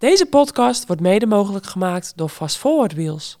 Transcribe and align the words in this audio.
Deze 0.00 0.26
podcast 0.26 0.86
wordt 0.86 1.02
mede 1.02 1.26
mogelijk 1.26 1.66
gemaakt 1.66 2.12
door 2.16 2.28
Fast 2.28 2.56
Forward 2.56 2.94
Wheels. 2.94 3.38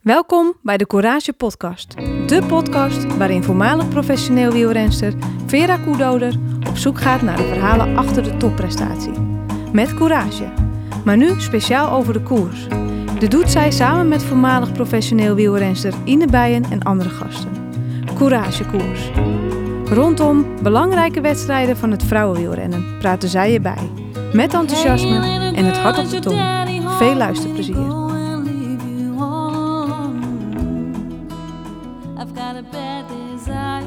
Welkom 0.00 0.54
bij 0.62 0.76
de 0.76 0.86
Courage 0.86 1.32
Podcast. 1.32 1.96
De 2.26 2.44
podcast 2.48 3.16
waarin 3.16 3.42
voormalig 3.42 3.88
professioneel 3.88 4.52
wielrenster 4.52 5.14
Vera 5.46 5.78
Koedoder 5.78 6.38
op 6.68 6.76
zoek 6.76 7.00
gaat 7.00 7.22
naar 7.22 7.36
de 7.36 7.42
verhalen 7.42 7.96
achter 7.96 8.22
de 8.22 8.36
topprestatie. 8.36 9.12
Met 9.72 9.94
courage. 9.94 10.52
Maar 11.04 11.16
nu 11.16 11.40
speciaal 11.40 11.90
over 11.90 12.12
de 12.12 12.22
koers. 12.22 12.66
Dit 13.18 13.30
doet 13.30 13.50
zij 13.50 13.70
samen 13.70 14.08
met 14.08 14.22
voormalig 14.22 14.72
professioneel 14.72 15.34
wielrenster 15.34 15.94
Ine 16.04 16.26
Bijen 16.26 16.64
en 16.64 16.82
andere 16.82 17.10
gasten. 17.10 17.52
Courage 18.14 18.64
Koers. 18.66 19.10
Rondom 19.84 20.62
belangrijke 20.62 21.20
wedstrijden 21.20 21.76
van 21.76 21.90
het 21.90 22.04
vrouwenwielrennen 22.04 22.98
praten 22.98 23.28
zij 23.28 23.54
erbij. 23.54 23.90
Met 24.32 24.54
enthousiasme 24.54 25.45
en 25.56 25.64
het 25.64 25.76
hart 25.76 25.98
op 25.98 26.10
de 26.10 26.18
tong. 26.18 26.40
Veel 26.98 27.14
luisterplezier. 27.14 27.76
I've 32.18 32.34
got 32.34 32.56
a 32.56 32.62
bad 32.70 33.08
desire. 33.08 33.84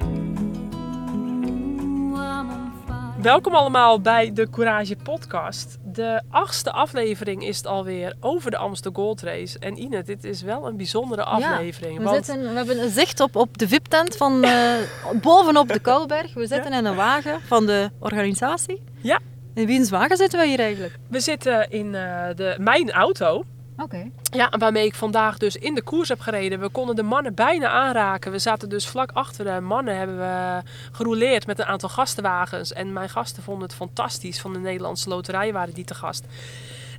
Ooh, 0.00 2.16
I'm 2.16 2.50
on 2.50 2.72
fire. 2.86 3.22
Welkom 3.22 3.54
allemaal 3.54 4.00
bij 4.00 4.32
de 4.32 4.50
Courage 4.50 4.96
Podcast. 5.02 5.78
De 5.84 6.22
achtste 6.30 6.72
aflevering 6.72 7.46
is 7.46 7.56
het 7.56 7.66
alweer 7.66 8.14
over 8.20 8.50
de 8.50 8.56
Amsterdam 8.56 9.04
Gold 9.04 9.20
Race. 9.20 9.58
En 9.58 9.78
Ine, 9.78 10.02
dit 10.02 10.24
is 10.24 10.42
wel 10.42 10.66
een 10.66 10.76
bijzondere 10.76 11.24
aflevering. 11.24 11.98
We, 11.98 12.04
want 12.04 12.24
zitten, 12.24 12.48
we 12.48 12.56
hebben 12.56 12.82
een 12.82 12.90
zicht 12.90 13.20
op, 13.20 13.36
op 13.36 13.58
de 13.58 13.68
VIP-tent 13.68 14.16
van 14.16 14.44
eh, 14.44 14.74
bovenop 15.22 15.68
de 15.68 15.78
Kouwberg. 15.78 16.34
We 16.34 16.46
zitten 16.46 16.72
in 16.72 16.84
een 16.84 16.96
wagen 16.96 17.40
van 17.40 17.66
de 17.66 17.90
organisatie. 17.98 18.87
Ja. 19.00 19.20
In 19.54 19.66
wiens 19.66 19.90
wagen 19.90 20.16
zitten 20.16 20.38
we 20.38 20.46
hier 20.46 20.58
eigenlijk? 20.58 20.98
we 21.08 21.20
zitten 21.20 21.70
in 21.70 21.94
eh, 21.94 22.26
de, 22.34 22.56
mijn 22.58 22.92
auto. 22.92 23.44
Oké. 23.76 24.10
Ja, 24.22 24.52
waarmee 24.58 24.86
ik 24.86 24.94
vandaag 24.94 25.38
dus 25.38 25.56
in 25.56 25.74
de 25.74 25.82
koers 25.82 26.08
heb 26.08 26.20
gereden. 26.20 26.60
We 26.60 26.68
konden 26.68 26.96
de 26.96 27.02
mannen 27.02 27.34
bijna 27.34 27.68
aanraken. 27.68 28.32
We 28.32 28.38
zaten 28.38 28.68
dus 28.68 28.86
vlak 28.86 29.10
achter 29.12 29.44
de 29.44 29.60
mannen, 29.60 29.96
hebben 29.96 30.18
we 30.18 30.62
gerouleerd 30.92 31.46
met 31.46 31.58
een 31.58 31.64
aantal 31.64 31.88
gastenwagens. 31.88 32.72
En 32.72 32.92
mijn 32.92 33.08
gasten 33.08 33.42
vonden 33.42 33.62
het 33.62 33.74
fantastisch. 33.74 34.40
Van 34.40 34.52
de 34.52 34.58
Nederlandse 34.58 35.08
loterij 35.08 35.52
waren 35.52 35.74
die 35.74 35.84
te 35.84 35.94
gast. 35.94 36.24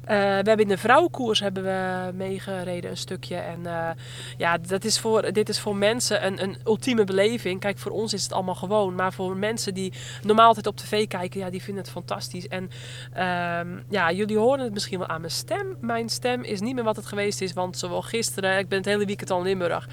Eh, 0.04 0.16
we 0.18 0.48
hebben 0.48 0.60
in 0.60 0.68
de 0.68 0.78
vrouwenkoers 0.78 1.40
hebben 1.40 1.64
we 1.64 2.12
meegereden 2.14 2.90
een 2.90 2.98
stukje. 2.98 3.36
En 3.36 3.66
eh, 3.66 3.90
ja, 4.38 4.58
dat 4.58 4.84
is 4.84 5.00
voor, 5.00 5.32
dit 5.34 5.50
is 5.50 5.60
voor 5.60 5.76
mensen 5.76 6.26
een, 6.26 6.44
een 6.44 6.58
ultieme 6.66 7.04
beleving. 7.04 7.60
Kijk, 7.60 7.78
voor 7.78 7.92
ons 7.92 8.14
is 8.14 8.24
het 8.24 8.34
allemaal 8.34 8.56
gewoon. 8.56 8.96
Maar 8.96 9.14
voor 9.14 9.38
mensen 9.38 9.74
die 9.74 9.94
normaal 10.24 10.48
altijd 10.48 10.68
op 10.68 10.78
tv 10.78 11.08
kijken, 11.08 11.40
ja, 11.40 11.50
die 11.50 11.64
vinden 11.64 11.84
het 11.84 11.92
fantastisch. 11.92 12.48
En 12.48 12.70
ehm, 13.14 13.68
ja, 13.90 14.12
jullie 14.12 14.38
horen 14.38 14.64
het 14.64 14.74
misschien 14.74 15.00
wel 15.00 15.08
aan 15.08 15.22
mijn 15.22 15.34
stem. 15.34 15.78
Mijn 15.82 16.10
stem 16.10 16.44
is 16.44 16.60
niet 16.60 16.76
meer 16.76 16.84
wat 16.84 16.96
het 16.96 17.06
geweest 17.06 17.42
is. 17.42 17.54
Want 17.54 17.78
zowel 17.78 18.02
gisteren, 18.02 18.58
ik 18.58 18.68
ben 18.68 18.78
het 18.78 18.88
hele 18.88 19.06
weekend 19.06 19.32
al 19.32 19.38
in 19.38 19.44
Limburg. 19.44 19.88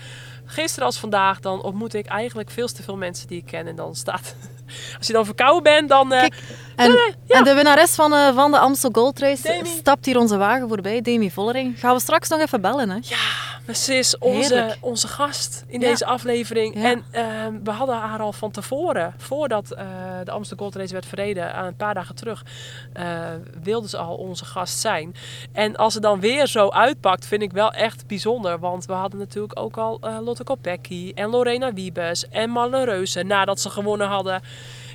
Gisteren 0.47 0.86
als 0.86 0.98
vandaag, 0.98 1.41
dan 1.41 1.62
ontmoet 1.62 1.94
ik 1.94 2.06
eigenlijk 2.06 2.50
veel 2.50 2.66
te 2.66 2.83
veel 2.83 2.97
mensen 2.97 3.27
die 3.28 3.39
ik 3.39 3.47
ken. 3.47 3.66
En 3.66 3.77
dan 3.77 3.94
staat... 3.94 4.34
Als 4.98 5.06
je 5.06 5.12
dan 5.12 5.25
verkouden 5.25 5.62
bent, 5.62 5.88
dan... 5.88 6.12
eh, 6.12 6.20
Kijk, 6.20 6.34
En, 6.77 7.14
en 7.28 7.44
de 7.44 7.55
winnares 7.55 7.94
van, 7.94 8.14
eh, 8.14 8.34
van 8.34 8.50
de 8.50 8.58
Amstel 8.58 8.91
Gold 8.92 9.19
Race 9.19 9.42
Demi. 9.42 9.69
stapt 9.69 10.06
hier 10.06 10.19
onze 10.19 10.36
wagen 10.36 10.69
voorbij, 10.69 11.00
Demi 11.03 11.30
Vollering. 11.30 11.80
Gaan 11.80 11.94
we 11.94 12.00
straks 12.00 12.28
nog 12.28 12.41
even 12.41 12.61
bellen, 12.61 12.91
hè? 12.91 12.97
Ja, 13.03 13.56
ze 13.75 13.95
is 13.95 14.19
onze, 14.19 14.55
Heerlijk. 14.55 14.78
onze 14.81 15.09
gast 15.09 15.64
in 15.67 15.81
Ja. 15.81 15.86
deze 15.89 16.06
aflevering. 16.06 16.75
Ja. 16.75 16.91
En 16.91 17.05
ehm, 17.11 17.55
we 17.64 17.70
hadden 17.70 17.97
haar 17.97 18.20
al 18.20 18.33
van 18.33 18.50
tevoren, 18.50 19.14
voordat 19.17 19.70
eh, 19.70 19.86
de 20.25 20.31
Amsterdam 20.31 20.67
Gold 20.67 20.75
Race 20.81 20.92
werd 20.92 21.06
verreden, 21.06 21.55
aan 21.55 21.67
een 21.67 21.77
paar 21.77 21.94
dagen 21.94 22.14
terug, 22.14 22.44
eh, 22.92 23.19
wilde 23.62 23.89
ze 23.89 23.97
al 23.97 24.14
onze 24.14 24.44
gast 24.44 24.78
zijn. 24.78 25.14
En 25.53 25.77
als 25.77 25.92
ze 25.92 26.00
dan 26.00 26.20
weer 26.20 26.47
zo 26.47 26.69
uitpakt, 26.69 27.27
vind 27.27 27.42
ik 27.42 27.53
wel 27.53 27.72
echt 27.72 28.06
bijzonder. 28.06 28.59
Want 28.59 28.87
we 28.87 28.92
hadden 28.92 29.19
natuurlijk 29.19 29.59
ook 29.59 29.77
al 29.77 29.98
eh, 30.00 30.19
Lotte 30.25 30.44
Kopecky 30.44 31.12
en 31.15 31.28
Lorena 31.31 31.72
Wiebes 31.72 32.28
en 32.28 32.50
Marle 32.50 32.84
Reuzen, 32.84 33.27
nadat 33.27 33.60
ze 33.60 33.71
gewonnen 33.71 34.06
hadden 34.09 34.43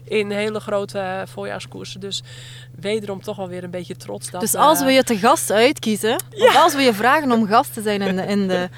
in 0.04 0.32
hele 0.32 0.60
grote 0.60 1.00
eh, 1.00 1.22
voorjaarskoersen. 1.26 2.00
Dus 2.00 2.24
wederom 2.80 3.22
toch 3.22 3.38
wel 3.38 3.48
weer 3.48 3.64
een 3.64 3.70
beetje 3.70 3.96
trots. 3.96 4.30
Dat, 4.32 4.42
Dus 4.42 4.56
als 4.56 4.80
eh, 4.80 4.86
we 4.86 4.92
je 4.92 5.04
te 5.04 5.18
gast 5.18 5.52
uitkiezen, 5.52 6.16
of 6.34 6.56
als 6.56 6.76
we 6.76 6.82
je 6.82 6.94
vragen 6.94 7.32
om 7.32 7.48
gast 7.48 7.74
te 7.74 7.82
zijn 7.82 8.02
in 8.02 8.16
de, 8.16 8.26
in 8.26 8.48
de, 8.48 8.70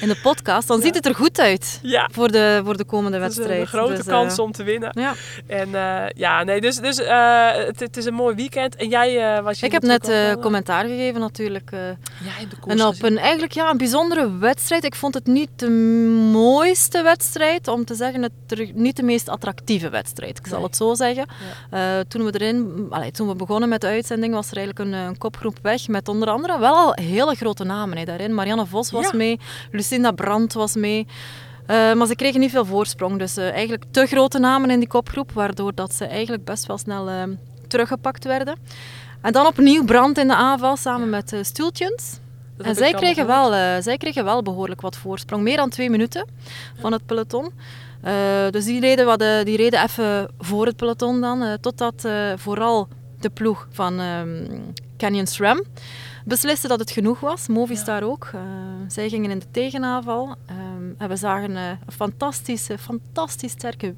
in 0.00 0.08
de 0.08 0.16
podcast, 0.22 0.68
dan 0.68 0.80
ziet 0.82 0.94
het 0.94 1.06
er 1.06 1.14
goed 1.14 1.40
uit 1.40 1.78
Ja, 1.82 2.08
voor 2.12 2.30
de, 2.30 2.60
voor 2.64 2.76
de 2.76 2.84
komende 2.84 3.16
is 3.16 3.22
wedstrijd. 3.22 3.60
een 3.60 3.66
grote 3.66 3.94
Dus, 3.94 4.06
eh, 4.06 4.06
kans 4.06 4.38
om 4.38 4.52
te 4.52 4.62
winnen. 4.62 4.90
Ja. 4.92 5.14
En 5.46 5.68
ja, 6.16 6.44
nee, 6.44 6.60
dus, 6.60 6.76
dus 6.76 6.96
het, 6.96 7.80
het 7.80 7.96
is 7.96 8.04
een 8.04 8.14
mooi 8.14 8.34
weekend. 8.34 8.76
En 8.76 8.88
jij 8.88 9.42
was 9.42 9.60
je 9.60 9.66
Ik 9.66 9.72
heb 9.72 9.82
net 9.82 10.36
commentaar 10.40 10.84
gegeven 10.84 11.20
natuurlijk. 11.20 11.70
En 12.66 12.82
op 12.82 13.02
een 13.02 13.18
eigenlijk 13.18 13.52
ja, 13.52 13.70
een 13.70 13.78
bijzondere 13.78 14.38
wedstrijd. 14.38 14.84
Ik 14.84 14.94
vond 14.94 15.14
het 15.14 15.26
niet 15.26 15.50
de 15.56 15.70
mooiste 16.32 17.02
wedstrijd, 17.02 17.68
om 17.68 17.84
te 17.84 17.94
zeggen, 17.94 18.22
het 18.22 18.74
niet 18.74 18.96
de 18.96 19.02
meest 19.02 19.28
attractieve 19.28 19.88
wedstrijd. 19.88 20.38
Ik 20.38 20.46
zal. 20.46 20.65
Het 20.66 20.76
zo 20.76 20.94
zeggen. 20.94 21.26
Eh, 21.70 21.98
toen, 22.08 22.24
we 22.24 22.30
erin, 22.40 22.86
allee, 22.90 23.10
toen 23.10 23.28
we 23.28 23.34
begonnen 23.34 23.68
met 23.68 23.80
de 23.80 23.86
uitzending 23.86 24.34
was 24.34 24.50
er 24.50 24.56
eigenlijk 24.56 24.88
een, 24.88 24.92
een 24.98 25.18
kopgroep 25.18 25.58
weg 25.62 25.88
met 25.88 26.08
onder 26.08 26.28
andere 26.28 26.58
wel 26.58 26.74
al 26.74 26.92
hele 26.94 27.34
grote 27.34 27.64
namen 27.64 27.98
hè, 27.98 28.04
daarin. 28.04 28.34
Marianne 28.34 28.66
Vos 28.66 28.90
was 28.90 29.10
Ja. 29.10 29.16
mee, 29.16 29.40
Lucinda 29.70 30.10
Brandt 30.12 30.52
was 30.54 30.74
mee. 30.74 31.06
Eh, 31.66 31.92
maar 31.92 32.06
ze 32.06 32.14
kregen 32.14 32.40
niet 32.40 32.50
veel 32.50 32.64
voorsprong. 32.64 33.18
Dus 33.18 33.36
eh, 33.36 33.50
eigenlijk 33.50 33.84
te 33.90 34.06
grote 34.06 34.38
namen 34.38 34.70
in 34.70 34.78
die 34.78 34.88
kopgroep, 34.88 35.32
waardoor 35.32 35.74
dat 35.74 35.94
ze 35.94 36.04
eigenlijk 36.04 36.44
best 36.44 36.66
wel 36.66 36.78
snel 36.78 37.08
eh, 37.08 37.22
teruggepakt 37.68 38.24
werden. 38.24 38.56
En 39.20 39.32
dan 39.32 39.46
opnieuw 39.46 39.84
Brandt 39.84 40.18
in 40.18 40.28
de 40.28 40.34
aanval 40.34 40.76
samen 40.76 41.10
met 41.10 41.32
eh 41.32 41.38
Stultjens. 41.42 42.18
Dat 42.56 42.66
En 42.66 42.74
zij 42.74 42.92
kregen, 42.92 43.26
gehoord. 43.26 43.50
wel, 43.50 43.54
eh, 43.76 43.82
zij 43.82 43.96
kregen 43.96 44.24
wel 44.24 44.42
behoorlijk 44.42 44.80
wat 44.80 44.96
voorsprong. 44.96 45.42
Meer 45.42 45.56
dan 45.56 45.70
twee 45.70 45.90
minuten 45.90 46.26
van 46.80 46.92
het 46.92 47.06
peloton. 47.06 47.52
Eh, 48.06 48.50
dus 48.50 48.64
die 48.64 48.80
reden, 48.80 49.06
wat, 49.06 49.18
die 49.18 49.56
reden 49.56 49.82
even 49.82 50.28
voor 50.38 50.66
het 50.66 50.76
peloton 50.76 51.20
dan. 51.20 51.42
eh, 51.42 51.52
totdat 51.52 52.04
eh, 52.04 52.32
vooral 52.36 52.88
de 53.20 53.30
ploeg 53.30 53.68
van 53.70 54.00
ehm, 54.00 54.44
Canyon 54.96 55.26
SRAM 55.26 55.62
besliste 56.24 56.68
dat 56.68 56.78
het 56.80 56.90
genoeg 56.90 57.20
was. 57.20 57.48
Movistar 57.48 58.02
ook. 58.02 58.30
Eh, 58.34 58.40
zij 58.88 59.08
gingen 59.08 59.30
in 59.30 59.38
de 59.38 59.50
tegenaanval. 59.50 60.34
Ehm, 60.46 60.58
en 60.98 61.08
we 61.08 61.16
zagen 61.16 61.56
een 61.56 61.78
fantastische, 61.92 62.78
fantastisch 62.78 63.50
sterke, 63.52 63.94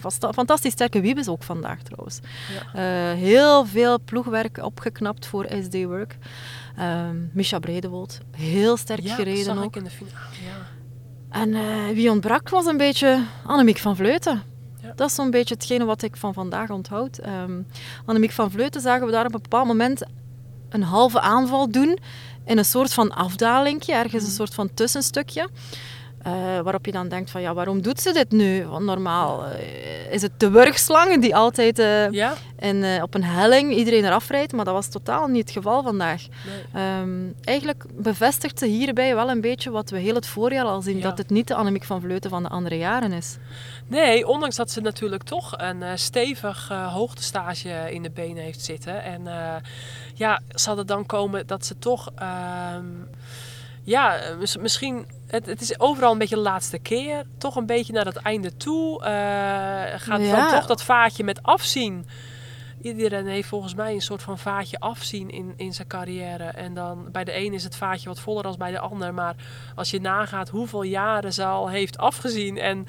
vasta- 0.00 0.32
fantastisch 0.32 0.72
sterke 0.72 1.00
wiebes 1.00 1.28
ook 1.28 1.42
vandaag 1.42 1.78
trouwens. 1.82 2.18
Heel 3.20 3.66
veel 3.66 4.00
ploegwerk 4.04 4.58
opgeknapt 4.64 5.26
voor 5.26 5.46
SD 5.62 5.84
Work. 5.84 6.16
Ehm 6.76 7.16
Misha 7.32 7.58
Bredewold, 7.58 8.18
heel 8.36 8.76
sterk 8.76 9.00
ja, 9.02 9.14
gereden 9.14 9.58
ook. 9.58 9.64
ik 9.64 9.76
in 9.76 9.84
de 9.84 9.90
finale. 9.90 10.14
Ja. 10.44 10.76
En 11.30 11.54
eh, 11.54 11.88
wie 11.92 12.10
ontbrak 12.10 12.48
was 12.48 12.66
een 12.66 12.76
beetje 12.76 13.24
Annemiek 13.44 13.78
van 13.78 13.96
Vleuten. 13.96 14.42
Ja. 14.82 14.92
Dat 14.96 15.08
is 15.08 15.14
zo'n 15.14 15.30
beetje 15.30 15.54
hetgene 15.54 15.84
wat 15.84 16.02
ik 16.02 16.16
van 16.16 16.34
vandaag 16.34 16.70
onthoud. 16.70 17.18
Ehm 17.18 17.60
Annemiek 18.04 18.32
van 18.32 18.50
Vleuten 18.50 18.80
zagen 18.80 19.06
we 19.06 19.12
daar 19.12 19.26
op 19.26 19.34
een 19.34 19.42
bepaald 19.42 19.66
moment 19.66 20.02
een 20.68 20.82
halve 20.82 21.20
aanval 21.20 21.70
doen 21.70 21.98
in 22.44 22.58
een 22.58 22.64
soort 22.64 22.94
van 22.94 23.10
afdalingje, 23.10 23.92
ergens 23.92 24.24
een 24.24 24.30
soort 24.30 24.54
van 24.54 24.74
tussenstukje. 24.74 25.48
Eh, 26.22 26.32
waarop 26.60 26.86
je 26.86 26.92
dan 26.92 27.08
denkt 27.08 27.30
van 27.30 27.40
ja, 27.40 27.54
waarom 27.54 27.82
doet 27.82 28.00
ze 28.00 28.12
dit 28.12 28.30
nu? 28.30 28.66
Want 28.66 28.84
normaal 28.84 29.44
eh, 29.44 30.12
is 30.12 30.22
het 30.22 30.40
de 30.40 30.50
wurgslangen 30.50 31.20
die 31.20 31.36
altijd 31.36 31.76
ja? 32.10 32.34
in, 32.58 32.84
eh, 32.84 33.02
op 33.02 33.14
een 33.14 33.24
helling 33.24 33.74
iedereen 33.74 34.04
eraf 34.04 34.28
rijdt, 34.28 34.52
maar 34.52 34.64
dat 34.64 34.74
was 34.74 34.88
totaal 34.88 35.26
niet 35.26 35.42
het 35.42 35.50
geval 35.50 35.82
vandaag. 35.82 36.22
Nee. 36.46 36.82
Ehm, 36.82 37.10
eigenlijk 37.44 37.84
bevestigt 37.92 38.58
ze 38.58 38.66
hierbij 38.66 39.14
wel 39.14 39.30
een 39.30 39.40
beetje 39.40 39.70
wat 39.70 39.90
we 39.90 39.98
heel 39.98 40.14
het 40.14 40.26
voorjaar 40.26 40.64
al 40.64 40.80
zien, 40.82 40.96
Ja. 40.96 41.02
dat 41.02 41.18
het 41.18 41.30
niet 41.30 41.48
de 41.48 41.54
Annemiek 41.54 41.84
van 41.84 42.00
Vleuten 42.00 42.30
van 42.30 42.42
de 42.42 42.48
andere 42.48 42.78
jaren 42.78 43.12
is. 43.12 43.36
Nee, 43.86 44.26
ondanks 44.26 44.56
dat 44.56 44.70
ze 44.70 44.80
natuurlijk 44.80 45.22
toch 45.22 45.54
een 45.56 45.98
stevig 45.98 46.68
hoogtestage 46.68 47.92
in 47.92 48.02
de 48.02 48.10
benen 48.10 48.42
heeft 48.42 48.64
zitten. 48.64 49.02
En 49.02 49.22
ja, 50.14 50.40
zal 50.48 50.76
het 50.76 50.88
dan 50.88 51.06
komen 51.06 51.46
dat 51.46 51.66
ze 51.66 51.78
toch... 51.78 52.10
ja, 53.88 54.16
eh, 54.16 54.36
mis- 54.36 54.56
misschien... 54.56 55.06
Het, 55.26 55.46
het 55.46 55.60
is 55.60 55.80
overal 55.80 56.12
een 56.12 56.18
beetje 56.18 56.34
de 56.34 56.40
laatste 56.40 56.78
keer. 56.78 57.24
Toch 57.38 57.56
een 57.56 57.66
beetje 57.66 57.92
naar 57.92 58.04
het 58.04 58.16
einde 58.16 58.56
toe. 58.56 59.04
Eh, 59.04 59.10
gaat 60.00 60.20
Ja. 60.20 60.36
dan 60.36 60.48
toch 60.48 60.66
dat 60.66 60.82
vaatje 60.82 61.24
met 61.24 61.42
afzien... 61.42 62.06
Iedereen 62.82 63.26
heeft 63.26 63.48
volgens 63.48 63.74
mij 63.74 63.94
een 63.94 64.00
soort 64.00 64.22
van 64.22 64.38
vaatje 64.38 64.78
afzien 64.80 65.30
in, 65.30 65.52
in 65.56 65.72
zijn 65.72 65.88
carrière. 65.88 66.44
En 66.44 66.74
dan 66.74 67.08
bij 67.12 67.24
de 67.24 67.36
een 67.36 67.52
is 67.52 67.64
het 67.64 67.76
vaatje 67.76 68.08
wat 68.08 68.20
voller 68.20 68.42
dan 68.42 68.54
bij 68.58 68.70
de 68.70 68.78
ander. 68.78 69.14
Maar 69.14 69.34
als 69.74 69.90
je 69.90 70.00
nagaat 70.00 70.48
hoeveel 70.48 70.82
jaren 70.82 71.32
ze 71.32 71.44
al 71.44 71.68
heeft 71.68 71.98
afgezien 71.98 72.58
en 72.58 72.86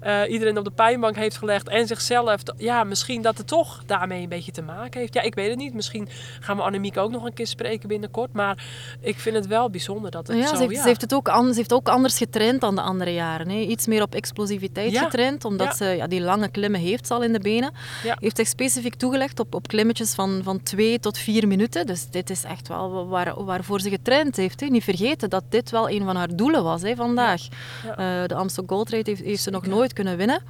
eh, 0.00 0.20
iedereen 0.28 0.58
op 0.58 0.64
de 0.64 0.70
pijnbank 0.70 1.16
heeft 1.16 1.36
gelegd 1.36 1.68
en 1.68 1.86
zichzelf. 1.86 2.42
Ja, 2.56 2.84
misschien 2.84 3.22
dat 3.22 3.38
het 3.38 3.46
toch 3.46 3.82
daarmee 3.86 4.22
een 4.22 4.28
beetje 4.28 4.52
te 4.52 4.62
maken 4.62 5.00
heeft. 5.00 5.14
Ja, 5.14 5.20
ik 5.22 5.34
weet 5.34 5.48
het 5.48 5.58
niet. 5.58 5.74
Misschien 5.74 6.08
gaan 6.40 6.56
we 6.56 6.62
Annemiek 6.62 6.96
ook 6.96 7.10
nog 7.10 7.24
een 7.24 7.32
keer 7.32 7.46
spreken 7.46 7.88
binnenkort. 7.88 8.32
Maar 8.32 8.64
ik 9.00 9.18
vind 9.18 9.36
het 9.36 9.46
wel 9.46 9.70
bijzonder 9.70 10.10
dat 10.10 10.26
het 10.26 10.36
Ja, 10.36 10.46
zo... 10.46 10.54
ze, 10.54 10.60
heeft, 10.62 10.74
ja. 10.74 10.80
ze, 10.82 10.88
heeft 10.88 11.00
het 11.00 11.14
ook 11.14 11.28
an- 11.28 11.50
ze 11.50 11.56
heeft 11.56 11.72
ook 11.72 11.88
anders 11.88 12.16
getraind 12.16 12.60
dan 12.60 12.74
de 12.74 12.80
andere 12.80 13.12
jaren. 13.12 13.48
Hè. 13.48 13.56
Iets 13.58 13.86
meer 13.86 14.02
op 14.02 14.14
explosiviteit 14.14 14.92
Ja. 14.92 15.02
getraind, 15.04 15.44
omdat 15.44 15.76
ze 15.76 15.84
ja, 15.84 16.06
die 16.06 16.20
lange 16.20 16.48
klimmen 16.50 16.80
heeft 16.80 17.10
al 17.10 17.22
in 17.22 17.32
de 17.32 17.40
benen. 17.40 17.72
Heeft 18.02 18.36
zich 18.36 18.48
specifiek 18.48 18.94
toegelegd 18.94 19.27
op, 19.34 19.54
op 19.54 19.68
klimmetjes 19.68 20.14
van, 20.14 20.40
van 20.44 20.62
twee 20.62 20.98
tot 21.00 21.18
vier 21.18 21.48
minuten. 21.48 21.86
Dus 21.86 22.06
dit 22.10 22.30
is 22.30 22.44
echt 22.44 22.68
wel 22.68 23.08
waar, 23.08 23.44
waarvoor 23.44 23.80
ze 23.80 23.90
getraind 23.90 24.36
heeft. 24.36 24.60
Hè. 24.60 24.66
Niet 24.66 24.84
vergeten 24.84 25.30
dat 25.30 25.44
dit 25.48 25.70
wel 25.70 25.90
een 25.90 26.04
van 26.04 26.16
haar 26.16 26.36
doelen 26.36 26.62
was 26.62 26.82
hè, 26.82 26.94
vandaag. 26.96 27.42
Ja. 27.84 27.90
Eh, 28.22 28.28
de 28.28 28.34
Amstel 28.34 28.64
Gold 28.66 28.90
Race 28.90 29.10
heeft, 29.10 29.22
heeft 29.22 29.42
ze 29.42 29.50
nog 29.50 29.66
nooit 29.66 29.92
kunnen 29.92 30.16
winnen. 30.16 30.42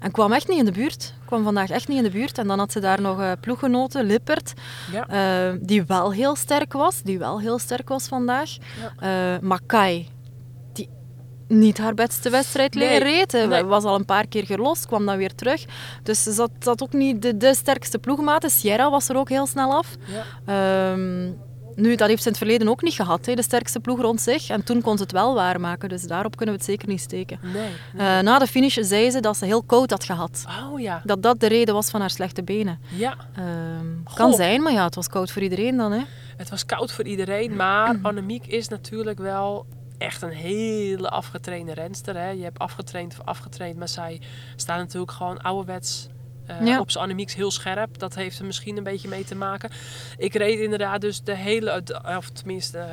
En 0.00 0.10
kwam 0.10 0.32
echt 0.32 0.48
niet 0.48 0.58
in 0.58 0.64
de 0.64 0.72
buurt. 0.72 1.14
Kwam 1.24 1.44
vandaag 1.44 1.70
echt 1.70 1.88
niet 1.88 1.96
in 1.96 2.02
de 2.02 2.10
buurt. 2.10 2.38
En 2.38 2.46
dan 2.46 2.58
had 2.58 2.72
ze 2.72 2.80
daar 2.80 3.00
nog 3.00 3.20
eh 3.20 3.32
ploeggenoten, 3.40 4.04
Lippert, 4.04 4.52
Ja. 4.92 5.08
eh, 5.08 5.56
die 5.60 5.82
wel 5.84 6.12
heel 6.12 6.36
sterk 6.36 6.72
was. 6.72 7.02
Die 7.02 7.18
wel 7.18 7.40
heel 7.40 7.58
sterk 7.58 7.88
was 7.88 8.06
vandaag. 8.06 8.50
Makai, 9.40 10.08
niet 11.48 11.78
haar 11.78 11.94
beste 11.94 12.30
wedstrijd 12.30 12.74
Nee, 12.74 12.98
reed. 12.98 13.32
Nee. 13.32 13.64
was 13.64 13.84
al 13.84 13.94
een 13.94 14.04
paar 14.04 14.26
keer 14.26 14.46
gelost, 14.46 14.86
kwam 14.86 15.06
dan 15.06 15.16
weer 15.16 15.34
terug. 15.34 15.64
Dus 16.02 16.22
ze 16.22 16.32
zat, 16.32 16.50
zat 16.58 16.82
ook 16.82 16.92
niet 16.92 17.22
de, 17.22 17.36
de 17.36 17.54
sterkste 17.54 17.98
ploegmaten. 17.98 18.50
Sierra 18.50 18.90
was 18.90 19.08
er 19.08 19.16
ook 19.16 19.28
heel 19.28 19.46
snel 19.46 19.72
af. 19.76 19.96
Ja. 20.44 20.92
Ehm, 20.92 21.30
nu, 21.74 21.94
dat 21.94 22.08
heeft 22.08 22.22
ze 22.22 22.28
in 22.28 22.34
het 22.34 22.42
verleden 22.42 22.68
ook 22.68 22.82
niet 22.82 22.94
gehad, 22.94 23.26
hè, 23.26 23.34
de 23.34 23.42
sterkste 23.42 23.80
ploeg 23.80 24.00
rond 24.00 24.20
zich. 24.20 24.48
En 24.48 24.64
toen 24.64 24.80
kon 24.80 24.96
ze 24.96 25.02
het 25.02 25.12
wel 25.12 25.34
waarmaken, 25.34 25.88
dus 25.88 26.02
daarop 26.02 26.36
kunnen 26.36 26.54
we 26.54 26.60
het 26.60 26.70
zeker 26.70 26.88
niet 26.88 27.00
steken. 27.00 27.38
Nee. 27.42 27.70
Eh, 27.96 28.20
na 28.20 28.38
de 28.38 28.46
finish 28.46 28.76
zei 28.76 29.10
ze 29.10 29.20
dat 29.20 29.36
ze 29.36 29.44
heel 29.44 29.62
koud 29.62 29.90
had 29.90 30.04
gehad. 30.04 30.44
Oh 30.72 30.80
ja. 30.80 31.02
Dat 31.04 31.22
dat 31.22 31.40
de 31.40 31.46
reden 31.46 31.74
was 31.74 31.90
van 31.90 32.00
haar 32.00 32.10
slechte 32.10 32.42
benen. 32.42 32.80
Ja. 32.88 33.16
Ehm, 33.36 34.14
kan 34.14 34.32
zijn, 34.34 34.62
maar 34.62 34.72
ja, 34.72 34.84
het 34.84 34.94
was 34.94 35.08
koud 35.08 35.30
voor 35.30 35.42
iedereen 35.42 35.76
dan. 35.76 35.92
Hè. 35.92 36.00
Het 36.36 36.50
was 36.50 36.66
koud 36.66 36.92
voor 36.92 37.04
iedereen, 37.04 37.56
maar. 37.56 37.98
Annemiek 38.02 38.46
is 38.46 38.68
natuurlijk 38.68 39.18
wel 39.18 39.66
echt 39.98 40.22
een 40.22 40.30
hele 40.30 41.10
afgetrainde 41.10 41.72
renster. 41.74 42.16
Hè? 42.16 42.28
Je 42.28 42.42
hebt 42.42 42.58
afgetraind 42.58 43.14
voor 43.14 43.24
afgetraind, 43.24 43.76
maar 43.78 43.88
zij 43.88 44.20
staat 44.56 44.78
natuurlijk 44.78 45.12
gewoon 45.12 45.42
ouderwets 45.42 46.08
eh, 46.48 46.66
Ja. 46.66 46.80
op 46.80 46.90
zijn 46.90 47.04
Annemieks 47.04 47.34
heel 47.34 47.50
scherp. 47.50 47.98
Dat 47.98 48.14
heeft 48.14 48.38
er 48.38 48.44
misschien 48.44 48.76
een 48.76 48.82
beetje 48.82 49.08
mee 49.08 49.24
te 49.24 49.34
maken. 49.34 49.70
Ik 50.16 50.34
reed 50.34 50.58
inderdaad 50.58 51.00
dus 51.00 51.20
de 51.22 51.34
hele, 51.34 51.82
of 52.18 52.28
tenminste 52.30 52.78
eh, 52.78 52.86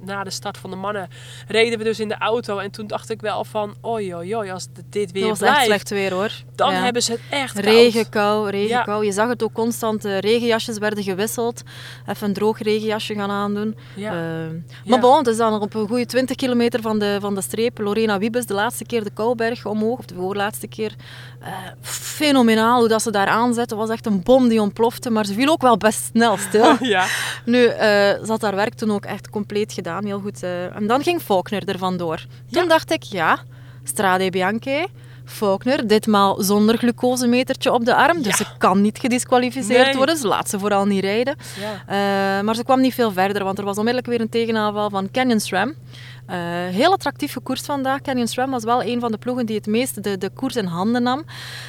na 0.00 0.24
de 0.24 0.30
start 0.30 0.58
van 0.58 0.70
de 0.70 0.76
mannen, 0.76 1.08
reden 1.48 1.78
we 1.78 1.84
dus 1.84 2.00
in 2.00 2.08
de 2.08 2.18
auto. 2.18 2.58
En 2.58 2.70
toen 2.70 2.86
dacht 2.86 3.10
ik 3.10 3.20
wel 3.20 3.44
van, 3.44 3.74
oi 3.80 4.14
oi 4.14 4.36
oi, 4.36 4.50
als 4.50 4.66
dit 4.90 5.12
weer 5.12 5.20
Dat 5.20 5.30
was 5.30 5.38
blijft, 5.38 5.56
echt 5.56 5.66
slecht 5.66 5.90
weer 5.90 6.12
hoor. 6.12 6.30
dan 6.54 6.72
Ja. 6.72 6.82
hebben 6.82 7.02
ze 7.02 7.12
het 7.12 7.20
echt. 7.30 7.58
Regenkou, 7.58 8.50
regenkou. 8.50 8.98
Ja. 9.00 9.06
Je 9.06 9.12
zag 9.12 9.28
het 9.28 9.42
ook 9.42 9.52
constant. 9.52 10.02
De 10.02 10.18
regenjasjes 10.18 10.78
werden 10.78 11.04
gewisseld. 11.04 11.62
Even 12.06 12.26
een 12.28 12.32
droog 12.34 12.58
regenjasje 12.58 13.14
gaan 13.14 13.30
aandoen. 13.30 13.76
Eh, 13.96 14.02
Ja. 14.02 14.12
Maar 14.84 15.00
bon, 15.00 15.18
het 15.18 15.26
is 15.26 15.36
dan 15.36 15.60
op 15.60 15.74
een 15.74 15.86
goede 15.88 16.06
20 16.06 16.36
kilometer 16.36 16.80
van 16.80 16.98
de, 16.98 17.16
van 17.20 17.34
de 17.34 17.40
streep. 17.40 17.78
Lorena 17.78 18.18
Wiebes, 18.18 18.46
de 18.46 18.54
laatste 18.54 18.84
keer 18.84 19.04
de 19.04 19.10
Kouberg 19.10 19.66
omhoog, 19.66 19.98
of 19.98 20.04
de 20.04 20.14
voorlaatste 20.14 20.66
keer. 20.66 20.94
Eh, 21.40 21.52
hoe 22.72 22.88
dat 22.88 23.02
ze 23.02 23.10
daar 23.10 23.26
aanzette. 23.26 23.74
Het 23.74 23.84
was 23.86 23.90
echt 23.96 24.06
een 24.06 24.22
bom 24.22 24.48
die 24.48 24.60
ontplofte, 24.60 25.10
maar 25.10 25.26
ze 25.26 25.34
viel 25.34 25.50
ook 25.50 25.62
wel 25.62 25.76
best 25.76 26.04
snel 26.04 26.36
stil. 26.36 26.76
ja. 26.96 27.04
Nu, 27.44 27.64
eh, 27.64 27.88
ze 27.88 28.24
had 28.26 28.42
haar 28.42 28.54
werk 28.56 28.74
toen 28.74 28.90
ook 28.90 29.04
echt 29.04 29.30
compleet 29.30 29.72
gedaan, 29.72 30.04
heel 30.04 30.20
goed. 30.20 30.42
eh. 30.42 30.76
en 30.76 30.86
dan 30.86 31.02
ging 31.02 31.20
Faulkner 31.20 31.68
er 31.68 31.78
vandoor. 31.78 32.16
Toen 32.50 32.62
Ja. 32.62 32.68
dacht 32.68 32.92
ik, 32.92 33.02
ja, 33.02 33.38
Strade 33.84 34.30
Bianche, 34.30 34.86
Faulkner, 35.24 35.86
ditmaal 35.86 36.42
zonder 36.42 36.78
glucosemetertje 36.78 37.72
op 37.72 37.84
de 37.84 37.94
arm. 37.94 38.22
Dus 38.22 38.38
Ja. 38.38 38.44
ze 38.44 38.44
kan 38.58 38.80
niet 38.80 38.98
gedisqualificeerd 38.98 39.86
Nee. 39.86 39.96
worden. 39.96 40.16
Ze 40.16 40.26
laat 40.26 40.48
ze 40.50 40.58
vooral 40.58 40.86
niet 40.86 41.04
rijden. 41.04 41.36
ja. 41.60 41.72
Eh, 42.38 42.44
maar 42.44 42.54
ze 42.54 42.64
kwam 42.64 42.80
niet 42.80 42.94
veel 42.94 43.12
verder, 43.12 43.44
want 43.44 43.58
er 43.58 43.64
was 43.64 43.76
onmiddellijk 43.78 44.10
weer 44.12 44.20
een 44.20 44.28
tegenaanval 44.28 44.90
van 44.90 45.10
Canyon 45.10 45.40
SRAM. 45.40 45.74
Eh, 46.26 46.36
heel 46.68 46.92
attractief 46.92 47.32
gekoerst 47.32 47.66
vandaag. 47.66 48.00
Canyon 48.00 48.26
SRAM 48.26 48.50
was 48.50 48.64
wel 48.64 48.82
een 48.82 49.00
van 49.00 49.12
de 49.12 49.18
ploegen 49.18 49.46
die 49.46 49.56
het 49.56 49.66
meest 49.66 50.02
de, 50.02 50.18
de 50.18 50.30
koers 50.30 50.56
in 50.56 50.64
handen 50.64 51.02
nam. 51.02 51.24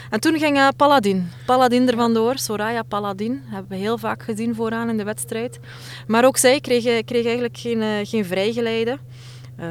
En 0.09 0.19
toen 0.19 0.39
ging 0.39 0.57
eh, 0.57 0.67
Paladin. 0.77 1.29
Paladin 1.45 1.87
er 1.87 1.95
vandoor. 1.95 2.37
Soraya 2.37 2.83
Paladin. 2.83 3.41
Hebben 3.45 3.69
we 3.69 3.75
heel 3.75 3.97
vaak 3.97 4.23
gezien 4.23 4.55
vooraan 4.55 4.89
in 4.89 4.97
de 4.97 5.03
wedstrijd. 5.03 5.59
Maar 6.07 6.25
ook 6.25 6.37
zij 6.37 6.59
kreeg, 6.59 7.03
kreeg 7.03 7.25
eigenlijk 7.25 7.57
geen, 7.57 7.81
eh, 7.81 7.89
geen 8.03 8.25
vrijgeleide. 8.25 8.97
Eh 9.55 9.67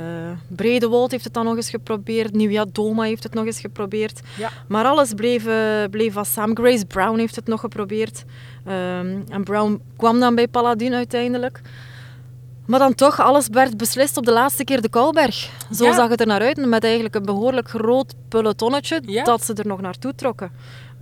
Bredewold 0.49 1.11
heeft 1.11 1.25
het 1.25 1.35
dan 1.35 1.45
nog 1.45 1.57
eens 1.57 1.71
geprobeerd. 1.71 2.33
Nieuwia 2.33 2.65
Doma 2.73 3.03
heeft 3.03 3.23
het 3.23 3.35
nog 3.35 3.47
eens 3.47 3.61
geprobeerd. 3.61 4.21
Ja. 4.39 4.51
Maar 4.69 4.85
alles 4.85 5.13
bleef, 5.15 5.47
eh, 5.47 5.85
bleef 5.91 6.17
als 6.17 6.33
samen. 6.33 6.57
Grace 6.57 6.87
Brown 6.87 7.19
heeft 7.19 7.37
het 7.37 7.47
nog 7.47 7.61
geprobeerd. 7.61 8.25
Ehm, 8.65 9.21
en 9.29 9.45
Brown 9.45 9.81
kwam 9.97 10.21
dan 10.21 10.35
bij 10.35 10.49
Paladin 10.49 10.95
uiteindelijk. 10.95 11.61
Maar 12.67 12.79
dan 12.79 12.95
toch, 12.95 13.21
alles 13.21 13.49
werd 13.49 13.77
beslist 13.77 14.17
op 14.17 14.25
de 14.25 14.33
laatste 14.33 14.65
keer 14.65 14.81
de 14.83 14.89
Kouberg. 14.89 15.51
Zo 15.73 15.85
Ja. 15.85 15.95
zag 15.95 16.09
het 16.09 16.21
er 16.21 16.27
naar 16.27 16.41
uit. 16.41 16.67
Met 16.67 16.85
eigenlijk 16.85 17.15
een 17.15 17.25
behoorlijk 17.25 17.69
groot 17.69 18.15
pelotonnetje 18.29 19.01
Ja. 19.07 19.25
dat 19.25 19.45
ze 19.45 19.55
er 19.55 19.67
nog 19.67 19.81
naartoe 19.81 20.15
trokken. 20.15 20.51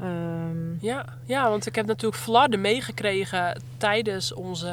Ehm, 0.00 0.60
Ja, 0.80 1.04
ja, 1.24 1.48
want 1.48 1.66
ik 1.66 1.74
heb 1.74 1.86
natuurlijk 1.86 2.22
flarden 2.22 2.60
meegekregen 2.60 3.62
tijdens 3.76 4.34
onze, 4.34 4.66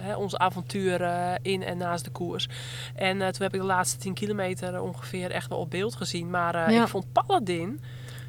hè, 0.00 0.14
onze 0.16 0.38
avontuur 0.38 1.02
eh, 1.02 1.32
in 1.42 1.62
en 1.62 1.78
naast 1.78 2.04
de 2.04 2.10
koers. 2.10 2.48
En 2.94 3.20
eh, 3.22 3.28
toen 3.28 3.42
heb 3.42 3.54
ik 3.54 3.60
de 3.60 3.66
laatste 3.66 3.98
10 3.98 4.14
kilometer 4.14 4.80
ongeveer 4.80 5.30
echt 5.30 5.48
wel 5.48 5.58
op 5.58 5.70
beeld 5.70 5.94
gezien. 5.94 6.30
Maar 6.30 6.54
eh, 6.54 6.74
Ja. 6.74 6.82
ik 6.82 6.88
vond 6.88 7.12
Paladin, 7.12 7.80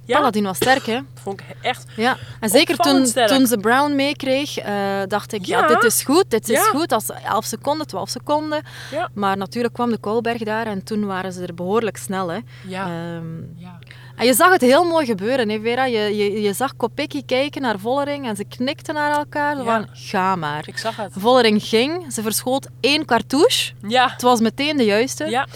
ja, 0.08 0.18
Paladin 0.18 0.44
was 0.44 0.56
sterk, 0.56 0.86
hè? 0.86 1.00
vond 1.22 1.40
ik 1.40 1.46
echt... 1.62 1.86
Ja, 1.96 2.18
en 2.40 2.50
zeker 2.50 2.78
toen, 2.78 3.06
sterk. 3.06 3.28
toen 3.28 3.48
ze 3.48 3.58
Brown 3.58 3.96
meekreeg, 3.96 4.58
eh, 4.58 5.02
dacht 5.08 5.34
ik, 5.34 5.46
ja, 5.46 5.60
Ja. 5.60 5.68
dit 5.68 5.84
is 5.84 6.04
goed, 6.04 6.26
dit 6.28 6.50
is 6.50 6.58
Ja. 6.58 6.64
goed. 6.64 6.92
Als 6.92 7.06
11 7.26 7.46
seconden, 7.46 7.88
12 7.88 8.10
seconden. 8.10 8.62
Ja. 8.92 9.10
Maar 9.14 9.38
natuurlijk 9.38 9.74
kwam 9.74 9.90
de 9.92 9.98
Kouberg 10.00 10.38
daar 10.44 10.66
en 10.68 10.84
toen 10.84 11.06
waren 11.06 11.34
ze 11.34 11.42
er 11.42 11.54
behoorlijk 11.54 11.98
snel. 11.98 12.28
Hè. 12.28 12.40
Ja, 12.68 12.84
Ehm, 12.86 13.38
ja. 13.56 13.80
en 14.16 14.26
je 14.26 14.34
zag 14.34 14.52
het 14.52 14.62
heel 14.62 14.84
mooi 14.84 15.06
gebeuren, 15.06 15.50
hè, 15.50 15.60
Vera. 15.62 15.86
Je, 15.86 16.16
je, 16.16 16.42
je 16.42 16.54
zag 16.54 16.76
Kopecky 16.76 17.26
kijken 17.26 17.62
naar 17.62 17.80
Vollering 17.80 18.28
en 18.28 18.36
ze 18.36 18.44
knikten 18.44 18.94
naar 18.94 19.18
elkaar. 19.18 19.56
Ze 19.56 19.64
Ja. 19.64 19.72
van, 19.78 19.88
ga 19.94 20.36
maar. 20.36 20.64
ik 20.68 20.78
zag 20.78 20.96
het. 20.96 21.14
Vollering 21.18 21.64
ging, 21.64 22.14
ze 22.14 22.22
verschoot 22.22 22.68
één 22.80 23.06
cartouche. 23.06 23.74
Ja, 23.88 24.10
Het 24.10 24.22
was 24.22 24.40
meteen 24.40 24.78
de 24.78 24.86
juiste. 24.86 25.26
ja, 25.30 25.48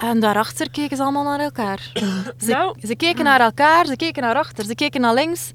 En 0.00 0.20
daarachter 0.20 0.70
keken 0.70 0.96
ze 0.96 1.02
allemaal 1.02 1.24
naar 1.24 1.40
elkaar. 1.40 1.90
Ze, 2.38 2.50
Nou. 2.50 2.76
ze 2.86 2.94
keken 2.96 3.24
naar 3.24 3.40
elkaar, 3.40 3.86
ze 3.86 3.96
keken 3.96 4.22
naar 4.22 4.36
achter, 4.36 4.64
ze 4.64 4.74
keken 4.74 5.00
naar 5.00 5.14
links. 5.14 5.52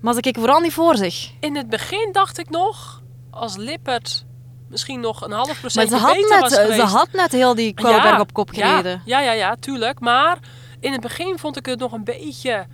Maar 0.00 0.14
ze 0.14 0.20
keken 0.20 0.40
vooral 0.40 0.60
niet 0.60 0.72
voor 0.72 0.96
zich. 0.96 1.30
in 1.40 1.56
het 1.56 1.68
begin 1.68 2.08
dacht 2.12 2.38
ik 2.38 2.50
nog, 2.50 3.02
als 3.30 3.56
Lippert 3.56 4.24
misschien 4.68 5.00
nog 5.00 5.20
een 5.24 5.32
half 5.32 5.46
Maar 5.46 5.56
procent 5.60 5.88
ze 5.90 5.96
had, 5.96 6.14
beter 6.14 6.40
was 6.40 6.50
net, 6.50 6.58
geweest. 6.60 6.80
ze 6.80 6.96
had 6.96 7.08
net 7.12 7.32
heel 7.32 7.54
die 7.54 7.74
Kouberg 7.74 8.04
Ja, 8.04 8.20
op 8.20 8.32
kop 8.32 8.52
ja, 8.52 8.66
gereden. 8.68 9.02
Ja, 9.04 9.20
ja, 9.20 9.32
ja, 9.32 9.56
tuurlijk. 9.60 10.00
Maar 10.00 10.38
in 10.80 10.92
het 10.92 11.00
begin 11.00 11.38
vond 11.38 11.56
ik 11.56 11.66
het 11.66 11.78
nog 11.78 11.92
een 11.92 12.04
beetje... 12.04 12.66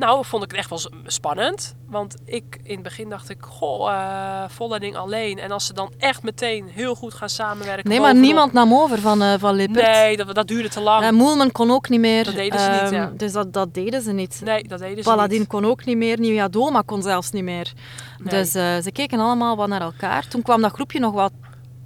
Nou, 0.00 0.24
vond 0.24 0.42
ik 0.44 0.50
het 0.50 0.58
echt 0.58 0.70
wel 0.70 0.80
spannend. 1.06 1.74
Want 1.88 2.16
ik, 2.24 2.60
in 2.62 2.74
het 2.74 2.82
begin 2.82 3.08
dacht 3.08 3.28
ik, 3.30 3.36
goh, 3.40 3.90
eh 3.92 4.44
Vollering 4.48 4.96
alleen. 4.96 5.38
En 5.38 5.50
als 5.50 5.66
ze 5.66 5.72
dan 5.72 5.92
echt 5.98 6.22
meteen 6.22 6.68
heel 6.68 6.94
goed 6.94 7.14
gaan 7.14 7.28
samenwerken... 7.28 7.88
Nee, 7.88 7.98
maar 8.00 8.06
bovenop- 8.08 8.26
niemand 8.26 8.52
nam 8.52 8.74
over 8.74 8.98
van, 8.98 9.22
eh 9.22 9.34
van 9.38 9.54
Lippert. 9.54 9.86
Nee, 9.86 10.16
dat, 10.16 10.34
dat 10.34 10.48
duurde 10.48 10.68
te 10.68 10.80
lang. 10.80 11.04
En 11.04 11.14
Moelman 11.14 11.52
kon 11.52 11.70
ook 11.70 11.88
niet 11.88 12.00
meer. 12.00 12.24
Dat 12.24 12.34
deden 12.34 12.60
ze 12.60 12.70
niet, 12.70 12.80
Ehm, 12.80 12.94
ja. 12.94 13.12
Dus 13.16 13.32
dat, 13.32 13.52
dat 13.52 13.74
deden 13.74 14.02
ze 14.02 14.12
niet. 14.12 14.40
nee, 14.44 14.62
dat 14.68 14.78
deden 14.78 15.04
ze 15.04 15.10
Paladin 15.10 15.38
niet. 15.38 15.48
kon 15.48 15.64
ook 15.64 15.84
niet 15.84 15.96
meer, 15.96 16.18
Nieuwia 16.18 16.48
Doma 16.48 16.82
kon 16.86 17.02
zelfs 17.02 17.30
niet 17.30 17.44
meer. 17.44 17.72
Nee. 18.18 18.28
Dus 18.40 18.54
eh, 18.54 18.78
ze 18.78 18.92
keken 18.92 19.18
allemaal 19.20 19.56
wat 19.56 19.68
naar 19.68 19.80
elkaar. 19.82 20.28
Toen 20.28 20.42
kwam 20.42 20.60
dat 20.62 20.72
groepje 20.72 20.98
nog 21.00 21.12
wat 21.14 21.32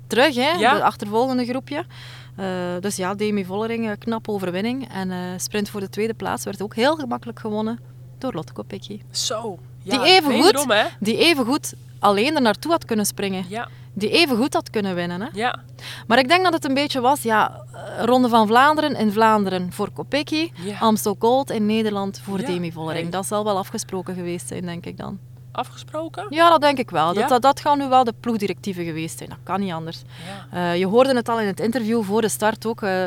terug, 0.06 0.34
hè? 0.34 0.50
Ja. 0.50 0.72
het 0.74 0.82
achtervolgende 0.82 1.44
groepje. 1.44 1.84
Eh, 2.36 2.46
dus 2.80 2.96
ja, 2.96 3.14
Demi 3.14 3.44
Vollering, 3.44 3.88
eh, 3.90 3.92
knap 3.98 4.28
overwinning. 4.28 4.88
En 4.92 5.10
eh, 5.10 5.18
sprint 5.36 5.68
voor 5.68 5.80
de 5.80 5.88
tweede 5.88 6.14
plaats 6.14 6.44
werd 6.44 6.62
ook 6.62 6.74
heel 6.74 6.96
gemakkelijk 6.96 7.38
gewonnen 7.38 7.78
door 8.24 8.34
Lotte 8.34 8.52
Kopecky. 8.52 9.00
Zo. 9.10 9.58
Ja, 9.82 9.90
Die 11.00 11.18
even 11.18 11.44
goed- 11.44 11.74
alleen 11.98 12.34
er 12.34 12.42
naartoe 12.42 12.70
had 12.70 12.84
kunnen 12.84 13.06
springen. 13.06 13.44
Ja, 13.48 13.68
Die 13.92 14.10
evengoed 14.10 14.54
had 14.54 14.70
kunnen 14.70 14.94
winnen. 14.94 15.20
Hè? 15.20 15.28
ja, 15.32 15.60
Maar 16.06 16.18
ik 16.18 16.28
denk 16.28 16.44
dat 16.44 16.52
het 16.52 16.64
een 16.64 16.74
beetje 16.74 17.00
was, 17.00 17.22
ja, 17.22 17.64
eh, 17.72 18.04
Ronde 18.04 18.28
van 18.28 18.46
Vlaanderen 18.46 18.96
in 18.96 19.12
Vlaanderen 19.12 19.72
voor 19.72 19.90
Kopecky. 19.90 20.50
Amstel 20.80 21.16
Gold 21.18 21.50
in 21.50 21.66
Nederland 21.66 22.20
voor 22.24 22.38
Demi 22.44 22.72
Vollering. 22.72 23.10
Dat 23.12 23.26
zal 23.26 23.44
wel 23.44 23.58
afgesproken 23.58 24.14
geweest 24.14 24.48
zijn, 24.48 24.64
denk 24.66 24.86
ik 24.86 24.96
dan. 24.96 25.18
Afgesproken? 25.54 26.26
Ja, 26.28 26.50
dat 26.50 26.60
denk 26.60 26.78
ik 26.78 26.90
wel. 26.90 27.14
Ja? 27.14 27.20
Dat, 27.20 27.28
dat, 27.28 27.42
dat 27.42 27.60
gaan 27.60 27.78
nu 27.78 27.88
wel 27.88 28.04
de 28.04 28.14
ploegdirectieven 28.20 28.84
geweest 28.84 29.18
zijn. 29.18 29.28
Dat 29.28 29.38
kan 29.42 29.60
niet 29.60 29.72
anders. 29.72 30.02
Ja. 30.50 30.72
Eh, 30.72 30.78
je 30.78 30.86
hoorde 30.86 31.14
het 31.14 31.28
al 31.28 31.40
in 31.40 31.46
het 31.46 31.60
interview 31.60 32.02
voor 32.02 32.20
de 32.20 32.28
start 32.28 32.66
ook. 32.66 32.82
eh, 32.82 33.04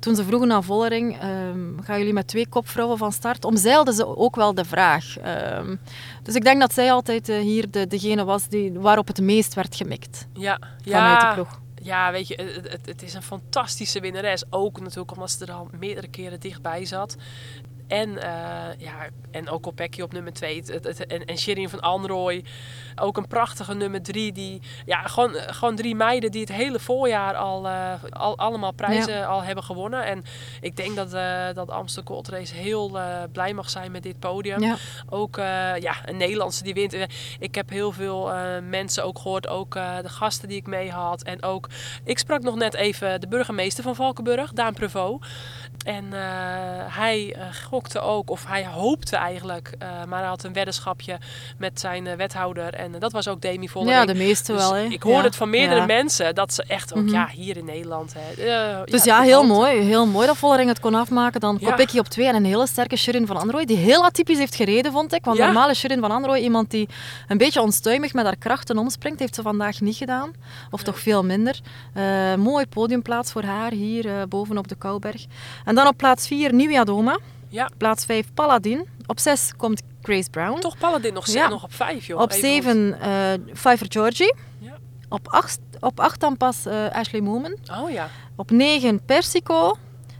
toen 0.00 0.14
ze 0.16 0.24
vroegen 0.24 0.52
aan 0.52 0.64
Vollering, 0.64 1.20
ehm, 1.20 1.78
gaan 1.82 1.98
jullie 1.98 2.12
met 2.12 2.26
twee 2.28 2.48
kopvrouwen 2.48 2.98
van 2.98 3.12
start? 3.12 3.44
Omzeilden 3.44 3.94
ze 3.94 4.16
ook 4.16 4.36
wel 4.36 4.54
de 4.54 4.64
vraag. 4.64 5.18
Ehm, 5.18 5.76
dus 6.22 6.34
ik 6.34 6.44
denk 6.44 6.60
dat 6.60 6.74
zij 6.74 6.92
altijd 6.92 7.28
eh, 7.28 7.38
hier 7.40 7.70
de, 7.70 7.86
degene 7.86 8.24
was 8.24 8.48
die, 8.48 8.72
waarop 8.72 9.06
het 9.06 9.20
meest 9.20 9.54
werd 9.54 9.76
gemikt 9.76 10.26
Ja, 10.32 10.58
vanuit 10.84 11.20
de 11.20 11.26
ploeg. 11.34 11.60
Ja, 11.82 12.10
weet 12.12 12.28
je, 12.28 12.34
het, 12.34 12.70
het, 12.72 12.86
het 12.86 13.02
is 13.02 13.14
een 13.14 13.22
fantastische 13.22 14.00
winnares. 14.00 14.42
Ook 14.50 14.80
natuurlijk 14.80 15.12
omdat 15.12 15.30
ze 15.30 15.44
er 15.46 15.52
al 15.52 15.68
meerdere 15.78 16.08
keren 16.08 16.40
dichtbij 16.40 16.84
zat. 16.84 17.16
En, 17.88 18.22
eh, 18.22 18.30
ja, 18.78 18.94
en 19.30 19.48
ook 19.48 19.66
op 19.66 20.12
nummer 20.12 20.32
2. 20.32 20.56
Het, 20.56 20.68
het, 20.68 20.84
het- 20.84 21.06
en, 21.06 21.24
en 21.24 21.38
Shirin 21.38 21.68
van 21.68 21.80
Anrooy. 21.80 22.44
ook 23.00 23.16
een 23.16 23.26
prachtige 23.26 23.74
nummer 23.74 24.02
drie. 24.02 24.32
Die, 24.32 24.62
ja, 24.86 25.02
gewoon, 25.02 25.30
gewoon 25.34 25.76
drie 25.76 25.94
meiden 25.94 26.30
die 26.30 26.40
het 26.40 26.52
hele 26.52 26.78
voorjaar 26.78 27.34
al, 27.34 27.66
eh, 27.68 27.92
al 28.10 28.38
allemaal 28.38 28.72
prijzen 28.72 29.26
al 29.26 29.42
hebben 29.42 29.64
gewonnen. 29.64 30.04
En 30.04 30.22
ik 30.60 30.76
denk 30.76 30.96
dat, 30.96 31.12
eh 31.12 31.46
dat 31.54 31.70
Amsterdam 31.70 32.14
Gold 32.14 32.28
Race 32.28 32.54
heel 32.54 32.98
eh, 32.98 33.22
blij 33.32 33.52
mag 33.54 33.70
zijn 33.70 33.90
met 33.90 34.02
dit 34.02 34.18
podium. 34.18 34.60
Ja. 34.60 34.76
Ook 35.08 35.36
eh, 35.36 35.44
ja, 35.76 35.94
een 36.04 36.16
Nederlandse 36.16 36.62
die 36.62 36.74
wint. 36.74 36.92
Eh, 36.92 37.02
Ik 37.38 37.54
heb 37.54 37.70
heel 37.70 37.92
veel 37.92 38.32
eh, 38.32 38.58
mensen 38.62 39.04
ook 39.04 39.18
gehoord, 39.18 39.46
ook 39.48 39.74
eh, 39.74 39.96
de 40.02 40.08
gasten 40.08 40.48
die 40.48 40.58
ik 40.58 40.66
mee 40.66 40.90
had. 40.90 41.22
En 41.22 41.42
ook, 41.42 41.68
ik 42.04 42.18
sprak 42.18 42.42
nog 42.42 42.54
net 42.54 42.74
even 42.74 43.20
de 43.20 43.28
burgemeester 43.28 43.82
van 43.84 43.94
Valkenburg, 43.94 44.52
Daan 44.52 44.74
Prevot. 44.74 45.26
En 45.84 46.12
eh, 46.12 46.20
hij 46.96 47.34
eh, 47.34 47.46
gokte 47.78 48.00
ook, 48.00 48.30
of 48.30 48.44
hij 48.46 48.66
hoopte 48.66 49.16
eigenlijk, 49.16 49.72
eh, 49.78 49.88
maar 50.08 50.18
hij 50.18 50.28
had 50.28 50.44
een 50.44 50.52
weddenschapje 50.52 51.18
met 51.58 51.80
zijn 51.80 52.06
eh, 52.06 52.14
wethouder. 52.16 52.74
En 52.74 52.94
eh, 52.94 53.00
dat 53.00 53.12
was 53.12 53.28
ook 53.28 53.40
Demi 53.40 53.68
Vollering. 53.68 53.98
Ja, 54.00 54.06
de 54.12 54.18
meeste 54.18 54.52
Dus 54.52 54.60
wel. 54.60 54.74
Hè. 54.74 54.82
Ik 54.84 55.02
hoorde 55.02 55.18
Ja. 55.18 55.24
het 55.24 55.36
van 55.36 55.50
meerdere 55.50 55.80
Ja. 55.80 55.86
mensen 55.86 56.34
dat 56.34 56.54
ze 56.54 56.62
echt 56.68 56.94
ook, 56.94 57.02
Mhm. 57.04 57.12
ja, 57.14 57.28
hier 57.28 57.56
in 57.56 57.64
Nederland. 57.64 58.14
Hè, 58.18 58.84
Dus 58.84 59.04
ja, 59.04 59.18
ik 59.18 59.24
heel 59.24 59.34
hoopte. 59.36 59.52
mooi. 59.52 59.80
Heel 59.80 60.06
mooi 60.06 60.26
dat 60.26 60.36
Vollering 60.36 60.68
het 60.68 60.80
kon 60.80 60.94
afmaken. 60.94 61.40
Dan 61.40 61.56
Ja. 61.60 61.70
Kopecky 61.70 61.98
op 61.98 62.06
twee 62.08 62.26
en 62.26 62.34
een 62.34 62.44
hele 62.44 62.66
sterke 62.66 62.96
Shirin 62.96 63.26
van 63.26 63.36
Androoy. 63.36 63.64
Die 63.64 63.76
heel 63.76 64.04
atypisch 64.04 64.38
heeft 64.38 64.54
gereden, 64.54 64.92
vond 64.92 65.12
ik. 65.12 65.24
Want 65.24 65.38
normaal 65.38 65.70
is 65.70 65.78
Shirin 65.78 66.00
van 66.00 66.10
Androoy 66.10 66.38
iemand 66.38 66.70
die 66.70 66.88
een 67.28 67.38
beetje 67.38 67.62
onstuimig 67.62 68.12
met 68.14 68.24
haar 68.24 68.36
krachten 68.36 68.78
omspringt. 68.78 69.18
Heeft 69.18 69.34
ze 69.34 69.42
vandaag 69.42 69.80
niet 69.80 69.96
gedaan. 69.96 70.30
Of 70.70 70.82
toch 70.82 70.98
veel 70.98 71.24
minder. 71.24 71.60
Mooi 72.36 72.66
podiumplaats 72.66 73.32
voor 73.32 73.42
haar 73.42 73.70
hier 73.72 74.28
bovenop 74.28 74.68
de 74.68 74.74
Kouberg. 74.74 75.24
En 75.64 75.74
dan 75.74 75.86
op 75.86 75.96
plaats 75.96 76.26
4 76.26 76.54
Nieuwia 76.54 76.84
Doma. 76.84 77.18
Ja. 77.48 77.68
Plaats 77.76 78.04
5 78.04 78.26
Paladin. 78.34 78.88
Op 79.06 79.18
6 79.20 79.52
komt 79.56 79.82
Grace 80.02 80.30
Brown. 80.30 80.60
Toch 80.60 80.78
Paladin 80.78 81.14
nog, 81.14 81.26
Ja. 81.26 81.48
nog 81.48 81.62
op 81.64 81.74
vijf, 81.74 82.06
joh. 82.06 82.20
Op 82.20 82.30
Even 82.30 82.42
7 82.42 83.00
eh 83.00 83.52
Pfeiffer 83.54 83.86
Georgie. 83.90 84.34
Ja. 84.58 84.72
Op 85.08 85.28
8 85.28 85.58
op 85.80 86.00
acht 86.00 86.20
dan 86.20 86.36
pas 86.36 86.66
eh, 86.66 86.86
Ashley 86.92 87.20
Moomen. 87.20 87.50
goed. 87.66 87.78
Oh 87.82 87.90
ja. 87.90 88.08
Op 88.36 88.50
9 88.50 89.04
Persico. 89.04 89.76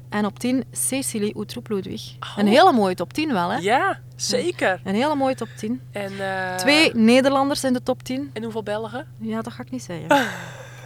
En 0.08 0.24
op 0.26 0.38
10 0.38 0.64
Cecilie 0.72 1.36
Oetroep 1.36 1.68
Ludwig. 1.68 2.12
Oh. 2.20 2.32
Een 2.36 2.46
hele 2.46 2.72
mooie 2.72 2.94
top 2.94 3.12
10 3.12 3.32
wel, 3.32 3.48
hè? 3.50 3.56
Ja, 3.58 4.00
zeker. 4.16 4.80
Een 4.84 4.94
hele 4.94 5.14
mooie 5.14 5.34
top 5.34 5.48
10. 5.56 5.80
En, 5.92 6.12
eh, 6.20 6.54
Twee 6.54 6.94
Nederlanders 6.94 7.64
in 7.64 7.72
de 7.72 7.82
top 7.82 8.02
10. 8.02 8.30
En 8.32 8.42
hoeveel 8.42 8.62
Belgen? 8.62 9.06
Ja, 9.18 9.42
dat 9.42 9.52
ga 9.52 9.62
ik 9.62 9.70
niet 9.70 9.82
zeggen. 9.82 10.08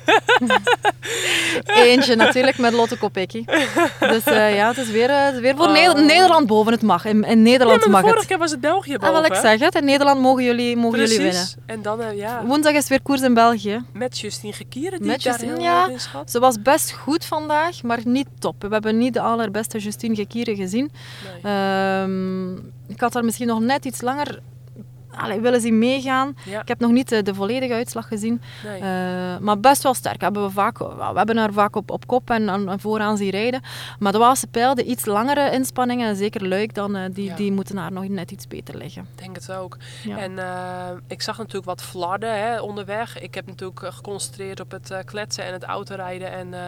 Eentje 1.64 2.14
natuurlijk 2.16 2.58
met 2.58 2.72
Lotte 2.72 2.98
Kopecky. 2.98 3.44
Dus 4.00 4.24
eh, 4.24 4.54
ja, 4.56 4.68
het 4.68 4.76
is 4.78 4.90
weer, 4.90 5.10
eh, 5.10 5.24
het 5.24 5.34
is 5.34 5.40
weer 5.40 5.56
voor 5.56 5.66
Oh. 5.66 5.72
Neder- 5.72 6.04
Nederland 6.04 6.46
boven. 6.46 6.72
Het 6.72 6.82
mag. 6.82 7.04
In, 7.04 7.24
in 7.24 7.42
Nederland 7.42 7.84
ja, 7.84 7.90
maar 7.90 7.90
mag 7.90 8.00
vorige 8.00 8.18
het. 8.18 8.28
keer 8.28 8.38
was 8.38 8.50
het 8.50 8.60
België 8.60 8.94
Ah, 8.94 8.98
boven. 9.00 9.12
wel, 9.14 9.24
ik 9.24 9.34
zeg 9.34 9.60
het. 9.60 9.74
In 9.74 9.84
Nederland 9.84 10.20
mogen 10.20 10.44
jullie, 10.44 10.76
mogen 10.76 10.98
jullie 10.98 11.18
winnen. 11.18 11.46
En 11.66 11.82
dan, 11.82 12.00
eh, 12.00 12.16
ja, 12.16 12.44
Woensdag 12.44 12.72
is 12.72 12.88
weer 12.88 13.02
koers 13.02 13.20
in 13.20 13.34
België. 13.34 13.82
met 13.92 14.18
Justine 14.18 14.52
Gekieren, 14.52 14.98
die 14.98 15.08
Met 15.08 15.22
Justine, 15.22 15.60
ja. 15.60 15.88
in 15.88 16.00
schat. 16.00 16.30
Ze 16.30 16.38
was 16.40 16.62
best 16.62 16.92
goed 16.92 17.24
vandaag, 17.24 17.82
maar 17.82 17.98
niet 18.04 18.26
top. 18.38 18.54
We 18.62 18.68
hebben 18.68 18.98
niet 18.98 19.14
de 19.14 19.20
allerbeste 19.20 19.78
Justine 19.78 20.14
Gekieren 20.14 20.56
gezien. 20.56 20.90
Nee. 21.42 21.52
Ehm, 21.52 22.52
ik 22.88 23.00
had 23.00 23.12
daar 23.12 23.24
misschien 23.24 23.46
nog 23.46 23.60
net 23.60 23.84
iets 23.84 24.00
langer 24.00 24.38
allee, 25.16 25.40
willen 25.40 25.60
zien 25.60 25.78
meegaan. 25.78 26.36
Ja, 26.44 26.60
Ik 26.60 26.68
heb 26.68 26.78
nog 26.80 26.90
niet 26.90 27.08
de, 27.08 27.22
de 27.22 27.34
volledige 27.34 27.72
uitslag 27.74 28.08
gezien. 28.08 28.40
nee. 28.64 28.80
Eh, 28.80 29.38
maar 29.38 29.60
best 29.60 29.82
wel 29.82 29.94
sterk. 29.94 30.20
Hebben 30.20 30.44
we, 30.44 30.50
vaak, 30.50 30.78
we 30.78 31.12
hebben 31.14 31.36
haar 31.36 31.52
vaak 31.52 31.76
op, 31.76 31.90
op 31.90 32.06
kop 32.06 32.30
en, 32.30 32.48
en 32.48 32.80
vooraan 32.80 33.16
zien 33.16 33.30
rijden. 33.30 33.62
Maar 33.98 34.12
de 34.12 34.18
Waalse 34.18 34.46
pijl, 34.46 34.74
de 34.74 34.84
iets 34.84 35.04
langere 35.04 35.50
inspanningen, 35.52 36.08
en 36.08 36.16
zeker 36.16 36.48
Luik, 36.48 36.74
dan, 36.74 36.96
eh, 36.96 37.02
die, 37.12 37.24
Ja. 37.24 37.34
die 37.36 37.52
moeten 37.52 37.76
haar 37.76 37.92
nog 37.92 38.08
net 38.08 38.30
iets 38.30 38.48
beter 38.48 38.76
liggen. 38.76 39.02
Ik 39.16 39.18
denk 39.22 39.36
het 39.36 39.52
ook. 39.52 39.76
Ja. 40.02 40.18
En 40.18 40.38
eh, 40.38 40.90
ik 41.06 41.22
zag 41.22 41.38
natuurlijk 41.38 41.64
wat 41.64 41.82
flarden 41.82 42.38
hè, 42.40 42.60
onderweg. 42.60 43.20
Ik 43.20 43.34
heb 43.34 43.46
natuurlijk 43.46 43.82
eh, 43.82 43.92
geconcentreerd 43.92 44.60
op 44.60 44.70
het 44.70 44.90
eh, 44.90 44.98
kletsen 45.04 45.44
en 45.44 45.52
het 45.52 45.64
autorijden. 45.64 46.32
En 46.32 46.54
eh, 46.54 46.60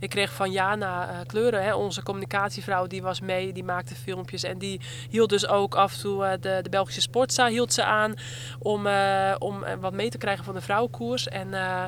ik 0.00 0.10
kreeg 0.10 0.32
van 0.32 0.50
Jana 0.50 1.08
eh, 1.08 1.16
Kleuren, 1.26 1.64
hè, 1.64 1.74
onze 1.74 2.02
communicatievrouw, 2.02 2.86
die 2.86 3.02
was 3.02 3.20
mee, 3.20 3.52
die 3.52 3.64
maakte 3.64 3.94
filmpjes. 3.94 4.42
En 4.42 4.58
die 4.58 4.80
hield 5.10 5.28
dus 5.30 5.48
ook 5.48 5.74
af 5.74 5.92
en 5.94 6.00
toe 6.00 6.24
eh, 6.24 6.30
de, 6.40 6.58
de 6.62 6.68
Belgische 6.70 7.00
Sportza 7.00 7.46
hield 7.48 7.72
aan 7.84 8.14
om, 8.58 8.86
eh, 8.86 9.34
om 9.38 9.64
eh, 9.64 9.74
wat 9.80 9.92
mee 9.92 10.10
te 10.10 10.18
krijgen 10.18 10.44
van 10.44 10.54
de 10.54 10.60
vrouwenkoers. 10.60 11.28
En 11.28 11.54
eh, 11.54 11.84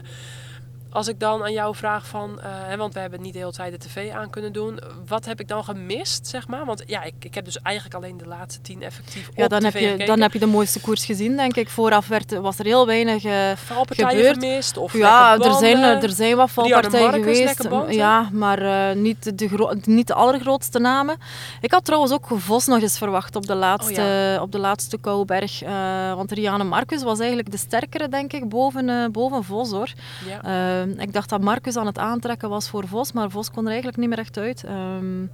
als 0.90 1.08
ik 1.08 1.20
dan 1.20 1.42
aan 1.42 1.52
jou 1.52 1.74
vraag 1.76 2.06
van, 2.06 2.40
eh, 2.40 2.46
hè, 2.50 2.76
want 2.76 2.94
we 2.94 3.00
hebben 3.00 3.20
niet 3.22 3.32
de 3.32 3.38
hele 3.38 3.52
tijd 3.52 3.72
de 3.82 3.88
tv 3.88 4.10
aan 4.12 4.30
kunnen 4.30 4.52
doen. 4.52 4.78
Wat 5.06 5.24
heb 5.24 5.40
ik 5.40 5.48
dan 5.48 5.64
gemist, 5.64 6.26
zeg 6.26 6.48
maar? 6.48 6.64
Want 6.64 6.82
ja, 6.86 7.02
ik, 7.02 7.14
ik 7.20 7.34
heb 7.34 7.44
dus 7.44 7.58
eigenlijk 7.62 7.96
alleen 7.96 8.16
de 8.16 8.26
laatste 8.26 8.60
tien 8.60 8.82
effectief 8.82 9.28
Ja, 9.34 9.44
op 9.44 9.50
dan, 9.50 9.58
tv 9.60 9.64
heb 9.64 9.72
je, 9.82 9.88
gekeken. 9.88 10.06
dan 10.06 10.20
heb 10.20 10.32
je 10.32 10.38
de 10.38 10.46
mooiste 10.46 10.80
koers 10.80 11.04
gezien, 11.04 11.36
denk 11.36 11.56
ik. 11.56 11.68
Vooraf 11.68 12.08
werd, 12.08 12.38
was 12.38 12.58
er 12.58 12.64
heel 12.64 12.86
weinig 12.86 13.24
eh, 13.24 13.50
valpartijen 13.56 14.10
gebeurd. 14.16 14.38
gemist? 14.44 14.76
Of 14.76 14.92
Ja, 14.92 15.34
er 15.38 15.52
zijn, 15.54 15.72
banden? 15.80 16.02
er 16.02 16.10
zijn 16.10 16.36
wat 16.36 16.50
valpartijen 16.50 17.12
geweest. 17.12 17.68
ja, 17.88 18.28
maar 18.32 18.90
eh, 18.90 18.96
niet, 18.96 19.38
de 19.38 19.76
niet 19.84 20.06
de 20.06 20.14
allergrootste 20.14 20.78
namen. 20.78 21.16
Ik 21.60 21.72
had 21.72 21.84
trouwens 21.84 22.12
ook 22.12 22.26
Vos 22.30 22.66
nog 22.66 22.82
eens 22.82 22.98
verwacht 22.98 23.36
op 23.36 23.46
de 23.46 23.54
laatste, 23.54 24.38
op 24.42 24.52
de 24.52 24.58
laatste 24.58 24.98
Kouberg. 24.98 25.62
eh, 25.62 26.14
want 26.14 26.32
Rianne 26.32 26.64
Marcus 26.64 27.02
was 27.02 27.18
eigenlijk 27.18 27.50
de 27.50 27.56
sterkere, 27.56 28.08
denk 28.08 28.32
ik, 28.32 28.48
boven, 28.48 28.88
eh, 28.88 29.06
boven 29.12 29.44
Vos. 29.44 29.70
Hoor. 29.70 29.92
Ja. 30.28 30.77
Eh, 30.82 31.02
ik 31.02 31.12
dacht 31.12 31.28
dat 31.28 31.40
Marcus 31.40 31.76
aan 31.76 31.86
het 31.86 31.98
aantrekken 31.98 32.48
was 32.48 32.68
voor 32.68 32.88
Vos, 32.88 33.12
maar 33.12 33.30
Vos 33.30 33.50
kon 33.50 33.62
er 33.62 33.68
eigenlijk 33.68 33.98
niet 33.98 34.08
meer 34.08 34.18
echt 34.18 34.38
uit. 34.38 34.64
Ehm, 34.64 35.26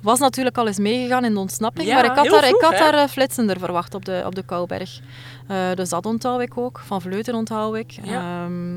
was 0.00 0.18
natuurlijk 0.18 0.58
al 0.58 0.66
eens 0.66 0.78
meegegaan 0.78 1.24
in 1.24 1.34
de 1.34 1.40
ontsnapping, 1.40 1.88
Ja, 1.88 1.94
maar 1.94 2.04
ik 2.04 2.10
had 2.10 2.26
daar, 2.26 2.48
ik 2.48 2.60
had 2.60 2.78
daar 2.78 2.94
eh, 2.94 3.08
flitsender 3.08 3.58
verwacht 3.58 3.94
op 3.94 4.04
de, 4.04 4.22
op 4.26 4.34
de 4.34 4.42
Kouberg. 4.42 5.00
Eh, 5.46 5.72
dus 5.74 5.88
dat 5.88 6.06
onthoud 6.06 6.40
ik 6.40 6.58
ook. 6.58 6.78
Van 6.84 7.00
Vleuten 7.00 7.34
onthoud 7.34 7.74
ik. 7.76 7.90
Ja. 7.90 8.44
Ehm, 8.44 8.76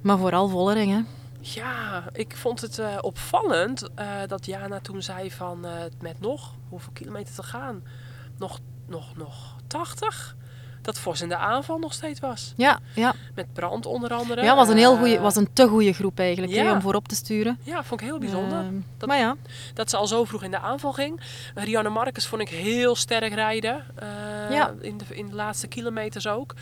maar 0.00 0.18
vooral 0.18 0.48
Vollering, 0.48 0.92
hè. 0.92 1.00
Ja, 1.40 2.04
ik 2.12 2.36
vond 2.36 2.60
het 2.60 2.78
eh, 2.78 2.98
opvallend 3.00 3.88
dat 4.26 4.46
Jana 4.46 4.80
toen 4.80 5.02
zei 5.02 5.30
van 5.30 5.66
met 6.00 6.20
nog 6.20 6.54
hoeveel 6.68 6.92
kilometer 6.92 7.34
te 7.34 7.42
gaan? 7.42 7.82
Nog, 8.38 8.58
nog, 8.86 9.16
nog 9.16 9.56
80? 9.66 10.36
Dat 10.86 10.98
Vos 10.98 11.20
in 11.20 11.28
de 11.28 11.36
aanval 11.36 11.78
nog 11.78 11.92
steeds 11.92 12.20
was. 12.20 12.52
Ja, 12.56 12.78
ja. 12.94 13.14
Met 13.34 13.52
brand 13.52 13.86
onder 13.86 14.12
andere. 14.14 14.42
ja 14.42 14.54
was, 14.56 14.68
een 14.68 14.76
heel 14.76 14.92
Eh, 14.92 14.98
goeie, 14.98 15.18
was 15.18 15.36
een 15.36 15.48
te 15.52 15.68
goede 15.68 15.92
groep 15.92 16.18
eigenlijk 16.18 16.52
ja. 16.52 16.72
om 16.72 16.80
voorop 16.80 17.08
te 17.08 17.14
sturen. 17.14 17.58
Ja, 17.62 17.84
vond 17.84 18.00
ik 18.00 18.06
heel 18.06 18.18
bijzonder. 18.18 18.58
Ehm, 18.58 18.74
Dat- 18.98 19.08
Maar 19.08 19.18
ja, 19.18 19.36
dat 19.74 19.90
ze 19.90 19.96
al 19.96 20.06
zo 20.06 20.24
vroeg 20.24 20.42
in 20.42 20.50
de 20.50 20.58
aanval 20.58 20.92
ging. 20.92 21.20
Rianne 21.54 21.88
Marcus 21.88 22.26
vond 22.26 22.42
ik 22.42 22.48
heel 22.48 22.96
sterk 22.96 23.34
rijden. 23.34 23.84
eh, 23.94 24.06
Ja. 24.50 24.74
in, 24.80 24.98
de, 24.98 25.04
in 25.10 25.26
de 25.26 25.34
laatste 25.34 25.66
kilometers 25.66 26.26
ook. 26.26 26.54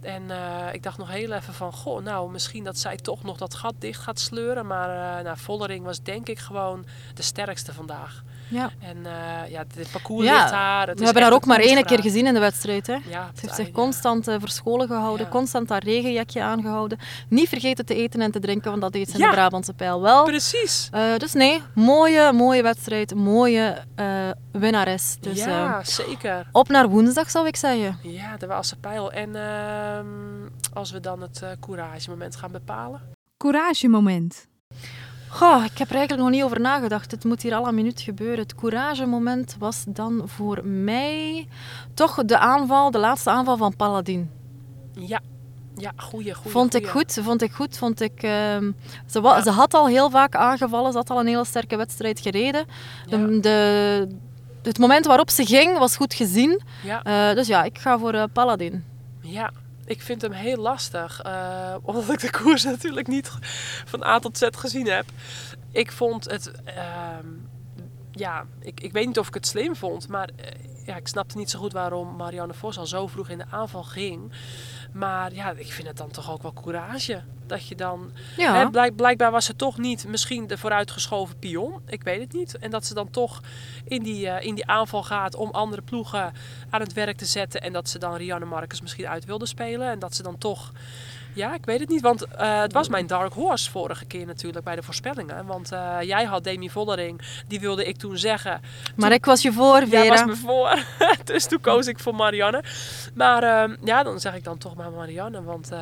En 0.00 0.30
eh, 0.30 0.72
ik 0.72 0.82
dacht 0.82 0.98
nog 0.98 1.10
heel 1.10 1.32
even 1.32 1.54
van, 1.54 1.72
goh, 1.72 2.02
nou, 2.02 2.30
misschien 2.30 2.64
dat 2.64 2.78
zij 2.78 2.96
toch 2.96 3.22
nog 3.22 3.36
dat 3.36 3.54
gat 3.54 3.74
dicht 3.78 4.00
gaat 4.02 4.20
sleuren. 4.20 4.66
Maar 4.66 5.18
eh 5.18 5.24
nou, 5.24 5.36
Vollering 5.38 5.84
was 5.84 6.02
denk 6.02 6.28
ik 6.28 6.38
gewoon 6.38 6.86
de 7.14 7.22
sterkste 7.22 7.72
vandaag. 7.72 8.22
Ja. 8.48 8.70
En 8.80 8.96
eh, 9.06 9.50
ja, 9.50 9.64
het 9.74 9.88
parcours 9.92 10.26
Ja, 10.26 10.36
ligt 10.38 10.50
haar. 10.50 10.88
Het 10.88 10.98
we 10.98 11.04
hebben 11.04 11.22
haar 11.22 11.32
ook 11.32 11.44
maar 11.46 11.60
één 11.60 11.84
keer 11.84 12.00
gezien 12.00 12.26
in 12.26 12.34
de 12.34 12.40
wedstrijd. 12.40 12.86
Hè. 12.86 12.92
Ja, 13.08 13.30
Ze 13.34 13.40
heeft 13.40 13.54
zich 13.54 13.70
constant 13.70 14.28
eh, 14.28 14.34
verscholen 14.38 14.86
gehouden, 14.86 15.26
Ja. 15.26 15.32
constant 15.32 15.68
haar 15.68 15.84
regenjakje 15.84 16.42
aangehouden. 16.42 16.98
Niet 17.28 17.48
vergeten 17.48 17.86
te 17.86 17.94
eten 17.94 18.20
en 18.20 18.30
te 18.30 18.40
drinken, 18.40 18.70
want 18.70 18.82
dat 18.82 18.92
deed 18.92 19.10
ze 19.10 19.18
in 19.18 19.24
de 19.24 19.30
Brabantse 19.30 19.72
pijl 19.74 20.00
wel. 20.02 20.24
Precies. 20.24 20.88
Eh, 20.92 21.16
dus 21.16 21.32
nee, 21.32 21.62
mooie, 21.74 22.32
mooie 22.32 22.62
wedstrijd, 22.62 23.14
mooie 23.14 23.76
eh 23.94 24.06
winnares. 24.52 25.16
Dus 25.20 25.44
ja, 25.44 25.84
zeker. 25.84 26.48
op 26.52 26.68
naar 26.68 26.88
woensdag 26.88 27.30
zou 27.30 27.46
ik 27.46 27.56
zeggen. 27.56 27.98
Ja, 28.02 28.36
de 28.36 28.46
Waalse 28.46 28.76
pijl. 28.76 29.12
En 29.12 29.36
ehm, 29.36 30.06
als 30.72 30.90
we 30.90 31.00
dan 31.00 31.20
het 31.20 31.42
eh 31.42 31.48
courage 31.60 32.10
moment 32.10 32.36
gaan 32.36 32.52
bepalen. 32.52 33.00
Couragemoment. 33.36 34.47
Goh, 35.28 35.64
ik 35.64 35.78
heb 35.78 35.88
er 35.88 35.96
eigenlijk 35.96 36.22
nog 36.28 36.30
niet 36.30 36.42
over 36.44 36.60
nagedacht. 36.60 37.10
Het 37.10 37.24
moet 37.24 37.42
hier 37.42 37.54
al 37.54 37.68
een 37.68 37.74
minuut 37.74 38.00
gebeuren. 38.00 38.38
Het 38.38 38.54
couragemoment 38.54 39.56
was 39.58 39.84
dan 39.88 40.22
voor 40.24 40.64
mij 40.66 41.48
toch 41.94 42.24
de 42.24 42.38
aanval, 42.38 42.90
de 42.90 42.98
laatste 42.98 43.30
aanval 43.30 43.56
van 43.56 43.76
Paladin. 43.76 44.30
Ja, 44.92 45.20
ja, 45.76 45.92
goeie, 45.96 46.34
goeie. 46.34 46.50
Vond 46.52 46.74
ik 46.74 46.88
goeie. 46.88 47.04
goed, 47.06 47.24
vond 47.24 47.42
ik 47.42 47.52
goed. 47.52 47.78
Vond 47.78 48.00
ik, 48.00 48.22
ehm, 48.22 48.70
ze, 49.06 49.20
Ja. 49.22 49.42
ze 49.42 49.50
had 49.50 49.74
al 49.74 49.86
heel 49.86 50.10
vaak 50.10 50.34
aangevallen, 50.36 50.92
ze 50.92 50.98
had 50.98 51.10
al 51.10 51.20
een 51.20 51.26
hele 51.26 51.44
sterke 51.44 51.76
wedstrijd 51.76 52.20
gereden. 52.20 52.64
Ja. 53.06 53.16
De, 53.16 53.40
de, 53.40 54.08
het 54.62 54.78
moment 54.78 55.06
waarop 55.06 55.30
ze 55.30 55.46
ging 55.46 55.78
was 55.78 55.96
goed 55.96 56.14
gezien. 56.14 56.62
Ja. 56.84 57.02
Eh, 57.02 57.34
dus 57.36 57.46
ja, 57.46 57.62
ik 57.64 57.78
ga 57.78 57.98
voor 57.98 58.12
eh, 58.12 58.24
Paladin. 58.32 58.84
Ja, 59.20 59.50
ik 59.88 60.02
vind 60.02 60.22
hem 60.22 60.32
heel 60.32 60.56
lastig. 60.56 61.20
eh, 61.22 61.74
omdat 61.82 62.12
ik 62.12 62.20
de 62.20 62.30
koers 62.30 62.64
natuurlijk 62.74 63.06
niet 63.06 63.30
van 63.84 64.04
A 64.04 64.18
tot 64.18 64.38
Z 64.38 64.46
gezien 64.50 64.86
heb. 64.88 65.04
Ik 65.72 65.92
vond 65.92 66.30
het... 66.30 66.50
ehm, 66.64 67.26
ja, 68.18 68.44
ik, 68.60 68.80
ik 68.80 68.92
weet 68.92 69.06
niet 69.06 69.18
of 69.18 69.28
ik 69.28 69.34
het 69.34 69.46
slim 69.46 69.76
vond. 69.76 70.08
Maar 70.08 70.30
eh, 70.36 70.50
ja, 70.86 70.96
ik 70.96 71.08
snapte 71.08 71.36
niet 71.36 71.50
zo 71.50 71.58
goed 71.58 71.72
waarom 71.72 72.16
Marianne 72.16 72.54
Vos 72.54 72.78
al 72.78 72.86
zo 72.86 73.06
vroeg 73.06 73.28
in 73.28 73.38
de 73.38 73.44
aanval 73.50 73.82
ging. 73.82 74.32
Maar 74.92 75.34
ja, 75.34 75.50
ik 75.50 75.72
vind 75.72 75.88
het 75.88 75.96
dan 75.96 76.10
toch 76.10 76.30
ook 76.32 76.42
wel 76.42 76.52
courage. 76.52 77.22
Dat 77.46 77.66
je 77.68 77.74
dan... 77.74 78.10
Ja, 78.36 78.54
Hè, 78.54 78.70
blijk- 78.70 78.96
blijkbaar 78.96 79.30
was 79.30 79.44
ze 79.44 79.56
toch 79.56 79.78
niet 79.78 80.06
misschien 80.08 80.46
de 80.46 80.58
vooruitgeschoven 80.58 81.38
pion. 81.38 81.80
Ik 81.86 82.02
weet 82.02 82.20
het 82.20 82.32
niet. 82.32 82.58
En 82.58 82.70
dat 82.70 82.86
ze 82.86 82.94
dan 82.94 83.10
toch 83.10 83.40
in 83.84 84.02
die, 84.02 84.28
eh, 84.28 84.46
in 84.46 84.54
die 84.54 84.66
aanval 84.66 85.02
gaat 85.02 85.34
om 85.34 85.50
andere 85.50 85.82
ploegen 85.82 86.32
aan 86.70 86.80
het 86.80 86.92
werk 86.92 87.16
te 87.16 87.24
zetten. 87.24 87.60
En 87.60 87.72
dat 87.72 87.88
ze 87.88 87.98
dan 87.98 88.14
Rianne 88.14 88.46
Marcus 88.46 88.80
misschien 88.80 89.08
uit 89.08 89.24
wilde 89.24 89.46
spelen. 89.46 89.90
En 89.90 89.98
dat 89.98 90.14
ze 90.14 90.22
dan 90.22 90.38
toch... 90.38 90.72
Ja, 91.32 91.54
ik 91.54 91.64
weet 91.64 91.80
het 91.80 91.88
niet. 91.88 92.00
Want 92.00 92.26
eh, 92.26 92.60
het 92.60 92.72
was 92.72 92.88
mijn 92.88 93.06
dark 93.06 93.32
horse 93.32 93.70
vorige 93.70 94.04
keer 94.04 94.26
natuurlijk 94.26 94.64
bij 94.64 94.76
de 94.76 94.82
voorspellingen. 94.82 95.46
Want 95.46 95.72
eh, 95.72 95.96
jij 96.00 96.24
had 96.24 96.44
Demi 96.44 96.70
Vollering. 96.70 97.20
Die 97.46 97.60
wilde 97.60 97.84
ik 97.84 97.96
toen 97.96 98.18
zeggen. 98.18 98.60
maar 98.96 99.12
ik 99.12 99.24
was 99.24 99.42
je 99.42 99.52
voor, 99.52 99.78
Vera. 99.78 100.02
Jij 100.02 100.08
was 100.08 100.24
me 100.24 100.36
voor. 100.36 100.84
dus 101.24 101.46
toen 101.46 101.60
koos 101.60 101.86
ik 101.86 101.98
voor 101.98 102.14
Marianne. 102.14 102.62
Maar 103.14 103.42
ehm, 103.42 103.76
ja, 103.84 104.02
dan 104.02 104.20
zeg 104.20 104.34
ik 104.34 104.44
dan 104.44 104.58
toch 104.58 104.74
maar 104.74 104.90
Marianne. 104.90 105.42
Want 105.42 105.72
eh, 105.72 105.80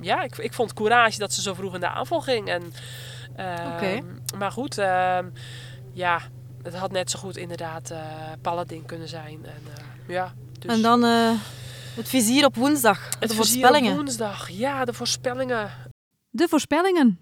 ja, 0.00 0.22
ik, 0.22 0.38
ik 0.38 0.52
vond 0.52 0.72
courage 0.72 1.18
dat 1.18 1.32
ze 1.32 1.42
zo 1.42 1.54
vroeg 1.54 1.74
in 1.74 1.80
de 1.80 1.88
aanval 1.88 2.20
ging. 2.20 2.48
En, 2.48 2.72
ehm. 3.36 4.02
Maar 4.38 4.52
goed, 4.52 4.78
ehm, 4.78 5.26
ja, 5.92 6.20
het 6.62 6.74
had 6.74 6.90
net 6.90 7.10
zo 7.10 7.18
goed 7.18 7.36
inderdaad 7.36 7.92
Paladin 8.40 8.86
kunnen 8.86 9.08
zijn. 9.08 9.38
En, 9.44 9.62
ja, 10.06 10.32
dus 10.58 10.72
En 10.72 10.82
dan 10.82 11.00
het 11.98 12.08
vizier 12.08 12.44
op 12.44 12.56
woensdag. 12.56 13.04
het 13.04 13.10
de 13.10 13.18
vizier 13.18 13.38
op 13.40 13.44
voorspellingen. 13.46 13.94
woensdag. 13.94 14.48
Ja, 14.48 14.84
de 14.84 14.92
voorspellingen. 14.92 15.70
De 16.30 16.48
voorspellingen. 16.48 17.18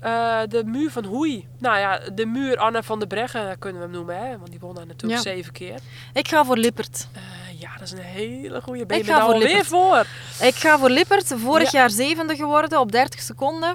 Eh, 0.00 0.40
de 0.48 0.64
muur 0.64 0.90
van 0.90 1.04
Hoei. 1.04 1.48
Nou 1.58 1.78
ja, 1.78 1.98
de 2.14 2.26
muur 2.26 2.56
Anne 2.58 2.82
van 2.82 2.98
der 2.98 3.08
Breggen 3.08 3.58
kunnen 3.58 3.80
we 3.80 3.86
hem 3.88 3.96
noemen. 3.96 4.16
Hè? 4.18 4.38
Want 4.38 4.50
die 4.50 4.60
won 4.60 4.74
daar 4.74 4.86
natuurlijk 4.86 5.24
Ja. 5.24 5.30
zeven 5.32 5.52
keer. 5.52 5.78
Ik 6.12 6.28
ga 6.28 6.44
voor 6.44 6.56
Lippert. 6.56 7.08
Eh, 7.12 7.60
ja, 7.60 7.72
dat 7.72 7.82
is 7.82 7.90
een 7.92 7.98
hele 7.98 8.60
goede. 8.60 8.86
Ben 8.86 8.98
Ik 8.98 9.04
je 9.04 9.10
er 9.10 9.16
ga 9.16 9.24
voor 9.24 9.32
alweer 9.32 9.48
Lippert. 9.48 9.66
voor? 9.68 10.06
Ik 10.46 10.54
ga 10.54 10.78
voor 10.78 10.90
Lippert. 10.90 11.34
Vorig 11.36 11.70
Ja. 11.72 11.78
jaar 11.78 11.90
zevende 11.90 12.36
geworden 12.36 12.80
op 12.80 12.92
30 12.92 13.20
seconden. 13.20 13.72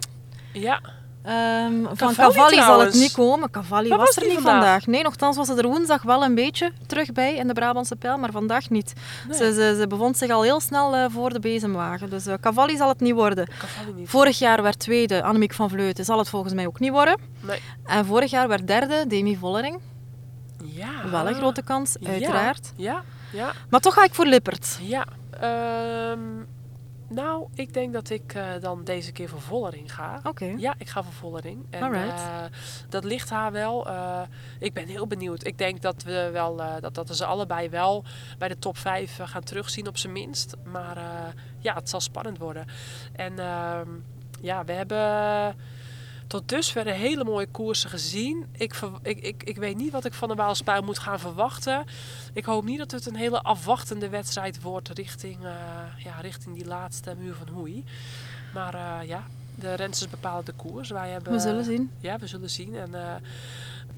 Ja, 0.53 0.81
Ehm, 1.27 1.73
van 1.93 2.13
Cavalli 2.13 2.55
zal 2.55 2.79
het 2.79 2.93
niet 2.93 3.11
komen. 3.11 3.49
Cavalli 3.49 3.89
was, 3.89 3.97
was 3.97 4.15
er 4.17 4.23
niet 4.23 4.33
vandaag? 4.33 4.53
vandaag? 4.53 4.85
Nee, 4.85 5.03
nogthans 5.03 5.37
was 5.37 5.47
ze 5.47 5.53
er 5.55 5.67
woensdag 5.67 6.01
wel 6.03 6.23
een 6.23 6.35
beetje 6.35 6.71
terug 6.85 7.11
bij 7.11 7.35
in 7.35 7.47
de 7.47 7.53
Brabantse 7.53 7.95
pijl, 7.95 8.17
maar 8.17 8.31
vandaag 8.31 8.69
niet. 8.69 8.93
nee, 9.27 9.37
Ze, 9.37 9.53
ze, 9.53 9.75
ze 9.79 9.87
bevond 9.87 10.17
zich 10.17 10.29
al 10.31 10.41
heel 10.43 10.59
snel 10.59 10.95
eh, 10.95 11.05
voor 11.09 11.33
de 11.33 11.39
bezemwagen. 11.39 12.09
Dus 12.09 12.25
eh, 12.25 12.33
Cavalli 12.41 12.77
zal 12.77 12.87
het 12.89 12.99
niet 12.99 13.13
worden. 13.13 13.47
Niet. 13.95 14.09
Vorig 14.09 14.39
jaar 14.39 14.61
werd 14.61 14.79
tweede 14.79 15.23
Annemiek 15.23 15.53
van 15.53 15.69
Vleuten. 15.69 16.05
Zal 16.05 16.17
het 16.17 16.29
volgens 16.29 16.53
mij 16.53 16.67
ook 16.67 16.79
niet 16.79 16.91
worden. 16.91 17.19
Nee. 17.39 17.61
En 17.85 18.05
vorig 18.05 18.31
jaar 18.31 18.47
werd 18.47 18.67
derde 18.67 19.05
Demi 19.07 19.37
Vollering. 19.37 19.79
Ja. 20.63 21.09
Wel 21.11 21.27
een 21.27 21.35
grote 21.35 21.61
kans, 21.63 21.95
uiteraard. 22.03 22.71
Ja, 22.75 23.03
ja, 23.31 23.51
Maar 23.69 23.79
toch 23.79 23.93
ga 23.93 24.03
ik 24.03 24.13
voor 24.13 24.25
Lippert. 24.25 24.77
ja. 24.81 25.05
Ehm, 25.39 26.19
nou, 27.07 27.47
ik 27.53 27.73
denk 27.73 27.93
dat 27.93 28.09
ik 28.09 28.33
eh, 28.33 28.45
dan 28.59 28.83
deze 28.83 29.11
keer 29.11 29.29
voor 29.29 29.41
Vollering 29.41 29.93
ga. 29.93 30.19
Oké. 30.23 30.45
Ja, 30.57 30.75
ik 30.77 30.89
ga 30.89 31.03
voor 31.03 31.13
Vollering. 31.13 31.65
En 31.69 31.81
Alright. 31.81 32.19
eh, 32.19 32.43
dat 32.89 33.03
ligt 33.03 33.29
haar 33.29 33.51
wel. 33.51 33.87
Eh, 33.87 34.21
ik 34.59 34.73
ben 34.73 34.87
heel 34.87 35.07
benieuwd. 35.07 35.45
Ik 35.45 35.57
denk 35.57 35.81
dat 35.81 36.03
we 36.03 36.29
wel 36.31 36.55
dat, 36.79 36.95
dat 36.95 37.07
we 37.07 37.15
ze 37.15 37.25
allebei 37.25 37.69
wel 37.69 38.03
bij 38.37 38.47
de 38.47 38.59
top 38.59 38.77
5 38.77 39.19
gaan 39.23 39.43
terugzien 39.43 39.87
op 39.87 39.97
zijn 39.97 40.13
minst. 40.13 40.55
Maar 40.63 40.97
ja, 41.59 41.73
het 41.73 41.89
zal 41.89 41.99
spannend 41.99 42.37
worden. 42.37 42.65
En 43.15 43.39
ehm, 43.39 43.89
ja, 44.41 44.65
we 44.65 44.71
hebben 44.71 45.55
tot 46.27 46.49
dusver 46.49 46.85
hele 46.85 47.23
mooie 47.23 47.47
koersen 47.47 47.89
gezien. 47.89 48.45
Ik, 48.51 48.75
ik, 49.01 49.19
ik, 49.19 49.43
ik 49.43 49.57
weet 49.57 49.77
niet 49.77 49.91
wat 49.91 50.05
ik 50.05 50.13
van 50.13 50.27
de 50.29 50.35
Waalspui 50.35 50.81
moet 50.81 50.99
gaan 50.99 51.19
verwachten. 51.19 51.85
Ik 52.33 52.45
hoop 52.45 52.63
niet 52.63 52.77
dat 52.77 52.91
het 52.91 53.05
een 53.05 53.15
hele 53.15 53.41
afwachtende 53.41 54.09
wedstrijd 54.09 54.61
wordt 54.61 54.89
richting, 54.89 55.43
eh, 55.45 55.51
ja, 56.03 56.19
richting 56.21 56.55
die 56.55 56.65
laatste 56.65 57.15
muur 57.19 57.35
van 57.35 57.47
Hoei. 57.53 57.83
Maar 58.53 58.73
eh, 58.73 59.07
ja, 59.07 59.23
de 59.55 59.73
rensters 59.73 60.11
bepalen 60.11 60.45
de 60.45 60.53
koers. 60.53 60.89
Wij 60.89 61.09
hebben, 61.09 61.31
We 61.33 61.39
zullen 61.39 61.63
zien. 61.63 61.91
Ja, 61.99 62.17
we 62.17 62.27
zullen 62.27 62.49
zien. 62.49 62.75
En 62.75 62.95
eh, 62.95 63.15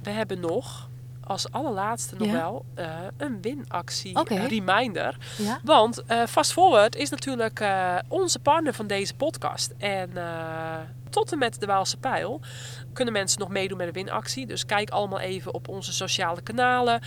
we 0.04 0.10
hebben 0.10 0.40
nog 0.40 0.88
als 1.24 1.52
allerlaatste 1.52 2.16
nog 2.16 2.28
Ja. 2.28 2.34
wel 2.34 2.66
eh, 2.74 2.90
een 3.18 3.42
winactie 3.42 4.20
reminder. 4.24 5.18
Ja. 5.38 5.60
Want 5.64 6.04
eh 6.06 6.26
Fast 6.26 6.52
Forward 6.52 6.96
is 6.96 7.10
natuurlijk 7.10 7.60
eh, 7.60 7.96
onze 8.08 8.40
partner 8.40 8.74
van 8.74 8.88
deze 8.88 9.16
podcast. 9.16 9.74
En 9.78 10.18
eh, 10.18 10.78
tot 11.10 11.32
en 11.32 11.38
met 11.38 11.60
de 11.60 11.66
Waalse 11.66 11.98
Pijl 11.98 12.42
kunnen 12.94 13.13
mensen 13.13 13.39
nog 13.39 13.50
meedoen 13.50 13.78
met 13.78 13.88
de 13.88 13.94
winactie. 13.94 14.46
Dus 14.46 14.66
kijk 14.66 14.89
allemaal 14.89 15.20
even 15.20 15.54
op 15.54 15.68
onze 15.68 15.94
sociale 15.94 16.42
kanalen. 16.42 17.01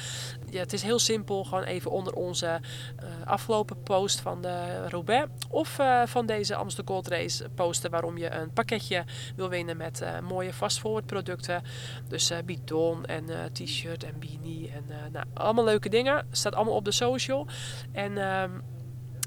Ja, 0.50 0.58
het 0.58 0.72
is 0.72 0.82
heel 0.82 0.98
simpel. 0.98 1.44
Gewoon 1.44 1.64
even 1.64 1.90
onder 1.90 2.12
onze 2.12 2.46
eh, 2.46 3.06
afgelopen 3.24 3.82
post 3.82 4.20
van 4.20 4.42
de 4.42 4.88
Roubaix. 4.88 5.28
Of 5.48 5.78
eh, 5.78 6.02
van 6.06 6.26
deze 6.26 6.54
Amsterdam 6.54 6.94
Gold 6.94 7.08
Race 7.08 7.48
posten 7.54 7.90
waarom 7.90 8.18
je 8.18 8.30
een 8.30 8.52
pakketje 8.52 9.04
wil 9.36 9.48
winnen 9.48 9.76
met 9.76 10.00
eh, 10.00 10.18
mooie 10.20 10.52
Fast 10.52 10.78
Forward 10.78 11.06
producten. 11.06 11.62
Dus 12.08 12.32
bidon 12.44 13.04
en 13.04 13.52
t-shirt 13.52 14.04
en 14.04 14.14
beanie. 14.18 14.70
En 14.70 14.84
nou, 15.12 15.26
allemaal 15.34 15.64
leuke 15.64 15.88
dingen. 15.88 16.26
Staat 16.30 16.54
allemaal 16.54 16.74
op 16.74 16.84
de 16.84 16.92
social. 16.92 17.46
En 17.92 18.18
ehm, 18.18 18.50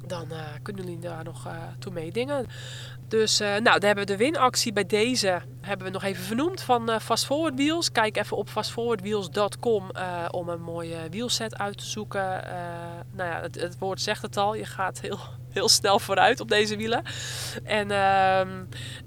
dan 0.07 0.31
eh, 0.31 0.37
kunnen 0.61 0.83
jullie 0.83 0.99
daar 0.99 1.23
nog 1.23 1.45
eh, 1.45 1.53
toe 1.79 1.93
meedingen. 1.93 2.47
Dus 3.07 3.39
eh, 3.39 3.47
nou, 3.47 3.63
daar 3.63 3.95
hebben 3.95 4.05
we 4.05 4.11
de 4.11 4.17
winactie 4.17 4.73
bij 4.73 4.85
deze 4.85 5.41
hebben 5.61 5.87
we 5.87 5.93
nog 5.93 6.03
even 6.03 6.23
vernoemd 6.23 6.61
van 6.61 7.01
Fast 7.01 7.25
Forward 7.25 7.55
Wheels. 7.55 7.91
Kijk 7.91 8.17
even 8.17 8.37
op 8.37 8.49
fastforwardwheels.com 8.49 9.91
om 10.31 10.49
een 10.49 10.61
mooie 10.61 10.97
wielset 11.09 11.57
uit 11.57 11.77
te 11.77 11.85
zoeken. 11.85 12.43
Nou 13.11 13.29
ja, 13.29 13.41
het, 13.41 13.55
het 13.55 13.79
woord 13.79 14.01
zegt 14.01 14.21
het 14.21 14.37
al. 14.37 14.55
Je 14.55 14.65
gaat 14.65 14.99
heel, 14.99 15.19
heel 15.49 15.69
snel 15.69 15.99
vooruit 15.99 16.39
op 16.39 16.49
deze 16.49 16.77
wielen. 16.77 17.03
En 17.63 17.91
ehm, 17.91 18.63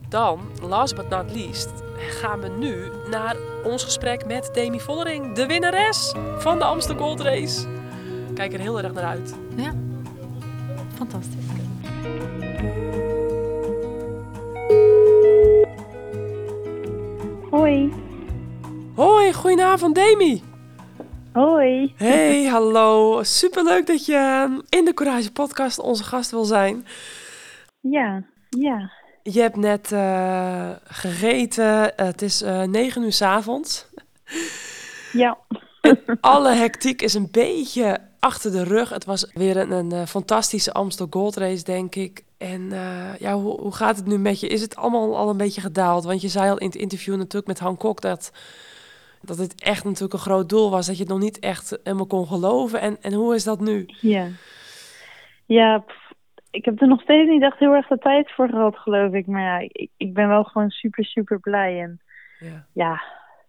dan, 0.08 0.50
last 0.60 0.96
but 0.96 1.08
not 1.08 1.34
least, 1.34 1.70
gaan 1.96 2.40
we 2.40 2.48
nu 2.48 2.90
naar 3.10 3.36
ons 3.64 3.84
gesprek 3.84 4.26
met 4.26 4.50
Demi 4.54 4.80
Vollering, 4.80 5.34
de 5.34 5.46
winnares 5.46 6.14
van 6.38 6.58
de 6.58 6.64
Amsterdam 6.64 7.04
Gold 7.04 7.20
Race. 7.20 7.66
Kijk 8.34 8.52
er 8.52 8.60
heel 8.60 8.82
erg 8.82 8.92
naar 8.92 9.04
uit. 9.04 9.34
Ja. 9.56 9.87
Fantastisch. 10.98 11.44
Hoi. 17.50 17.92
Hoi, 18.94 19.32
goedenavond 19.32 19.94
Demi. 19.94 20.42
Hoi. 21.32 21.94
Hey, 21.96 22.44
hallo. 22.44 23.22
Superleuk 23.22 23.86
dat 23.86 24.06
je 24.06 24.14
eh, 24.14 24.78
in 24.78 24.84
de 24.84 24.94
Courage 24.94 25.32
podcast 25.32 25.78
onze 25.78 26.04
gast 26.04 26.30
wil 26.30 26.44
zijn. 26.44 26.86
Ja, 27.80 28.22
ja. 28.48 28.90
Je 29.22 29.40
hebt 29.40 29.56
net 29.56 29.92
eh, 29.92 30.70
gegeten. 30.84 31.92
Het 31.96 32.22
is 32.22 32.42
eh 32.42 32.62
9 32.62 33.02
uur 33.02 33.12
's 33.12 33.22
avonds. 33.22 33.86
Ja. 35.12 35.38
Alle 36.20 36.52
hectiek 36.52 37.02
is 37.02 37.14
een 37.14 37.28
beetje 37.30 38.07
achter 38.20 38.50
de 38.50 38.64
rug. 38.64 38.88
Het 38.90 39.04
was 39.04 39.32
weer 39.34 39.56
een, 39.56 39.70
een 39.70 39.92
eh, 39.92 40.02
fantastische 40.06 40.72
Amstel 40.72 41.06
Gold 41.10 41.36
Race, 41.36 41.64
denk 41.64 41.94
ik. 41.94 42.24
En 42.38 42.72
eh, 42.72 43.18
ja, 43.18 43.34
hoe, 43.34 43.60
hoe 43.60 43.74
gaat 43.74 43.96
het 43.96 44.06
nu 44.06 44.18
met 44.18 44.40
je? 44.40 44.48
Is 44.48 44.60
het 44.60 44.76
allemaal 44.76 45.16
al 45.16 45.28
een 45.30 45.36
beetje 45.36 45.60
gedaald? 45.60 46.04
Want 46.04 46.20
je 46.20 46.28
zei 46.28 46.50
al 46.50 46.58
in 46.58 46.66
het 46.66 46.76
interview 46.76 47.16
natuurlijk 47.16 47.46
met 47.46 47.58
Han 47.58 47.76
Kok 47.76 48.00
dat, 48.00 48.32
dat 49.22 49.38
het 49.38 49.62
echt 49.62 49.84
natuurlijk 49.84 50.12
een 50.12 50.18
groot 50.18 50.48
doel 50.48 50.70
was. 50.70 50.86
Dat 50.86 50.96
je 50.96 51.02
het 51.02 51.12
nog 51.12 51.20
niet 51.20 51.38
echt 51.38 51.78
helemaal 51.82 52.06
kon 52.06 52.26
geloven. 52.26 52.80
En, 52.80 52.96
en 53.02 53.12
hoe 53.12 53.34
is 53.34 53.44
dat 53.44 53.60
nu? 53.60 53.86
Ja. 54.00 54.26
Ja, 55.46 55.78
pff, 55.78 56.12
ik 56.50 56.64
heb 56.64 56.80
er 56.80 56.88
nog 56.88 57.00
steeds 57.00 57.28
niet 57.28 57.42
echt 57.42 57.58
heel 57.58 57.72
erg 57.74 57.86
de 57.86 57.98
tijd 57.98 58.32
voor 58.32 58.48
gehad, 58.48 58.76
geloof 58.76 59.12
ik. 59.12 59.26
Maar 59.26 59.42
ja, 59.42 59.58
ik, 59.58 59.90
ik 59.96 60.14
ben 60.14 60.28
wel 60.28 60.44
gewoon 60.44 60.70
super, 60.70 61.04
super 61.04 61.40
blij. 61.40 61.80
En 61.80 62.00
Ja. 62.38 62.66
ja, 62.72 63.02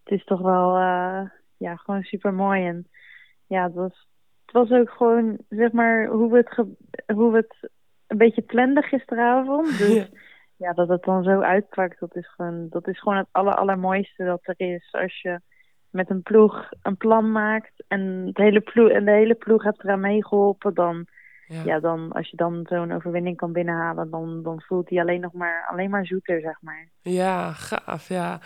het 0.04 0.18
is 0.18 0.24
toch 0.24 0.40
wel, 0.40 0.76
eh, 0.76 1.22
ja, 1.56 1.76
gewoon 1.76 2.02
super 2.02 2.34
mooi. 2.34 2.66
En 2.66 2.88
ja, 3.46 3.62
het 3.64 3.74
was, 3.74 4.08
was 4.52 4.70
ook 4.70 4.90
gewoon, 4.90 5.38
zeg 5.48 5.72
maar, 5.72 6.06
hoe 6.06 6.30
we 6.30 6.36
het, 6.36 6.66
hoe 7.16 7.30
we 7.32 7.36
het 7.36 7.70
een 8.06 8.16
beetje 8.18 8.42
planden 8.42 8.82
gisteravond. 8.82 9.78
Dus 9.78 9.94
Ja. 9.96 10.06
ja, 10.56 10.72
dat 10.72 10.88
het 10.88 11.02
dan 11.02 11.22
zo 11.22 11.40
uitpakt, 11.40 12.00
dat 12.00 12.16
is 12.16 12.28
gewoon, 12.28 12.66
dat 12.70 12.88
is 12.88 12.98
gewoon 13.00 13.18
het 13.18 13.28
aller, 13.30 13.54
allermooiste 13.54 14.24
dat 14.24 14.40
er 14.42 14.54
is. 14.56 14.88
Als 14.92 15.20
je 15.22 15.40
met 15.90 16.10
een 16.10 16.22
ploeg 16.22 16.68
een 16.82 16.96
plan 16.96 17.32
maakt 17.32 17.84
en, 17.88 18.22
het 18.26 18.36
hele 18.36 18.60
ploeg, 18.60 18.88
en 18.90 19.04
de 19.04 19.10
hele 19.10 19.34
ploeg 19.34 19.62
hebt 19.62 19.84
eraan 19.84 20.00
meegeholpen, 20.00 20.74
dan, 20.74 21.06
Ja. 21.46 21.62
ja, 21.64 21.80
dan 21.80 22.12
als 22.12 22.28
je 22.30 22.36
dan 22.36 22.66
zo'n 22.68 22.92
overwinning 22.92 23.36
kan 23.36 23.52
binnenhalen, 23.52 24.10
dan, 24.10 24.42
dan 24.42 24.60
voelt 24.60 24.90
hij 24.90 25.00
alleen 25.00 25.20
nog 25.20 25.32
maar, 25.32 25.66
alleen 25.70 25.90
maar 25.90 26.06
zoeter, 26.06 26.40
zeg 26.40 26.56
maar. 26.60 26.88
Ja, 27.02 27.52
gaaf, 27.52 28.08
ja. 28.08 28.38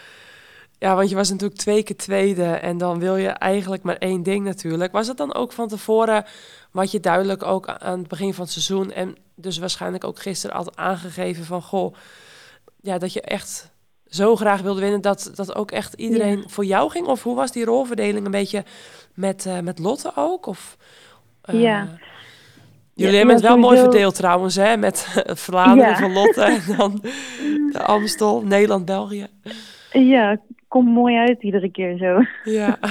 Ja, 0.84 0.94
want 0.94 1.08
je 1.08 1.14
was 1.14 1.30
natuurlijk 1.30 1.60
twee 1.60 1.82
keer 1.82 1.96
tweede 1.96 2.44
en 2.44 2.78
dan 2.78 2.98
wil 2.98 3.16
je 3.16 3.28
eigenlijk 3.28 3.82
maar 3.82 3.96
één 3.96 4.22
ding 4.22 4.44
natuurlijk. 4.44 4.92
Was 4.92 5.06
het 5.08 5.16
dan 5.16 5.34
ook 5.34 5.52
van 5.52 5.68
tevoren, 5.68 6.24
wat 6.70 6.90
je 6.90 7.00
duidelijk 7.00 7.42
ook 7.42 7.68
aan 7.68 7.98
het 7.98 8.08
begin 8.08 8.34
van 8.34 8.44
het 8.44 8.52
seizoen 8.52 8.92
en 8.92 9.16
dus 9.34 9.58
waarschijnlijk 9.58 10.04
ook 10.04 10.18
gisteren 10.18 10.56
altijd 10.56 10.76
aangegeven 10.76 11.44
van, 11.44 11.62
goh, 11.62 11.94
ja, 12.80 12.98
dat 12.98 13.12
je 13.12 13.20
echt 13.20 13.70
zo 14.06 14.36
graag 14.36 14.60
wilde 14.60 14.80
winnen 14.80 15.00
dat 15.00 15.30
dat 15.34 15.54
ook 15.54 15.70
echt 15.70 15.94
iedereen 15.94 16.44
voor 16.46 16.64
jou 16.64 16.90
ging? 16.90 17.06
Of 17.06 17.22
hoe 17.22 17.36
was 17.36 17.52
die 17.52 17.64
rolverdeling 17.64 18.24
een 18.24 18.30
beetje 18.30 18.64
met, 19.14 19.46
eh, 19.46 19.58
met 19.58 19.78
Lotte 19.78 20.12
ook? 20.14 20.46
Of, 20.46 20.76
eh, 21.42 21.60
Ja. 21.60 21.88
Jullie 22.94 23.12
Ja, 23.12 23.16
hebben 23.18 23.34
het 23.34 23.44
wel 23.44 23.58
mooi 23.58 23.78
verdeeld 23.78 24.14
trouwens, 24.14 24.54
hè? 24.54 24.76
Met 24.76 25.06
het 25.26 25.40
Vlaanderen 25.40 25.90
Ja. 25.90 25.98
van 25.98 26.12
Lotte 26.12 26.42
en 26.42 26.62
dan 26.76 27.00
de 27.72 27.82
Amstel, 27.82 28.42
Nederland, 28.42 28.84
België. 28.84 29.26
Ja, 29.92 30.38
komt 30.74 30.88
mooi 30.88 31.16
uit 31.16 31.42
iedere 31.42 31.70
keer 31.70 31.96
zo. 31.96 32.20
Ja, 32.44 32.78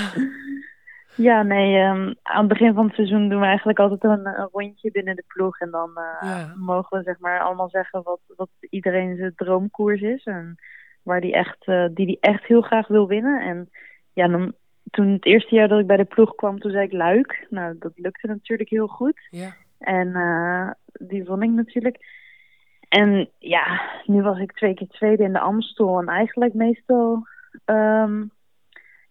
Ja, 1.16 1.44
nee, 1.44 1.78
ehm, 1.80 2.14
aan 2.24 2.40
het 2.40 2.48
begin 2.48 2.74
van 2.74 2.86
het 2.86 2.96
seizoen 2.96 3.30
doen 3.30 3.40
we 3.40 3.46
eigenlijk 3.46 3.80
altijd 3.80 4.04
een, 4.04 4.26
een 4.26 4.50
rondje 4.52 4.92
binnen 4.92 5.16
de 5.16 5.24
ploeg. 5.28 5.60
En 5.60 5.72
dan 5.72 5.92
eh, 5.96 6.30
Ja. 6.30 6.54
mogen 6.56 6.98
we 6.98 7.04
zeg 7.04 7.20
maar 7.20 7.40
allemaal 7.40 7.70
zeggen 7.70 8.04
wat, 8.04 8.20
wat 8.36 8.50
iedereen 8.70 9.16
zijn 9.18 9.34
droomkoers 9.36 10.02
is. 10.02 10.24
En 10.24 10.56
waar 11.04 11.22
die 11.22 11.34
echt, 11.34 11.58
eh, 11.68 11.86
die 11.94 12.06
die 12.06 12.18
echt 12.20 12.44
heel 12.46 12.62
graag 12.62 12.88
wil 12.88 13.08
winnen. 13.08 13.42
En 13.42 13.70
ja, 14.14 14.28
dan, 14.28 14.54
toen 14.92 15.08
het 15.12 15.26
eerste 15.26 15.56
jaar 15.56 15.68
dat 15.68 15.80
ik 15.80 15.88
bij 15.88 15.98
de 15.98 16.04
ploeg 16.04 16.36
kwam, 16.36 16.60
toen 16.60 16.72
zei 16.72 16.86
ik 16.86 16.92
Luik. 16.94 17.46
Nou, 17.50 17.76
dat 17.80 17.92
lukte 17.96 18.28
natuurlijk 18.28 18.70
heel 18.70 18.88
goed. 18.88 19.28
ja, 19.30 19.54
En 19.80 20.16
eh, 20.16 20.70
die 21.08 21.26
vond 21.26 21.44
ik 21.44 21.50
natuurlijk. 21.50 21.98
En 22.90 23.30
ja, 23.40 23.82
nu 24.06 24.22
was 24.22 24.38
ik 24.40 24.52
twee 24.52 24.74
keer 24.74 24.88
tweede 24.88 25.24
in 25.24 25.34
de 25.34 25.40
Amstel. 25.40 26.00
En 26.00 26.08
eigenlijk 26.08 26.54
meestal... 26.54 27.28
ehm, 27.66 28.24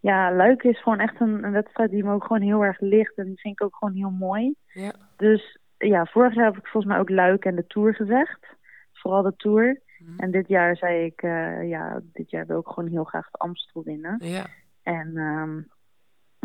ja, 0.00 0.32
Luik 0.34 0.62
is 0.62 0.82
gewoon 0.82 1.00
echt 1.00 1.20
een, 1.20 1.44
een 1.44 1.52
wedstrijd 1.52 1.90
die 1.90 2.04
me 2.04 2.12
ook 2.12 2.24
gewoon 2.24 2.42
heel 2.42 2.64
erg 2.64 2.80
ligt. 2.80 3.16
En 3.16 3.24
die 3.24 3.40
vind 3.40 3.60
ik 3.60 3.66
ook 3.66 3.76
gewoon 3.76 3.94
heel 3.94 4.10
mooi. 4.10 4.54
ja, 4.66 4.92
Dus 5.16 5.58
ja, 5.78 6.06
vorig 6.06 6.34
jaar 6.34 6.44
heb 6.44 6.56
ik 6.56 6.66
volgens 6.66 6.92
mij 6.92 7.00
ook 7.00 7.10
Luik 7.10 7.44
en 7.44 7.54
de 7.54 7.66
Tour 7.66 7.94
gezegd. 7.94 8.46
Vooral 8.92 9.22
de 9.22 9.36
Tour. 9.36 9.80
Mhm. 9.98 10.18
En 10.18 10.30
dit 10.30 10.48
jaar 10.48 10.76
zei 10.76 11.04
ik, 11.04 11.22
eh, 11.22 11.68
ja, 11.68 12.00
dit 12.12 12.30
jaar 12.30 12.46
wil 12.46 12.58
ik 12.58 12.66
gewoon 12.66 12.90
heel 12.90 13.04
graag 13.04 13.30
de 13.30 13.38
Amstel 13.38 13.82
winnen. 13.82 14.16
ja, 14.18 14.46
En 14.82 15.16
ehm, 15.16 15.60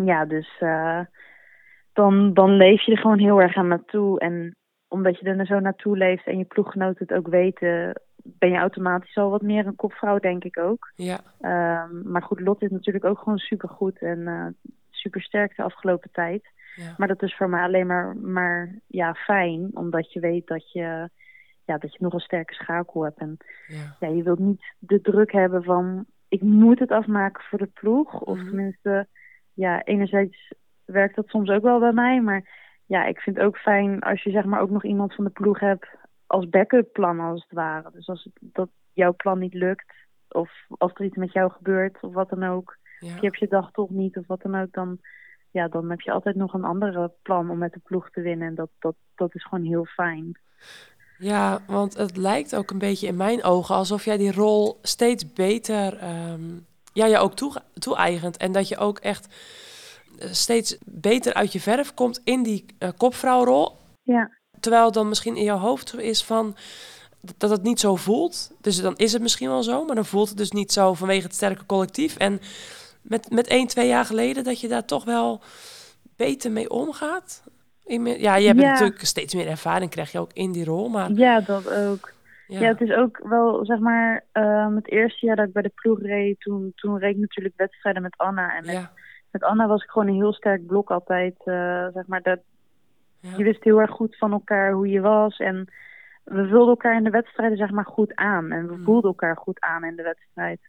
ja, 0.08 0.26
dus 0.26 0.56
eh, 0.60 1.00
dan, 1.94 2.34
dan 2.34 2.52
leef 2.52 2.82
je 2.82 2.92
er 2.92 2.98
gewoon 2.98 3.20
heel 3.20 3.42
erg 3.42 3.56
aan 3.56 3.68
naartoe. 3.68 4.20
En 4.20 4.56
omdat 4.88 5.20
je 5.20 5.30
er 5.30 5.46
zo 5.46 5.60
naartoe 5.60 5.98
leeft 5.98 6.26
en 6.26 6.38
je 6.38 6.46
ploeggenoten 6.46 7.06
het 7.08 7.18
ook 7.18 7.28
weten, 7.28 8.02
ben 8.40 8.50
je 8.50 8.58
automatisch 8.58 9.18
al 9.18 9.30
wat 9.30 9.42
meer 9.42 9.66
een 9.66 9.76
kopvrouw, 9.76 10.20
denk 10.20 10.44
ik 10.44 10.58
ook. 10.60 10.92
ja, 10.96 11.20
Ehm, 11.42 12.12
maar 12.12 12.22
goed, 12.24 12.40
Lot 12.40 12.62
is 12.62 12.70
natuurlijk 12.72 13.06
ook 13.06 13.20
gewoon 13.20 13.38
supergoed 13.38 14.00
en 14.02 14.28
eh 14.28 14.46
super 14.90 15.22
sterk 15.22 15.56
de 15.56 15.64
afgelopen 15.64 16.12
tijd. 16.12 16.48
ja, 16.76 16.94
Maar 16.98 17.08
dat 17.08 17.22
is 17.22 17.36
voor 17.36 17.50
mij 17.50 17.62
alleen 17.64 17.88
maar, 17.88 18.16
maar 18.18 18.76
ja, 18.88 19.14
fijn, 19.14 19.70
omdat 19.74 20.14
je 20.14 20.20
weet 20.20 20.48
dat 20.48 20.72
je, 20.72 21.10
ja, 21.66 21.78
dat 21.78 21.92
je 21.94 21.98
nog 22.00 22.14
een 22.14 22.20
sterke 22.20 22.54
schakel 22.54 23.04
hebt. 23.04 23.20
En 23.20 23.38
ja, 23.68 23.96
ja, 24.00 24.08
je 24.08 24.24
wilt 24.24 24.40
niet 24.40 24.74
de 24.80 25.02
druk 25.02 25.32
hebben 25.32 25.64
van 25.64 26.06
ik 26.28 26.42
moet 26.42 26.80
het 26.80 26.92
afmaken 26.92 27.44
voor 27.44 27.60
de 27.60 27.70
ploeg. 27.74 28.22
Of 28.22 28.38
Mhm. 28.38 28.46
tenminste, 28.48 29.08
ja, 29.54 29.84
enerzijds 29.84 30.54
werkt 30.86 31.16
dat 31.16 31.28
soms 31.28 31.50
ook 31.50 31.64
wel 31.64 31.80
bij 31.80 31.94
mij. 31.94 32.22
Maar 32.22 32.50
ja, 32.86 33.06
ik 33.06 33.20
vind 33.20 33.36
het 33.36 33.46
ook 33.46 33.58
fijn 33.58 34.00
als 34.00 34.24
je 34.24 34.32
zeg 34.32 34.46
maar 34.46 34.60
ook 34.62 34.70
nog 34.70 34.84
iemand 34.86 35.16
van 35.16 35.24
de 35.24 35.30
ploeg 35.32 35.60
hebt 35.60 35.88
als 36.28 36.50
backup 36.50 36.94
plan 36.94 37.20
als 37.20 37.42
het 37.42 37.52
ware. 37.52 37.90
Dus 37.94 38.08
als 38.08 38.24
het, 38.24 38.34
dat 38.54 38.70
jouw 38.94 39.14
plan 39.14 39.40
niet 39.40 39.54
lukt, 39.54 39.94
of 40.30 40.52
als 40.78 40.92
er 40.94 41.06
iets 41.06 41.18
met 41.18 41.32
jou 41.32 41.52
gebeurt 41.52 41.98
of 42.02 42.14
wat 42.14 42.30
dan 42.30 42.44
ook. 42.44 42.78
ja. 43.00 43.16
Je 43.16 43.26
hebt 43.26 43.40
je 43.40 43.48
dag 43.48 43.72
toch 43.72 43.90
niet 43.90 44.18
of 44.18 44.28
wat 44.28 44.42
dan 44.42 44.56
ook, 44.56 44.72
dan, 44.72 45.00
ja, 45.52 45.68
dan 45.68 45.90
heb 45.90 46.02
je 46.02 46.12
altijd 46.12 46.36
nog 46.36 46.54
een 46.54 46.64
andere 46.64 47.12
plan 47.22 47.50
om 47.50 47.58
met 47.58 47.74
de 47.74 47.82
ploeg 47.84 48.10
te 48.10 48.22
winnen. 48.22 48.48
En 48.48 48.56
dat, 48.56 48.70
dat, 48.80 48.96
dat 49.16 49.36
is 49.36 49.44
gewoon 49.44 49.66
heel 49.66 49.86
fijn. 49.86 50.40
Ja, 51.18 51.60
want 51.68 51.98
het 51.98 52.18
lijkt 52.18 52.56
ook 52.56 52.72
een 52.72 52.78
beetje 52.78 53.08
in 53.08 53.18
mijn 53.18 53.44
ogen 53.44 53.76
alsof 53.76 54.06
jij 54.06 54.18
die 54.18 54.32
rol 54.32 54.80
steeds 54.82 55.34
beter 55.34 55.98
ehm, 55.98 56.60
ja, 56.98 57.06
je 57.06 57.18
ook 57.18 57.34
toe, 57.34 57.62
toe-eigent. 57.74 58.38
En 58.38 58.52
dat 58.52 58.68
je 58.68 58.78
ook 58.78 59.00
echt 59.00 59.28
eh, 60.20 60.32
steeds 60.32 60.78
beter 60.86 61.34
uit 61.34 61.54
je 61.54 61.60
verf 61.60 61.94
komt 61.94 62.22
in 62.24 62.44
die 62.44 62.66
eh, 62.80 62.90
kopvrouwrol. 62.98 63.78
Ja, 64.04 64.37
Terwijl 64.60 64.92
dan 64.92 65.08
misschien 65.10 65.36
in 65.36 65.44
jouw 65.44 65.58
hoofd 65.58 66.00
is 66.00 66.24
van 66.24 66.56
dat 67.38 67.50
het 67.50 67.64
niet 67.64 67.80
zo 67.80 67.96
voelt. 67.96 68.52
Dus 68.62 68.82
dan 68.82 68.96
is 68.96 69.14
het 69.14 69.22
misschien 69.22 69.50
wel 69.50 69.64
zo, 69.64 69.86
maar 69.86 69.96
dan 69.96 70.06
voelt 70.06 70.30
het 70.30 70.38
dus 70.38 70.52
niet 70.52 70.72
zo 70.72 70.94
vanwege 70.94 71.24
het 71.24 71.36
sterke 71.36 71.66
collectief. 71.66 72.18
En 72.18 72.40
met, 73.02 73.30
met 73.32 73.48
één, 73.48 73.68
twee 73.68 73.88
jaar 73.88 74.06
geleden 74.06 74.44
dat 74.44 74.60
je 74.62 74.68
daar 74.68 74.86
toch 74.86 75.04
wel 75.06 75.42
beter 76.16 76.52
mee 76.52 76.70
omgaat. 76.70 77.44
Ja, 77.86 78.36
je 78.36 78.48
hebt 78.48 78.60
Ja. 78.60 78.72
natuurlijk 78.72 79.06
steeds 79.06 79.34
meer 79.36 79.48
ervaring, 79.48 79.90
krijg 79.92 80.12
je 80.12 80.20
ook 80.20 80.34
in 80.34 80.52
die 80.52 80.66
rol. 80.66 80.90
Maar 80.90 81.12
ja 81.12 81.40
dat 81.40 81.70
ook. 81.74 82.14
ja, 82.48 82.60
Ja. 82.60 82.68
het 82.68 82.82
is 82.82 82.92
ook 82.92 83.20
wel, 83.24 83.66
zeg 83.66 83.80
maar, 83.80 84.24
ehm, 84.32 84.76
het 84.76 84.92
eerste 84.92 85.26
jaar 85.26 85.36
dat 85.36 85.48
ik 85.48 85.54
bij 85.54 85.62
de 85.62 85.72
ploeg 85.76 86.02
reed, 86.02 86.40
toen, 86.40 86.72
toen 86.76 86.98
reed 87.00 87.16
ik 87.16 87.22
natuurlijk 87.22 87.56
wedstrijden 87.58 88.02
met 88.02 88.18
Anna. 88.18 88.56
En 88.56 88.66
met, 88.66 88.76
ja, 88.76 88.92
met 89.32 89.44
Anna 89.44 89.68
was 89.68 89.84
ik 89.84 89.90
gewoon 89.90 90.08
een 90.08 90.16
heel 90.16 90.34
sterk 90.34 90.66
blok 90.66 90.92
altijd, 90.92 91.34
eh, 91.46 91.88
zeg 91.94 92.08
maar, 92.08 92.22
dat, 92.22 92.40
ja, 93.20 93.30
je 93.38 93.44
wist 93.44 93.64
heel 93.64 93.82
erg 93.82 93.92
goed 93.92 94.18
van 94.18 94.32
elkaar 94.32 94.72
hoe 94.72 94.88
je 94.90 95.02
was. 95.02 95.38
En 95.38 95.68
we 96.24 96.48
vulden 96.48 96.68
elkaar 96.70 96.96
in 96.98 97.04
de 97.04 97.10
wedstrijden, 97.10 97.58
zeg 97.58 97.72
maar, 97.72 97.86
goed 97.86 98.16
aan. 98.16 98.52
En 98.52 98.68
we 98.68 98.76
Mm. 98.78 98.84
voelden 98.84 99.10
elkaar 99.10 99.38
goed 99.38 99.60
aan 99.60 99.84
in 99.84 99.96
de 99.96 100.04
wedstrijd. 100.04 100.60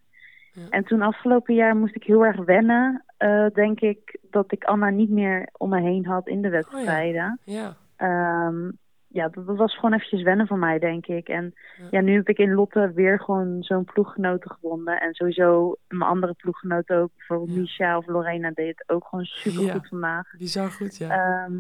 Ja. 0.53 0.63
En 0.71 0.85
toen 0.85 1.03
afgelopen 1.03 1.55
jaar 1.55 1.77
moest 1.77 1.95
ik 1.97 2.05
heel 2.05 2.25
erg 2.25 2.37
wennen, 2.45 3.05
eh, 3.17 3.47
denk 3.53 3.81
ik, 3.81 4.19
dat 4.31 4.53
ik 4.53 4.65
Anna 4.65 4.91
niet 4.91 5.11
meer 5.11 5.49
om 5.53 5.69
me 5.69 5.81
heen 5.81 6.07
had 6.07 6.29
in 6.29 6.43
de 6.43 6.49
wedstrijden. 6.49 7.41
ja, 7.45 7.77
Ehm, 7.97 8.71
ja, 9.07 9.29
dat, 9.29 9.47
dat 9.47 9.57
was 9.57 9.75
gewoon 9.75 9.93
eventjes 9.93 10.23
wennen 10.23 10.47
voor 10.47 10.59
mij, 10.59 10.79
denk 10.79 11.07
ik. 11.07 11.29
En 11.29 11.55
Ja. 11.77 11.87
ja, 11.91 12.01
nu 12.01 12.15
heb 12.17 12.29
ik 12.29 12.39
in 12.39 12.55
Lotte 12.55 12.93
weer 12.95 13.21
gewoon 13.21 13.63
zo'n 13.63 13.85
ploeggenoten 13.85 14.51
gewonnen. 14.51 15.01
En 15.01 15.15
sowieso 15.15 15.77
mijn 15.89 16.03
andere 16.11 16.35
ploeggenoten 16.35 16.97
ook. 16.97 17.11
Bijvoorbeeld 17.17 17.51
Ja. 17.51 17.57
Misha 17.61 17.97
of 17.97 18.07
Lorena 18.07 18.51
deed 18.55 18.79
het 18.79 18.89
ook 18.97 19.07
gewoon 19.07 19.25
super 19.25 19.59
goed 19.59 19.83
Ja. 19.83 19.89
vandaag. 19.89 20.35
bizar 20.39 20.71
goed, 20.71 20.97
ja. 20.97 21.09
Ehm, 21.11 21.53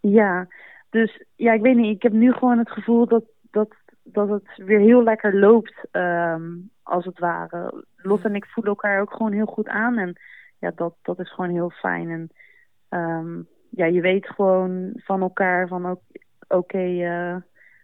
ja, 0.00 0.48
dus 0.90 1.24
ja, 1.36 1.52
ik 1.52 1.60
weet 1.60 1.76
niet. 1.76 1.96
Ik 1.96 2.02
heb 2.02 2.12
nu 2.12 2.32
gewoon 2.32 2.58
het 2.58 2.70
gevoel 2.70 3.06
dat, 3.06 3.24
dat, 3.50 3.74
dat 4.02 4.28
het 4.28 4.56
weer 4.56 4.80
heel 4.80 5.02
lekker 5.02 5.38
loopt, 5.38 5.86
ehm, 5.90 6.52
als 6.82 7.04
het 7.04 7.18
ware. 7.18 7.84
Lot 7.96 8.24
en 8.24 8.34
ik 8.34 8.46
voelen 8.46 8.72
elkaar 8.72 9.00
ook 9.00 9.12
gewoon 9.12 9.32
heel 9.32 9.46
goed 9.46 9.68
aan. 9.68 9.98
En 9.98 10.20
ja, 10.58 10.72
dat, 10.74 10.94
dat 11.02 11.18
is 11.18 11.32
gewoon 11.32 11.50
heel 11.50 11.70
fijn. 11.70 12.10
En 12.10 12.28
ehm, 12.88 13.42
ja, 13.70 13.86
je 13.86 14.00
weet 14.00 14.26
gewoon 14.26 14.90
van 14.94 15.20
elkaar 15.20 15.68
van 15.68 15.86
ook, 15.86 16.00
oké, 16.48 17.02
eh, 17.04 17.36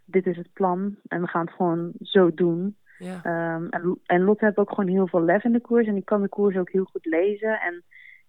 dit 0.04 0.26
is 0.26 0.36
het 0.36 0.52
plan. 0.52 0.96
En 1.08 1.20
we 1.20 1.26
gaan 1.26 1.44
het 1.44 1.54
gewoon 1.54 1.92
zo 2.00 2.34
doen. 2.34 2.76
ja, 2.98 3.20
Ehm, 3.22 3.66
en, 3.70 4.00
en 4.06 4.22
Lotte 4.22 4.44
heeft 4.44 4.56
ook 4.56 4.68
gewoon 4.68 4.90
heel 4.90 5.08
veel 5.08 5.22
lef 5.22 5.44
in 5.44 5.52
de 5.52 5.60
koers. 5.60 5.86
En 5.86 5.94
die 5.94 6.04
kan 6.04 6.22
de 6.22 6.28
koers 6.28 6.56
ook 6.56 6.70
heel 6.70 6.84
goed 6.84 7.06
lezen. 7.06 7.60
En 7.60 7.84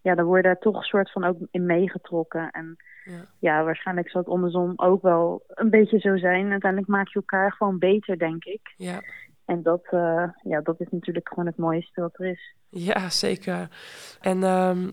ja, 0.06 0.16
dan 0.16 0.26
word 0.26 0.42
je 0.42 0.48
daar 0.48 0.60
toch 0.60 0.76
een 0.76 0.84
soort 0.84 1.12
van 1.12 1.24
ook 1.24 1.38
in 1.52 1.66
meegetrokken. 1.66 2.52
En 2.52 2.76
ja, 3.04 3.26
ja, 3.40 3.64
waarschijnlijk 3.64 4.10
zal 4.10 4.22
het 4.22 4.30
andersom 4.30 4.74
ook 4.76 5.02
wel 5.02 5.44
een 5.48 5.70
beetje 5.70 6.00
zo 6.00 6.18
zijn. 6.18 6.52
Uiteindelijk 6.52 6.92
maak 6.92 7.08
je 7.08 7.16
elkaar 7.16 7.52
gewoon 7.52 7.80
beter, 7.80 8.18
denk 8.18 8.44
ik. 8.44 8.74
ja. 8.78 9.02
En 9.46 9.64
dat, 9.64 9.86
eh, 9.90 10.30
ja, 10.44 10.62
dat 10.62 10.80
is 10.80 10.88
natuurlijk 10.90 11.28
gewoon 11.28 11.46
het 11.46 11.58
mooiste 11.58 12.02
wat 12.02 12.20
er 12.20 12.26
is. 12.26 12.56
Ja, 12.70 13.10
zeker. 13.10 13.68
En 14.22 14.44
ehm, 14.44 14.90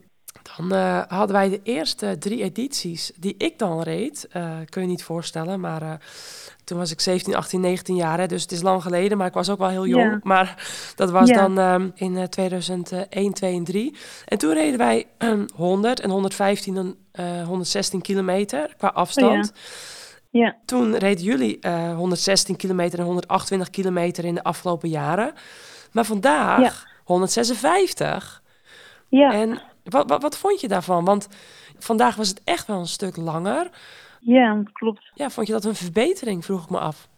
dan 0.57 0.73
eh, 0.73 1.03
hadden 1.09 1.37
wij 1.37 1.49
de 1.49 1.61
eerste 1.63 2.17
drie 2.19 2.43
edities 2.43 3.13
die 3.17 3.35
ik 3.39 3.59
dan 3.59 3.83
reed. 3.83 4.27
eh, 4.31 4.57
kun 4.69 4.83
je 4.83 4.89
niet 4.89 5.03
voorstellen, 5.05 5.61
maar 5.61 5.83
eh, 5.83 5.93
toen 6.65 6.79
was 6.79 6.91
ik 6.91 7.01
17, 7.01 7.35
18, 7.35 7.61
19 7.61 7.95
jaar. 7.97 8.19
Hè, 8.19 8.27
dus 8.27 8.43
het 8.43 8.53
is 8.53 8.63
lang 8.63 8.83
geleden, 8.83 9.19
maar 9.19 9.27
ik 9.27 9.33
was 9.33 9.51
ook 9.51 9.59
wel 9.59 9.69
heel 9.69 9.87
jong. 9.87 10.11
Ja. 10.11 10.21
Maar 10.23 10.69
dat 10.97 11.11
was 11.11 11.29
Ja. 11.29 11.35
dan 11.37 11.59
ehm, 11.59 11.89
in 11.95 12.17
eh, 12.17 12.25
2001, 12.25 13.33
2 13.33 13.55
en 13.57 13.65
3. 13.65 13.97
En 14.25 14.39
toen 14.39 14.53
reden 14.53 14.79
wij 14.79 15.07
100 15.55 16.01
en 16.01 16.11
115 16.11 16.77
en 16.77 16.97
eh, 17.13 17.47
116 17.47 18.01
kilometer 18.01 18.75
qua 18.79 18.89
afstand. 18.89 19.53
Ja, 20.31 20.57
Toen 20.65 20.97
reden 20.97 21.25
jullie 21.25 21.59
eh, 21.61 21.95
116 21.97 22.57
kilometer 22.57 22.99
en 22.99 23.05
128 23.05 23.71
kilometer 23.71 24.25
in 24.25 24.35
de 24.35 24.43
afgelopen 24.43 24.89
jaren. 24.89 25.33
Maar 25.93 26.05
vandaag 26.05 26.61
Ja. 26.61 26.73
156. 27.05 28.43
ja, 29.09 29.33
En 29.33 29.61
wat, 29.85 30.09
wat, 30.09 30.23
wat 30.23 30.39
vond 30.39 30.61
je 30.61 30.69
daarvan? 30.69 31.05
Want 31.05 31.29
vandaag 31.79 32.17
was 32.17 32.29
het 32.29 32.41
echt 32.45 32.67
wel 32.67 32.79
een 32.79 32.87
stuk 32.87 33.17
langer. 33.17 33.71
ja, 34.21 34.63
klopt. 34.73 35.11
Ja, 35.15 35.31
vond 35.31 35.47
je 35.47 35.53
dat 35.53 35.65
een 35.65 35.75
verbetering, 35.75 36.45
vroeg 36.45 36.65
ik 36.65 36.71
me 36.71 36.79
af. 36.79 37.09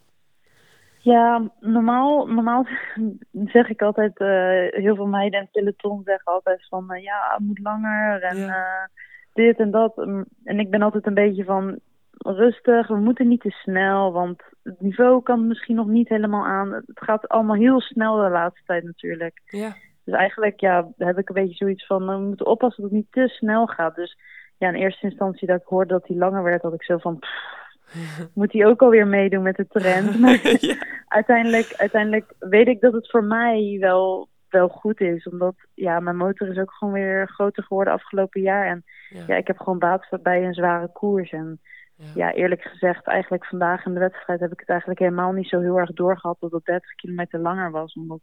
Ja, 0.99 1.41
normaal, 1.59 2.25
normaal 2.27 2.67
zeg 3.55 3.69
ik 3.69 3.81
altijd, 3.81 4.17
eh, 4.19 4.81
heel 4.81 4.95
veel 4.95 5.05
meiden 5.07 5.39
en 5.39 5.49
peloton 5.51 6.01
zeggen 6.05 6.33
altijd 6.33 6.67
van, 6.69 6.91
eh, 6.93 7.03
ja, 7.03 7.31
het 7.33 7.45
moet 7.47 7.59
langer 7.59 8.21
en 8.21 8.37
Ja. 8.37 8.47
eh, 8.47 8.87
dit 9.33 9.59
en 9.59 9.71
dat. 9.71 9.95
Mm, 9.95 10.25
En 10.43 10.59
ik 10.59 10.69
ben 10.69 10.81
altijd 10.81 11.05
een 11.05 11.13
beetje 11.13 11.43
van, 11.43 11.79
rustig, 12.17 12.87
we 12.87 12.95
moeten 12.95 13.27
niet 13.27 13.41
te 13.41 13.49
snel, 13.49 14.11
want 14.11 14.41
het 14.63 14.81
niveau 14.81 15.21
kan 15.23 15.47
misschien 15.47 15.75
nog 15.75 15.87
niet 15.87 16.09
helemaal 16.09 16.45
aan. 16.45 16.71
Het 16.71 16.83
gaat 16.93 17.27
allemaal 17.27 17.55
heel 17.55 17.81
snel 17.81 18.15
de 18.15 18.29
laatste 18.29 18.61
tijd 18.65 18.83
natuurlijk. 18.83 19.41
Ja, 19.45 19.75
Dus 20.05 20.13
eigenlijk 20.13 20.59
ja, 20.59 20.87
heb 20.97 21.17
ik 21.17 21.29
een 21.29 21.35
beetje 21.35 21.55
zoiets 21.55 21.85
van, 21.85 22.09
eh, 22.09 22.15
we 22.15 22.21
moeten 22.21 22.45
oppassen 22.45 22.83
dat 22.83 22.91
het 22.91 22.99
niet 23.01 23.11
te 23.11 23.27
snel 23.27 23.65
gaat. 23.67 23.95
Dus 23.95 24.17
ja, 24.57 24.67
in 24.67 24.75
eerste 24.75 25.05
instantie 25.05 25.47
dat 25.47 25.61
ik 25.61 25.67
hoorde 25.67 25.93
dat 25.93 26.07
hij 26.07 26.17
langer 26.17 26.43
werd, 26.43 26.61
had 26.61 26.73
ik 26.73 26.83
zo 26.83 26.97
van, 26.97 27.19
pff, 27.19 27.53
moet 28.33 28.53
hij 28.53 28.65
ook 28.65 28.81
alweer 28.81 29.07
meedoen 29.07 29.41
met 29.43 29.55
de 29.55 29.67
trend? 29.67 30.17
Maar 30.19 30.39
ja, 30.59 30.75
uiteindelijk, 31.07 31.73
uiteindelijk 31.77 32.33
weet 32.39 32.67
ik 32.67 32.81
dat 32.81 32.93
het 32.93 33.09
voor 33.09 33.23
mij 33.23 33.77
wel, 33.79 34.29
wel 34.49 34.67
goed 34.67 35.01
is. 35.01 35.27
Omdat 35.27 35.55
ja, 35.73 35.99
mijn 35.99 36.17
motor 36.17 36.47
is 36.47 36.57
ook 36.57 36.71
gewoon 36.73 36.93
weer 36.93 37.27
groter 37.27 37.63
geworden 37.63 37.93
afgelopen 37.93 38.41
jaar. 38.41 38.67
En 38.67 38.83
ja, 39.09 39.23
ja, 39.27 39.35
ik 39.35 39.47
heb 39.47 39.57
gewoon 39.57 39.79
baat 39.79 40.07
bij 40.21 40.45
een 40.45 40.53
zware 40.53 40.91
koers. 40.91 41.31
En 41.31 41.59
Ja. 41.97 42.05
ja, 42.15 42.33
eerlijk 42.33 42.61
gezegd, 42.61 43.05
eigenlijk 43.07 43.45
vandaag 43.45 43.85
in 43.85 43.93
de 43.93 43.99
wedstrijd 43.99 44.39
heb 44.39 44.51
ik 44.51 44.59
het 44.59 44.69
eigenlijk 44.69 44.99
helemaal 44.99 45.31
niet 45.31 45.47
zo 45.47 45.59
heel 45.59 45.77
erg 45.79 45.91
doorgehad 45.93 46.37
dat 46.39 46.51
het 46.51 46.65
30 46.65 46.95
kilometer 46.95 47.39
langer 47.39 47.71
was. 47.71 47.93
Omdat 47.93 48.19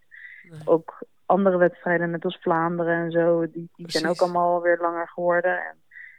Nee. 0.51 0.61
ook 0.64 1.03
andere 1.27 1.57
wedstrijden, 1.57 2.11
net 2.11 2.25
als 2.25 2.39
Vlaanderen 2.41 3.05
en 3.05 3.11
zo, 3.11 3.41
die, 3.51 3.69
die 3.77 3.91
zijn 3.91 4.07
ook 4.07 4.21
allemaal 4.21 4.63
weer 4.63 4.79
langer 4.81 5.09
geworden. 5.09 5.53
En 5.59 5.77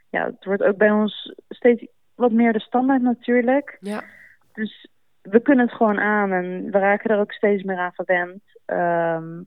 ja, 0.09 0.25
het 0.25 0.45
wordt 0.45 0.63
ook 0.63 0.77
bij 0.77 0.91
ons 0.91 1.33
steeds 1.49 1.85
wat 2.15 2.31
meer 2.31 2.53
de 2.53 2.59
standaard 2.59 3.01
natuurlijk. 3.01 3.77
Ja, 3.79 4.03
Dus 4.53 4.87
we 5.21 5.39
kunnen 5.41 5.65
het 5.65 5.75
gewoon 5.75 5.99
aan 5.99 6.31
en 6.31 6.71
we 6.71 6.79
raken 6.79 7.09
er 7.09 7.19
ook 7.19 7.31
steeds 7.31 7.63
meer 7.63 7.77
aan 7.77 7.93
gewend. 7.93 8.41
Ehm, 8.65 9.41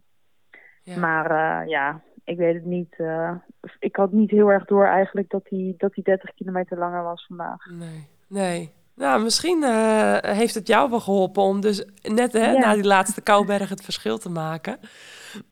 ja. 0.82 0.98
Maar 0.98 1.30
eh, 1.30 1.68
ja, 1.68 2.00
ik 2.24 2.36
weet 2.36 2.54
het 2.54 2.64
niet. 2.64 2.94
eh, 2.96 3.34
ik 3.78 3.96
had 3.96 4.12
niet 4.12 4.30
heel 4.30 4.48
erg 4.52 4.64
door 4.64 4.86
eigenlijk 4.86 5.28
dat 5.30 5.44
die, 5.44 5.74
dat 5.78 5.92
die 5.94 6.04
30 6.04 6.34
kilometer 6.34 6.78
langer 6.78 7.02
was 7.02 7.26
vandaag. 7.26 7.66
Nee, 7.70 8.08
nee. 8.28 8.72
Nou, 8.96 9.22
misschien 9.22 9.62
eh, 9.62 10.16
heeft 10.20 10.54
het 10.54 10.66
jou 10.66 10.90
wel 10.90 11.00
geholpen 11.00 11.42
om 11.42 11.60
dus 11.60 11.84
net 12.02 12.32
hè, 12.32 12.50
Ja. 12.50 12.58
na 12.58 12.74
die 12.74 12.84
laatste 12.84 13.20
Kouberg 13.20 13.68
het 13.68 13.82
verschil 13.84 14.18
te 14.18 14.28
maken. 14.28 14.78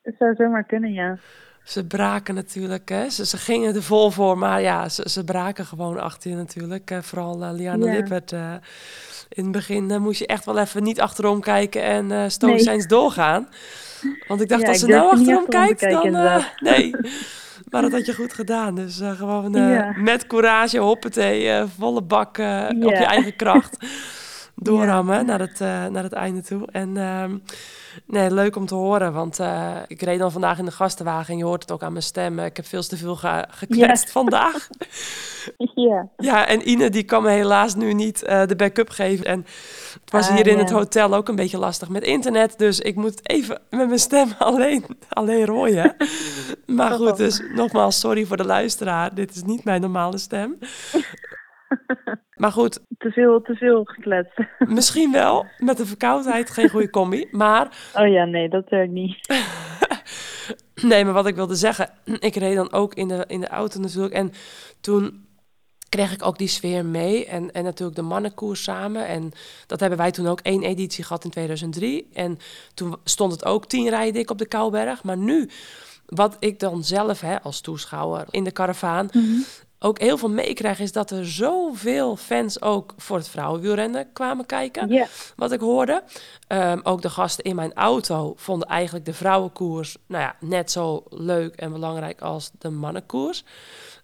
Het 0.02 0.14
zou 0.18 0.34
zomaar 0.34 0.64
kunnen, 0.64 0.92
ja. 0.92 1.18
Ze 1.64 1.86
braken 1.86 2.34
natuurlijk, 2.34 2.88
hè. 2.88 3.08
Ze, 3.10 3.26
ze 3.26 3.36
gingen 3.36 3.74
er 3.74 3.82
vol 3.82 4.10
voor, 4.10 4.38
maar 4.38 4.60
ja, 4.60 4.88
ze, 4.88 5.08
ze 5.10 5.24
braken 5.24 5.66
gewoon 5.66 6.00
achter 6.00 6.30
je 6.30 6.36
natuurlijk. 6.36 6.98
Vooral 7.00 7.42
eh, 7.42 7.52
Liana 7.52 7.86
Ja. 7.86 7.92
Lippert. 7.92 8.32
eh, 8.32 8.52
in 9.28 9.42
het 9.42 9.52
begin 9.52 10.02
moest 10.02 10.18
je 10.18 10.26
echt 10.26 10.44
wel 10.44 10.58
even 10.58 10.82
niet 10.82 11.00
achterom 11.00 11.40
kijken 11.40 11.82
en 11.82 12.10
eh 12.12 12.24
stoïcijns 12.28 12.86
doorgaan. 12.86 13.48
Want 14.28 14.40
ik 14.40 14.48
dacht, 14.48 14.62
Ja, 14.62 14.68
als 14.68 14.78
ze 14.78 14.86
nou 14.86 15.10
achterom 15.10 15.44
achterom 15.44 15.66
te 15.66 15.74
kijkt, 15.74 16.12
dan... 16.12 16.42
nee, 16.60 16.90
maar 17.74 17.82
dat 17.82 17.92
had 17.92 18.06
je 18.06 18.14
goed 18.14 18.32
gedaan. 18.32 18.74
Dus 18.74 19.00
eh, 19.00 19.10
gewoon 19.10 19.54
eh, 19.54 19.74
Ja. 19.74 19.92
met 19.96 20.26
courage, 20.26 20.78
hoppatee, 20.78 21.48
eh, 21.50 21.64
volle 21.78 22.02
bak 22.02 22.28
op 22.68 22.90
je 22.92 23.04
eigen 23.06 23.36
kracht. 23.36 23.76
Doorrammen 24.56 25.26
naar, 25.26 25.40
het, 25.40 25.60
eh, 25.60 25.86
naar 25.86 26.02
het 26.02 26.12
einde 26.12 26.42
toe. 26.42 26.66
En 26.72 26.96
ehm, 26.96 27.36
nee, 28.06 28.30
leuk 28.30 28.56
om 28.56 28.66
te 28.66 28.74
horen, 28.74 29.12
want 29.12 29.38
eh, 29.38 29.76
ik 29.86 30.02
reed 30.02 30.18
dan 30.18 30.32
vandaag 30.32 30.58
in 30.58 30.64
de 30.64 30.70
gastenwagen 30.70 31.32
en 31.32 31.38
je 31.38 31.44
hoort 31.44 31.62
het 31.62 31.72
ook 31.72 31.82
aan 31.82 31.92
mijn 31.92 32.04
stem. 32.04 32.38
eh, 32.38 32.44
Ik 32.44 32.56
heb 32.56 32.66
veel 32.66 32.82
te 32.82 32.96
veel 32.96 33.16
ge- 33.16 33.46
gekletst 33.50 34.10
vandaag. 34.18 34.68
Ja, 35.74 36.08
Ja, 36.16 36.46
en 36.46 36.68
Ine 36.68 36.90
die 36.90 37.02
kan 37.02 37.22
me 37.22 37.30
helaas 37.30 37.74
nu 37.74 37.92
niet 37.92 38.18
de 38.18 38.54
backup 38.56 38.90
geven. 38.90 39.24
En 39.26 39.38
het 40.00 40.10
was 40.12 40.28
Ah, 40.28 40.34
hier 40.36 40.46
in 40.46 40.56
ja. 40.56 40.60
het 40.62 40.70
hotel 40.70 41.14
ook 41.14 41.28
een 41.28 41.36
beetje 41.36 41.58
lastig 41.58 41.88
met 41.88 42.02
internet. 42.02 42.58
Dus 42.58 42.80
ik 42.80 42.94
moet 42.96 43.28
even 43.28 43.60
met 43.70 43.86
mijn 43.86 43.98
stem 43.98 44.28
alleen, 44.38 44.84
alleen 45.08 45.44
rooien. 45.46 45.94
Maar 46.66 46.90
goed, 46.92 47.16
dus 47.16 47.42
nogmaals, 47.54 48.00
sorry 48.00 48.24
voor 48.24 48.36
de 48.36 48.44
luisteraar. 48.46 49.14
Dit 49.14 49.34
is 49.34 49.42
niet 49.42 49.64
mijn 49.64 49.80
normale 49.80 50.18
stem. 50.18 50.58
Maar 52.34 52.52
goed, 52.52 52.80
te 52.98 53.10
veel, 53.10 53.42
te 53.42 53.54
veel 53.54 53.84
gekletst. 53.84 54.38
misschien 54.78 55.12
wel. 55.12 55.46
Met 55.58 55.76
de 55.76 55.86
verkoudheid 55.86 56.50
geen 56.50 56.68
goede 56.68 56.90
combi. 56.90 57.28
Maar 57.30 57.90
Oh 57.94 58.08
ja, 58.08 58.24
nee, 58.24 58.48
dat 58.48 58.68
werkt 58.68 58.92
niet. 58.92 59.16
Nee, 60.82 61.04
maar 61.04 61.12
wat 61.12 61.26
ik 61.26 61.34
wilde 61.34 61.54
zeggen, 61.54 61.90
ik 62.04 62.34
reed 62.34 62.56
dan 62.56 62.72
ook 62.72 62.94
in 62.94 63.08
de, 63.08 63.24
in 63.26 63.40
de 63.40 63.48
auto 63.48 63.80
natuurlijk. 63.80 64.14
En 64.14 64.32
toen 64.80 65.26
kreeg 65.88 66.12
ik 66.12 66.26
ook 66.26 66.38
die 66.38 66.48
sfeer 66.48 66.84
mee. 66.84 67.26
En, 67.26 67.52
en 67.52 67.64
natuurlijk 67.64 67.96
de 67.96 68.02
mannenkoers 68.02 68.62
samen. 68.62 69.06
En 69.06 69.32
dat 69.66 69.80
hebben 69.80 69.98
wij 69.98 70.10
toen 70.10 70.26
ook 70.26 70.40
één 70.40 70.62
editie 70.62 71.04
gehad 71.04 71.24
in 71.24 71.30
2003. 71.30 72.08
En 72.12 72.38
toen 72.74 72.96
stond 73.04 73.32
het 73.32 73.44
ook 73.44 73.66
tien 73.66 73.88
rijden 73.88 74.12
dik 74.12 74.30
op 74.30 74.38
de 74.38 74.46
Kouberg. 74.46 75.02
Maar 75.02 75.16
nu, 75.16 75.48
wat 76.06 76.36
ik 76.40 76.58
dan 76.58 76.84
zelf 76.84 77.20
hè, 77.20 77.42
als 77.42 77.60
toeschouwer 77.60 78.26
in 78.30 78.44
de 78.44 78.52
karavaan 78.52 79.08
ook 79.84 80.00
heel 80.00 80.18
veel 80.18 80.30
meekrijg... 80.30 80.80
is 80.80 80.92
dat 80.92 81.10
er 81.10 81.26
zoveel 81.26 82.16
fans 82.16 82.62
ook 82.62 82.94
voor 82.96 83.16
het 83.16 83.28
vrouwenwielrennen 83.28 84.12
kwamen 84.12 84.46
kijken 84.46 84.88
Ja, 84.88 85.06
wat 85.36 85.52
ik 85.52 85.60
hoorde. 85.60 86.02
Ehm, 86.46 86.80
ook 86.82 87.02
de 87.02 87.10
gasten 87.10 87.44
in 87.44 87.54
mijn 87.54 87.74
auto 87.74 88.32
vonden 88.36 88.68
eigenlijk 88.68 89.04
de 89.04 89.14
vrouwenkoers 89.14 89.96
nou 90.06 90.22
ja, 90.22 90.36
net 90.40 90.70
zo 90.70 91.04
leuk 91.08 91.54
en 91.54 91.72
belangrijk 91.72 92.20
als 92.20 92.50
de 92.58 92.70
mannenkoers. 92.70 93.44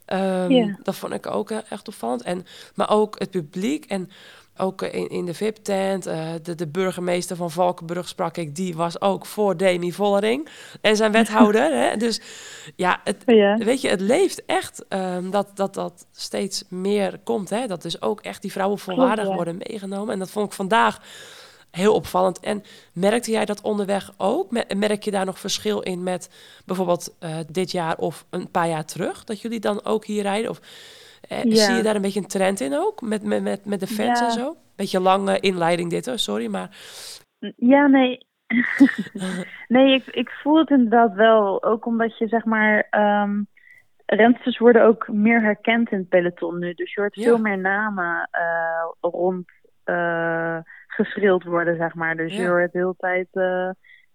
Ehm. 0.04 0.74
Dat 0.82 0.96
vond 0.96 1.12
ik 1.12 1.26
ook 1.26 1.50
eh, 1.50 1.58
echt 1.68 1.88
opvallend. 1.88 2.22
En, 2.22 2.46
maar 2.74 2.90
ook 2.90 3.18
het 3.18 3.30
publiek 3.30 3.84
en 3.84 4.10
ook 4.60 4.82
eh, 4.82 4.94
in, 5.00 5.08
in 5.08 5.24
de 5.24 5.34
VIP-tent. 5.34 6.06
eh, 6.06 6.28
de, 6.42 6.54
de 6.54 6.66
burgemeester 6.66 7.36
van 7.36 7.50
Valkenburg 7.50 8.08
sprak 8.08 8.36
ik. 8.36 8.54
Die 8.54 8.74
was 8.74 9.00
ook 9.00 9.26
voor 9.26 9.56
Demi 9.56 9.92
Vollering 9.92 10.48
en 10.80 10.96
zijn 10.96 11.12
wethouder. 11.12 11.72
hè? 11.82 11.96
Dus 11.96 12.20
ja, 12.76 13.00
het, 13.04 13.22
ja. 13.26 13.56
Weet 13.56 13.80
je, 13.80 13.88
het 13.88 14.00
leeft 14.00 14.44
echt 14.44 14.84
ehm, 14.88 15.30
dat, 15.30 15.46
dat 15.54 15.74
dat 15.74 16.06
steeds 16.12 16.64
meer 16.68 17.20
komt. 17.24 17.50
Hè? 17.50 17.66
Dat 17.66 17.82
dus 17.82 18.02
ook 18.02 18.20
echt 18.20 18.42
die 18.42 18.52
vrouwen 18.52 18.78
volwaardig 18.78 19.28
ja. 19.28 19.34
worden 19.34 19.56
meegenomen. 19.68 20.12
En 20.12 20.18
dat 20.18 20.30
vond 20.30 20.46
ik 20.46 20.52
vandaag 20.52 21.00
heel 21.70 21.94
opvallend. 21.94 22.40
En 22.40 22.64
merkte 22.92 23.30
jij 23.30 23.44
dat 23.44 23.60
onderweg 23.60 24.12
ook? 24.16 24.50
Me- 24.50 24.64
Merk 24.76 25.04
je 25.04 25.10
daar 25.10 25.24
nog 25.24 25.38
verschil 25.38 25.80
in 25.80 26.02
met 26.02 26.28
bijvoorbeeld 26.64 27.14
eh, 27.18 27.36
dit 27.50 27.70
jaar 27.70 27.96
of 27.96 28.24
een 28.30 28.50
paar 28.50 28.68
jaar 28.68 28.84
terug? 28.84 29.24
Dat 29.24 29.40
jullie 29.40 29.60
dan 29.60 29.84
ook 29.84 30.04
hier 30.04 30.22
rijden? 30.22 30.50
Of 30.50 30.60
eh, 31.28 31.42
Ja. 31.44 31.54
zie 31.64 31.74
je 31.74 31.82
daar 31.82 31.94
een 31.94 32.02
beetje 32.02 32.20
een 32.20 32.26
trend 32.26 32.60
in 32.60 32.74
ook? 32.74 33.00
Met, 33.00 33.22
met, 33.22 33.42
met, 33.42 33.64
met 33.64 33.80
de 33.80 33.86
fans 33.86 34.20
Ja. 34.20 34.26
en 34.26 34.32
zo? 34.32 34.56
Beetje 34.76 35.00
lange 35.00 35.40
inleiding 35.40 35.90
dit 35.90 36.06
hoor, 36.06 36.18
sorry. 36.18 36.46
Maar 36.50 36.68
Ja, 37.56 37.86
nee. 37.86 38.18
nee, 39.68 39.94
ik, 39.94 40.06
ik 40.06 40.30
voel 40.30 40.58
het 40.58 40.70
inderdaad 40.70 41.14
wel. 41.14 41.62
Ook 41.64 41.86
omdat 41.86 42.18
je, 42.18 42.28
zeg 42.28 42.44
maar, 42.44 42.86
ehm 42.90 43.42
rensters 44.06 44.58
worden 44.58 44.84
ook 44.84 45.08
meer 45.08 45.42
herkend 45.42 45.90
in 45.90 45.98
het 45.98 46.08
peloton 46.08 46.58
nu. 46.58 46.74
Dus 46.74 46.94
je 46.94 47.00
hoort 47.00 47.14
Ja. 47.14 47.22
veel 47.22 47.38
meer 47.38 47.58
namen 47.58 48.28
eh, 48.30 49.10
rond 49.10 49.50
eh 49.84 50.58
geschreeuwd 50.86 51.44
worden, 51.44 51.76
zeg 51.76 51.94
maar. 51.94 52.16
Dus 52.16 52.36
je 52.36 52.46
hoort 52.46 52.72
de 52.72 52.78
hele 52.78 52.94
tijd, 52.98 53.28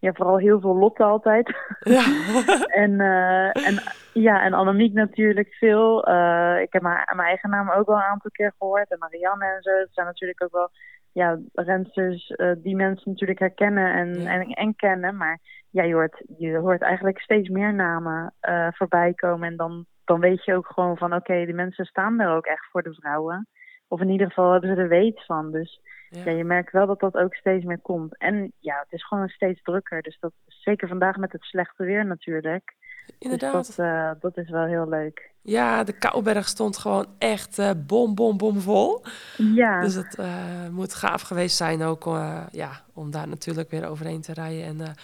ja, 0.06 0.14
vooral 0.14 0.38
heel 0.38 0.60
veel 0.60 0.76
Lotte 0.76 1.04
altijd. 1.04 1.56
ja, 1.80 2.04
en, 2.84 3.00
eh, 3.00 3.68
en 3.68 3.82
ja, 4.14 4.44
en 4.44 4.54
Annemiek 4.54 4.94
natuurlijk 4.94 5.54
veel. 5.54 6.04
Eh, 6.04 6.62
ik 6.62 6.74
heb 6.74 6.82
mijn, 6.82 7.04
mijn 7.16 7.28
eigen 7.28 7.50
naam 7.50 7.72
ook 7.72 7.86
wel 7.86 7.96
een 7.96 8.12
aantal 8.12 8.32
keer 8.32 8.54
gehoord. 8.58 8.92
En 8.92 9.00
Marianne 9.00 9.46
en 9.46 9.62
zo. 9.62 9.70
Het 9.70 9.94
zijn 9.94 10.06
natuurlijk 10.06 10.44
ook 10.44 10.52
wel 10.52 10.70
ja, 11.12 11.40
rensters 11.54 12.30
eh, 12.30 12.52
die 12.58 12.76
mensen 12.76 13.12
natuurlijk 13.12 13.40
herkennen 13.40 13.94
en, 13.94 14.22
Ja. 14.22 14.32
en, 14.32 14.50
en 14.50 14.76
kennen. 14.76 15.18
Maar 15.18 15.40
ja, 15.70 15.84
je 15.84 15.94
hoort, 15.94 16.24
je 16.38 16.58
hoort 16.58 16.82
eigenlijk 16.82 17.20
steeds 17.20 17.50
meer 17.50 17.74
namen 17.74 18.34
voorbij 18.72 19.14
komen. 19.14 19.48
En 19.48 19.56
dan, 19.56 19.86
dan 20.04 20.20
weet 20.20 20.46
je 20.46 20.56
ook 20.56 20.68
gewoon 20.68 20.98
van 20.98 21.14
oké, 21.14 21.46
die 21.46 21.54
mensen 21.54 21.86
staan 21.86 22.20
er 22.20 22.36
ook 22.36 22.46
echt 22.46 22.68
voor 22.72 22.84
de 22.84 22.94
vrouwen. 22.94 23.48
Of 23.88 24.02
in 24.02 24.10
ieder 24.10 24.28
geval 24.28 24.52
hebben 24.52 24.76
ze 24.76 24.82
er 24.82 24.88
weet 24.88 25.26
van. 25.26 25.52
Dus 25.52 25.80
Ja. 26.10 26.22
ja, 26.26 26.32
je 26.32 26.44
merkt 26.44 26.72
wel 26.72 26.88
dat 26.88 27.00
dat 27.00 27.16
ook 27.16 27.36
steeds 27.36 27.66
meer 27.66 27.80
komt. 27.80 28.18
En 28.18 28.52
ja, 28.60 28.80
het 28.84 28.92
is 28.94 29.08
gewoon 29.08 29.28
steeds 29.28 29.62
drukker. 29.62 30.02
Dus 30.02 30.18
dat 30.20 30.32
zeker 30.48 30.88
vandaag 30.88 31.16
met 31.18 31.32
het 31.32 31.44
slechte 31.44 31.84
weer 31.84 32.06
natuurlijk. 32.06 32.76
inderdaad. 33.20 33.66
Dus 33.66 33.76
dat, 33.76 33.86
eh, 33.86 34.12
dat 34.20 34.38
is 34.38 34.50
wel 34.50 34.66
heel 34.66 34.90
leuk. 34.90 35.32
Ja, 35.42 35.84
de 35.84 35.98
Kouberg 35.98 36.48
stond 36.48 36.78
gewoon 36.78 37.08
echt 37.18 37.60
eh, 37.60 37.72
bom, 37.78 38.16
bom, 38.16 38.38
bom 38.38 38.60
vol. 38.60 39.04
Ja, 39.38 39.82
Dus 39.82 39.94
het 39.94 40.16
eh, 40.16 40.68
moet 40.72 40.94
gaaf 40.94 41.22
geweest 41.22 41.56
zijn 41.58 41.84
ook 41.84 42.04
ja, 42.52 42.72
om 42.94 43.12
daar 43.12 43.28
natuurlijk 43.28 43.70
weer 43.70 43.88
overheen 43.88 44.22
te 44.22 44.34
rijden. 44.34 44.64
En, 44.66 44.96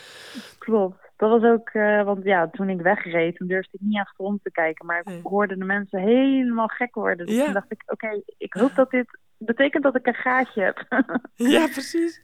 klopt. 0.57 1.00
Dat 1.21 1.41
was 1.41 1.51
ook, 1.51 1.69
eh, 1.69 2.03
want 2.03 2.23
ja, 2.23 2.49
toen 2.51 2.69
ik 2.69 2.81
wegreed, 2.81 3.35
toen 3.35 3.47
durfde 3.47 3.69
ik 3.73 3.79
niet 3.81 3.99
achterom 3.99 4.39
te 4.43 4.51
kijken. 4.51 4.85
Maar 4.85 4.99
ik 4.99 5.05
Nee. 5.05 5.19
hoorde 5.23 5.57
de 5.57 5.65
mensen 5.65 5.99
helemaal 5.99 6.67
gek 6.67 6.95
worden. 6.95 7.25
Dus 7.25 7.35
Ja. 7.35 7.43
toen 7.43 7.53
dacht 7.53 7.71
ik, 7.71 7.83
oké, 7.85 8.21
ik 8.37 8.53
hoop 8.53 8.75
dat 8.75 8.89
dit 8.91 9.17
betekent 9.37 9.83
dat 9.83 9.95
ik 9.95 10.07
een 10.07 10.13
gaatje 10.13 10.61
heb. 10.63 10.85
ja, 11.55 11.67
precies. 11.67 12.21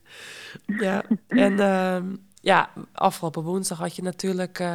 Ja, 0.65 1.03
en 1.27 1.60
ehm, 1.60 2.15
ja, 2.41 2.69
afgelopen 2.93 3.43
woensdag 3.43 3.77
had 3.77 3.95
je 3.95 4.01
natuurlijk 4.03 4.60
eh, 4.60 4.67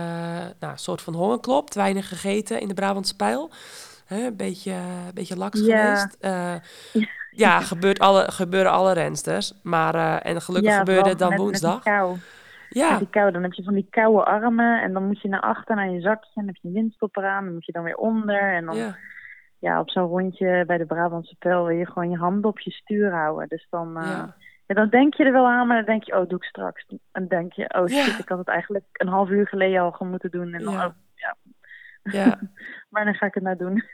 nou, 0.61 0.73
een 0.73 0.79
soort 0.79 1.03
van 1.03 1.15
hongerklop. 1.15 1.75
Weinig 1.75 2.09
gegeten 2.09 2.61
in 2.61 2.69
de 2.69 2.75
Brabantse 2.75 3.17
Pijl. 3.17 3.51
Hè, 4.07 4.27
een 4.27 4.37
beetje, 4.37 4.73
een 4.73 5.15
beetje 5.15 5.37
laks 5.37 5.61
Ja. 5.61 5.85
geweest. 5.97 6.17
Eh, 6.21 6.55
ja, 7.45 7.61
gebeurt 7.61 7.99
alle, 7.99 8.31
gebeuren 8.31 8.73
alle 8.73 8.93
rensters. 8.93 9.53
Maar, 9.63 10.19
en 10.19 10.43
gelukkig 10.43 10.71
ja, 10.71 10.79
gebeurde 10.79 11.09
het 11.09 11.19
dan 11.19 11.29
met- 11.29 11.39
woensdag. 11.39 11.85
Met. 11.85 12.19
Ja, 12.75 12.99
die 12.99 13.09
kou. 13.11 13.31
Dan 13.33 13.43
heb 13.43 13.53
je 13.53 13.63
van 13.63 13.75
die 13.75 13.87
koude 13.91 14.25
armen 14.25 14.83
en 14.83 14.93
dan 14.93 15.07
moet 15.07 15.21
je 15.21 15.29
naar 15.29 15.41
achter 15.41 15.77
naar 15.77 15.91
je 15.91 16.01
zakje. 16.01 16.31
En 16.35 16.45
dan 16.45 16.47
heb 16.47 16.57
je 16.57 16.69
een 16.69 16.75
windstopper 16.75 17.27
aan. 17.27 17.45
Dan 17.45 17.53
moet 17.55 17.67
je 17.67 17.73
dan 17.73 17.83
weer 17.83 17.97
onder. 17.97 18.55
En 18.55 18.65
dan 18.65 18.77
ja, 18.77 18.97
ja, 19.63 19.81
op 19.81 19.91
zo'n 19.91 20.07
rondje 20.07 20.65
bij 20.67 20.79
de 20.79 20.87
Brabantse 20.87 21.37
pijl 21.39 21.65
wil 21.65 21.77
je 21.77 21.87
gewoon 21.87 22.11
je 22.11 22.17
handen 22.17 22.51
op 22.51 22.61
je 22.61 22.71
stuur 22.71 23.11
houden. 23.11 23.49
Dus 23.49 23.67
dan, 23.71 23.97
eh, 23.97 24.07
ja. 24.07 24.35
ja, 24.67 24.75
dan 24.75 24.89
denk 24.89 25.15
je 25.15 25.25
er 25.25 25.33
wel 25.33 25.49
aan, 25.49 25.67
maar 25.67 25.77
dan 25.77 25.85
denk 25.85 26.05
je, 26.05 26.19
oh, 26.21 26.29
doe 26.29 26.39
ik 26.39 26.45
straks. 26.45 26.87
En 26.89 26.99
dan 27.13 27.27
denk 27.27 27.53
je, 27.53 27.75
oh 27.75 27.87
shit, 27.87 28.19
ik 28.19 28.29
had 28.29 28.39
het 28.39 28.49
eigenlijk 28.49 28.85
een 28.93 29.09
half 29.09 29.29
uur 29.29 29.49
geleden 29.49 29.81
al 29.81 30.07
moeten 30.07 30.31
doen. 30.31 30.53
En 30.53 30.63
dan, 30.63 30.73
Ja. 30.73 30.87
oh, 30.87 30.93
ja, 31.15 31.37
ja. 32.03 32.39
wanneer 32.91 33.15
ga 33.15 33.27
ik 33.27 33.35
het 33.35 33.43
nou 33.43 33.57
doen? 33.57 33.85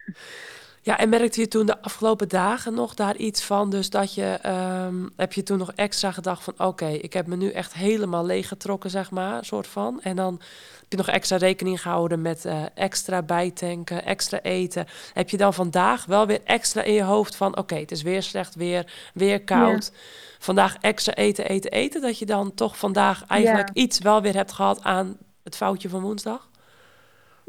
Ja, 0.88 0.98
en 0.98 1.08
merkte 1.08 1.40
je 1.40 1.48
toen 1.48 1.66
de 1.66 1.82
afgelopen 1.82 2.28
dagen 2.28 2.74
nog 2.74 2.94
daar 2.94 3.16
iets 3.16 3.42
van? 3.42 3.70
Dus 3.70 3.90
dat 3.90 4.14
je, 4.14 4.38
ehm, 4.42 4.94
heb 5.16 5.32
je 5.32 5.42
toen 5.42 5.58
nog 5.58 5.72
extra 5.72 6.12
gedacht 6.12 6.44
van, 6.44 6.54
oké, 6.56 6.86
ik 6.86 7.12
heb 7.12 7.26
me 7.26 7.36
nu 7.36 7.50
echt 7.50 7.74
helemaal 7.74 8.24
leeggetrokken, 8.24 8.90
zeg 8.90 9.10
maar, 9.10 9.44
soort 9.44 9.66
van. 9.66 10.00
En 10.02 10.16
dan 10.16 10.40
heb 10.80 10.86
je 10.88 10.96
nog 10.96 11.08
extra 11.08 11.36
rekening 11.36 11.82
gehouden 11.82 12.22
met 12.22 12.44
eh, 12.44 12.62
extra 12.74 13.22
bijtanken, 13.22 14.04
extra 14.04 14.40
eten. 14.42 14.86
Heb 15.12 15.30
je 15.30 15.36
dan 15.36 15.54
vandaag 15.54 16.04
wel 16.04 16.26
weer 16.26 16.40
extra 16.44 16.82
in 16.82 16.94
je 16.94 17.02
hoofd 17.02 17.36
van, 17.36 17.56
oké, 17.56 17.74
het 17.74 17.90
is 17.90 18.02
weer 18.02 18.22
slecht 18.22 18.54
weer, 18.54 18.92
weer 19.14 19.44
koud. 19.44 19.92
Vandaag 20.38 20.76
extra 20.80 21.14
eten, 21.14 21.48
eten, 21.48 21.70
eten. 21.70 22.00
Dat 22.00 22.18
je 22.18 22.26
dan 22.26 22.54
toch 22.54 22.78
vandaag 22.78 23.24
eigenlijk 23.26 23.70
iets 23.72 23.98
wel 23.98 24.22
weer 24.22 24.34
hebt 24.34 24.52
gehad 24.52 24.82
aan 24.82 25.16
het 25.42 25.56
foutje 25.56 25.88
van 25.88 26.00
woensdag? 26.00 26.48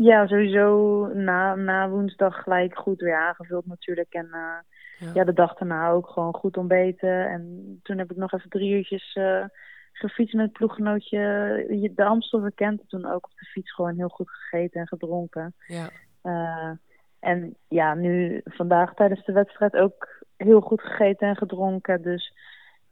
Ja, 0.01 0.27
sowieso 0.27 1.05
na, 1.13 1.55
na 1.55 1.89
woensdag 1.89 2.43
gelijk 2.43 2.77
goed 2.77 3.01
weer 3.01 3.15
aangevuld 3.15 3.65
natuurlijk. 3.65 4.13
En 4.13 4.27
eh, 4.31 5.13
ja. 5.13 5.23
de 5.23 5.33
dag 5.33 5.53
daarna 5.53 5.89
ook 5.89 6.07
gewoon 6.07 6.33
goed 6.33 6.57
ontbeten. 6.57 7.29
En 7.29 7.79
toen 7.83 7.97
heb 7.97 8.11
ik 8.11 8.17
nog 8.17 8.33
even 8.33 8.49
drie 8.49 8.71
uurtjes 8.71 9.15
uh, 9.15 9.45
gefietst 9.91 10.33
met 10.33 10.45
het 10.45 10.53
ploeggenootje. 10.53 11.19
De 11.95 12.03
Amstel 12.03 12.39
verkend. 12.39 12.83
Toen 12.87 13.05
ook 13.05 13.25
op 13.25 13.31
de 13.35 13.45
fiets 13.45 13.73
gewoon 13.73 13.95
heel 13.95 14.09
goed 14.09 14.29
gegeten 14.29 14.79
en 14.79 14.87
gedronken. 14.87 15.53
Ja. 15.67 15.89
Uh, 16.23 16.71
en 17.19 17.55
ja, 17.67 17.93
nu 17.93 18.41
vandaag 18.43 18.93
tijdens 18.93 19.25
de 19.25 19.33
wedstrijd 19.33 19.75
ook 19.75 20.23
heel 20.37 20.61
goed 20.61 20.81
gegeten 20.81 21.27
en 21.27 21.35
gedronken. 21.35 22.01
Dus 22.01 22.33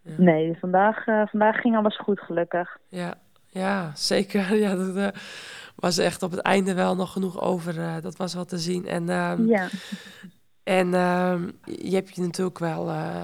ja. 0.02 0.14
nee, 0.18 0.58
vandaag, 0.60 1.04
vandaag 1.30 1.62
ging 1.62 1.78
alles 1.78 1.98
goed 1.98 2.20
gelukkig. 2.20 2.78
Ja, 2.88 3.14
ja 3.48 3.96
zeker. 3.96 4.56
Ja, 4.64 4.76
dat, 4.76 5.14
was 5.78 5.98
echt 5.98 6.24
op 6.24 6.32
het 6.32 6.40
einde 6.40 6.74
wel 6.74 6.96
nog 6.96 7.12
genoeg 7.12 7.42
over. 7.42 7.78
Uh, 7.78 7.96
dat 8.02 8.18
was 8.18 8.34
wat 8.34 8.50
te 8.50 8.58
zien. 8.58 8.88
En, 8.88 9.10
um, 9.10 9.48
ja. 9.48 9.70
en 10.64 10.94
um, 10.94 11.60
je 11.64 11.96
hebt 11.96 12.16
je 12.16 12.22
natuurlijk 12.22 12.60
wel 12.60 12.88
uh, 12.90 13.22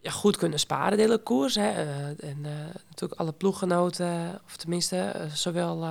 ja, 0.00 0.10
goed 0.10 0.36
kunnen 0.36 0.58
sparen, 0.58 0.96
de 0.96 1.02
hele 1.02 1.18
koers. 1.18 1.54
Hè? 1.54 1.84
Uh, 1.84 2.30
en 2.30 2.40
natuurlijk 2.88 3.20
alle 3.20 3.32
ploeggenoten, 3.32 4.40
of 4.46 4.56
tenminste, 4.56 5.14
zowel 5.32 5.86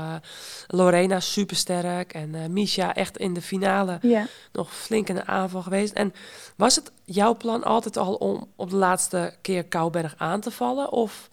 Lorena 0.67 1.19
supersterk 1.19 2.13
en 2.13 2.53
Misha 2.53 2.95
echt 2.95 3.17
in 3.17 3.33
de 3.33 3.41
finale 3.41 3.99
ja. 4.01 4.27
nog 4.51 4.75
flink 4.75 5.09
in 5.09 5.15
de 5.15 5.25
aanval 5.25 5.61
geweest. 5.61 5.93
En 5.93 6.13
was 6.55 6.75
het 6.75 6.91
jouw 7.05 7.35
plan 7.35 7.63
altijd 7.63 7.97
al 7.97 8.13
om 8.13 8.51
op 8.55 8.69
de 8.69 8.75
laatste 8.75 9.35
keer 9.41 9.63
Kouberg 9.63 10.15
aan 10.17 10.41
te 10.41 10.51
vallen? 10.51 10.91
Of 10.91 11.29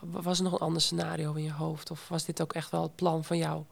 was 0.00 0.38
er 0.38 0.44
nog 0.44 0.52
een 0.52 0.58
ander 0.58 0.82
scenario 0.82 1.32
in 1.32 1.42
je 1.42 1.52
hoofd? 1.52 1.90
Of 1.90 2.08
was 2.08 2.24
dit 2.24 2.42
ook 2.42 2.52
echt 2.52 2.70
wel 2.70 2.82
het 2.82 2.96
plan 2.96 3.24
van 3.24 3.36
jou? 3.36 3.64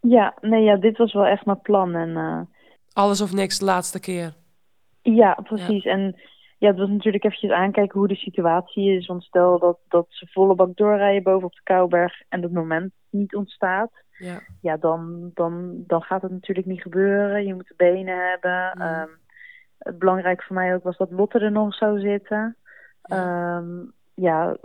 Ja, 0.00 0.34
nee, 0.40 0.62
ja, 0.62 0.76
dit 0.76 0.96
was 0.96 1.12
wel 1.12 1.26
echt 1.26 1.46
mijn 1.46 1.60
plan. 1.60 1.94
En, 1.94 2.08
uh... 2.08 2.40
Alles 2.92 3.20
of 3.20 3.32
niks 3.32 3.58
de 3.58 3.64
laatste 3.64 4.00
keer. 4.00 4.32
Ja, 5.02 5.34
precies. 5.42 5.82
Ja. 5.82 5.90
En 5.90 6.20
ja, 6.58 6.68
het 6.68 6.78
was 6.78 6.88
natuurlijk 6.88 7.24
eventjes 7.24 7.50
aankijken 7.50 7.98
hoe 7.98 8.08
de 8.08 8.14
situatie 8.14 8.96
is. 8.96 9.06
Want 9.06 9.22
stel 9.22 9.58
dat, 9.58 9.78
dat 9.88 10.06
ze 10.08 10.26
volle 10.30 10.54
bak 10.54 10.76
doorrijden 10.76 11.22
bovenop 11.22 11.52
de 11.52 11.62
Kouberg 11.62 12.22
en 12.28 12.40
dat 12.40 12.50
moment 12.50 12.92
niet 13.10 13.34
ontstaat. 13.34 13.90
Ja, 14.18 14.40
ja 14.60 14.76
dan, 14.76 15.30
dan, 15.34 15.84
dan 15.86 16.02
gaat 16.02 16.22
het 16.22 16.30
natuurlijk 16.30 16.66
niet 16.66 16.82
gebeuren. 16.82 17.46
Je 17.46 17.54
moet 17.54 17.68
de 17.68 17.74
benen 17.76 18.28
hebben. 18.28 18.72
Mm. 18.74 18.82
Um, 18.82 19.18
het 19.78 19.98
belangrijk 19.98 20.42
voor 20.42 20.56
mij 20.56 20.74
ook 20.74 20.82
was 20.82 20.96
dat 20.96 21.10
Lotte 21.10 21.38
er 21.38 21.52
nog 21.52 21.74
zou 21.74 22.00
zitten. 22.00 22.56
Ja. 23.02 23.56
Um, 23.56 23.92
ja, 24.14 24.56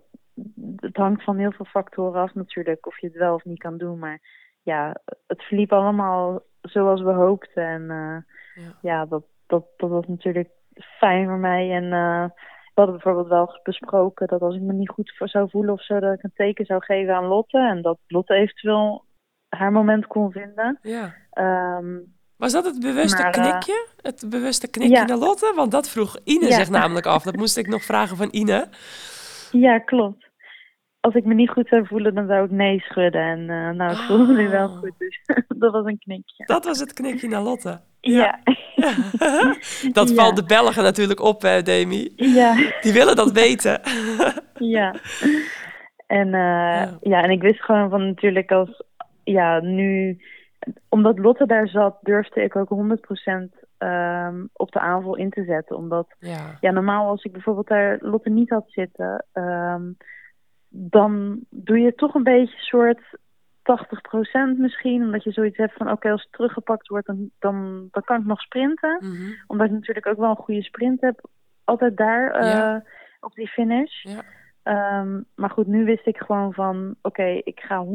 het 0.75 0.95
hangt 0.95 1.23
van 1.23 1.37
heel 1.37 1.51
veel 1.51 1.65
factoren 1.65 2.21
af 2.21 2.33
natuurlijk 2.33 2.87
of 2.87 2.99
je 2.99 3.07
het 3.07 3.15
wel 3.15 3.33
of 3.33 3.45
niet 3.45 3.59
kan 3.59 3.77
doen. 3.77 3.99
Maar 3.99 4.21
ja, 4.65 4.95
het 5.27 5.43
verliep 5.43 5.73
allemaal 5.73 6.41
zoals 6.61 7.01
we 7.01 7.11
hoopten. 7.11 7.63
En 7.63 7.81
uh, 7.81 8.63
ja. 8.65 8.71
ja, 8.81 9.05
dat, 9.05 9.23
dat, 9.47 9.65
dat 9.77 9.89
was 9.89 10.05
natuurlijk 10.07 10.49
fijn 10.99 11.25
voor 11.25 11.37
mij. 11.37 11.71
En 11.71 11.83
uh, 11.83 12.25
we 12.73 12.81
hadden 12.81 12.95
bijvoorbeeld 12.95 13.27
wel 13.27 13.59
besproken 13.63 14.27
dat 14.27 14.41
als 14.41 14.55
ik 14.55 14.61
me 14.61 14.73
niet 14.73 14.89
goed 14.89 15.13
voor 15.17 15.29
zou 15.29 15.49
voelen 15.49 15.73
of 15.73 15.83
zo, 15.83 15.99
dat 15.99 16.13
ik 16.13 16.23
een 16.23 16.31
teken 16.35 16.65
zou 16.65 16.83
geven 16.83 17.15
aan 17.15 17.25
Lotte. 17.25 17.57
En 17.57 17.81
dat 17.81 17.97
Lotte 18.07 18.33
eventueel 18.33 19.05
haar 19.49 19.71
moment 19.71 20.07
kon 20.07 20.31
vinden. 20.31 20.79
Ja. 20.81 21.13
Um, 21.77 22.13
Was 22.37 22.51
dat 22.51 22.65
het 22.65 22.79
bewuste 22.79 23.21
maar, 23.21 23.37
uh, 23.37 23.43
knikje? 23.49 23.87
Het 24.01 24.25
bewuste 24.29 24.69
knikje 24.69 24.95
ja. 24.95 25.05
naar 25.05 25.17
Lotte? 25.17 25.53
Want 25.55 25.71
dat 25.71 25.89
vroeg 25.89 26.17
Ine 26.23 26.47
Ja. 26.47 26.55
zich 26.55 26.69
namelijk 26.69 27.05
af. 27.05 27.23
Dat 27.23 27.35
moest 27.35 27.57
ik 27.57 27.67
nog 27.67 27.83
vragen 27.83 28.17
van 28.17 28.27
Ine. 28.31 28.67
ja, 29.51 29.79
klopt. 29.79 30.33
Als 31.05 31.13
ik 31.13 31.25
me 31.25 31.33
niet 31.33 31.49
goed 31.49 31.67
zou 31.67 31.85
voelen, 31.87 32.15
dan 32.15 32.27
zou 32.27 32.45
ik 32.45 32.51
nee 32.51 32.79
schudden. 32.79 33.21
En 33.21 33.39
uh, 33.39 33.69
nou, 33.69 33.91
ik 33.91 33.97
voelde 33.97 34.33
me 34.33 34.41
nu 34.41 34.49
wel 34.49 34.67
Oh. 34.67 34.77
goed, 34.77 34.93
dus 34.97 35.19
dat 35.63 35.71
was 35.71 35.85
een 35.85 35.97
knikje. 35.97 36.45
Dat 36.45 36.65
was 36.65 36.79
het 36.79 36.93
knikje 36.93 37.27
naar 37.27 37.41
Lotte. 37.41 37.79
Ja, 38.01 38.39
dat 39.99 40.09
Ja. 40.09 40.15
valt 40.15 40.35
de 40.35 40.43
Belgen 40.47 40.83
natuurlijk 40.83 41.19
op, 41.19 41.41
hè, 41.41 41.61
Demi. 41.61 42.13
ja. 42.15 42.55
Die 42.81 42.93
willen 42.93 43.15
dat 43.15 43.31
weten. 43.31 43.81
Ja. 44.59 44.95
En, 46.07 46.27
uh, 46.27 46.33
ja. 46.33 46.97
ja. 47.01 47.23
en 47.23 47.29
ik 47.29 47.41
wist 47.41 47.61
gewoon 47.61 47.89
van 47.89 48.05
natuurlijk 48.05 48.51
als, 48.51 48.83
ja, 49.23 49.59
nu, 49.59 50.17
omdat 50.89 51.19
Lotte 51.19 51.45
daar 51.45 51.67
zat, 51.67 51.97
durfde 52.01 52.43
ik 52.43 52.55
ook 52.55 52.69
100% 52.69 52.73
um, 53.79 54.49
op 54.53 54.71
de 54.71 54.79
aanval 54.79 55.15
in 55.15 55.29
te 55.29 55.43
zetten. 55.43 55.75
Omdat, 55.77 56.07
Ja, 56.19 56.57
ja, 56.59 56.71
normaal 56.71 57.09
als 57.09 57.23
ik 57.23 57.31
bijvoorbeeld 57.31 57.67
daar 57.67 57.97
Lotte 58.01 58.29
niet 58.29 58.49
had 58.49 58.65
zitten, 58.67 59.25
um, 59.33 59.97
dan 60.77 61.39
doe 61.49 61.79
je 61.79 61.95
toch 61.95 62.13
een 62.13 62.23
beetje 62.23 62.55
een 62.55 62.63
soort 62.63 62.99
80% 64.55 64.57
misschien. 64.57 65.03
Omdat 65.03 65.23
je 65.23 65.31
zoiets 65.31 65.57
hebt 65.57 65.73
van, 65.73 65.85
oké, 65.85 65.95
okay, 65.95 66.11
als 66.11 66.21
het 66.21 66.31
teruggepakt 66.31 66.87
wordt, 66.87 67.07
dan, 67.07 67.29
dan, 67.39 67.87
dan 67.91 68.03
kan 68.03 68.19
ik 68.19 68.25
nog 68.25 68.41
sprinten. 68.41 68.97
mhm. 68.99 69.31
Omdat 69.47 69.67
ik 69.67 69.73
natuurlijk 69.73 70.07
ook 70.07 70.17
wel 70.17 70.29
een 70.29 70.35
goede 70.35 70.63
sprint 70.63 71.01
heb, 71.01 71.19
altijd 71.63 71.97
daar 71.97 72.41
uh, 72.41 72.47
Ja. 72.47 72.83
op 73.19 73.33
die 73.33 73.47
finish. 73.47 74.03
ja, 74.03 74.23
Um, 74.67 75.25
maar 75.35 75.49
goed, 75.49 75.67
nu 75.67 75.85
wist 75.85 76.05
ik 76.05 76.17
gewoon 76.17 76.53
van, 76.53 76.95
oké, 77.01 77.07
okay, 77.07 77.41
ik 77.43 77.59
ga 77.59 77.85
100% 77.85 77.87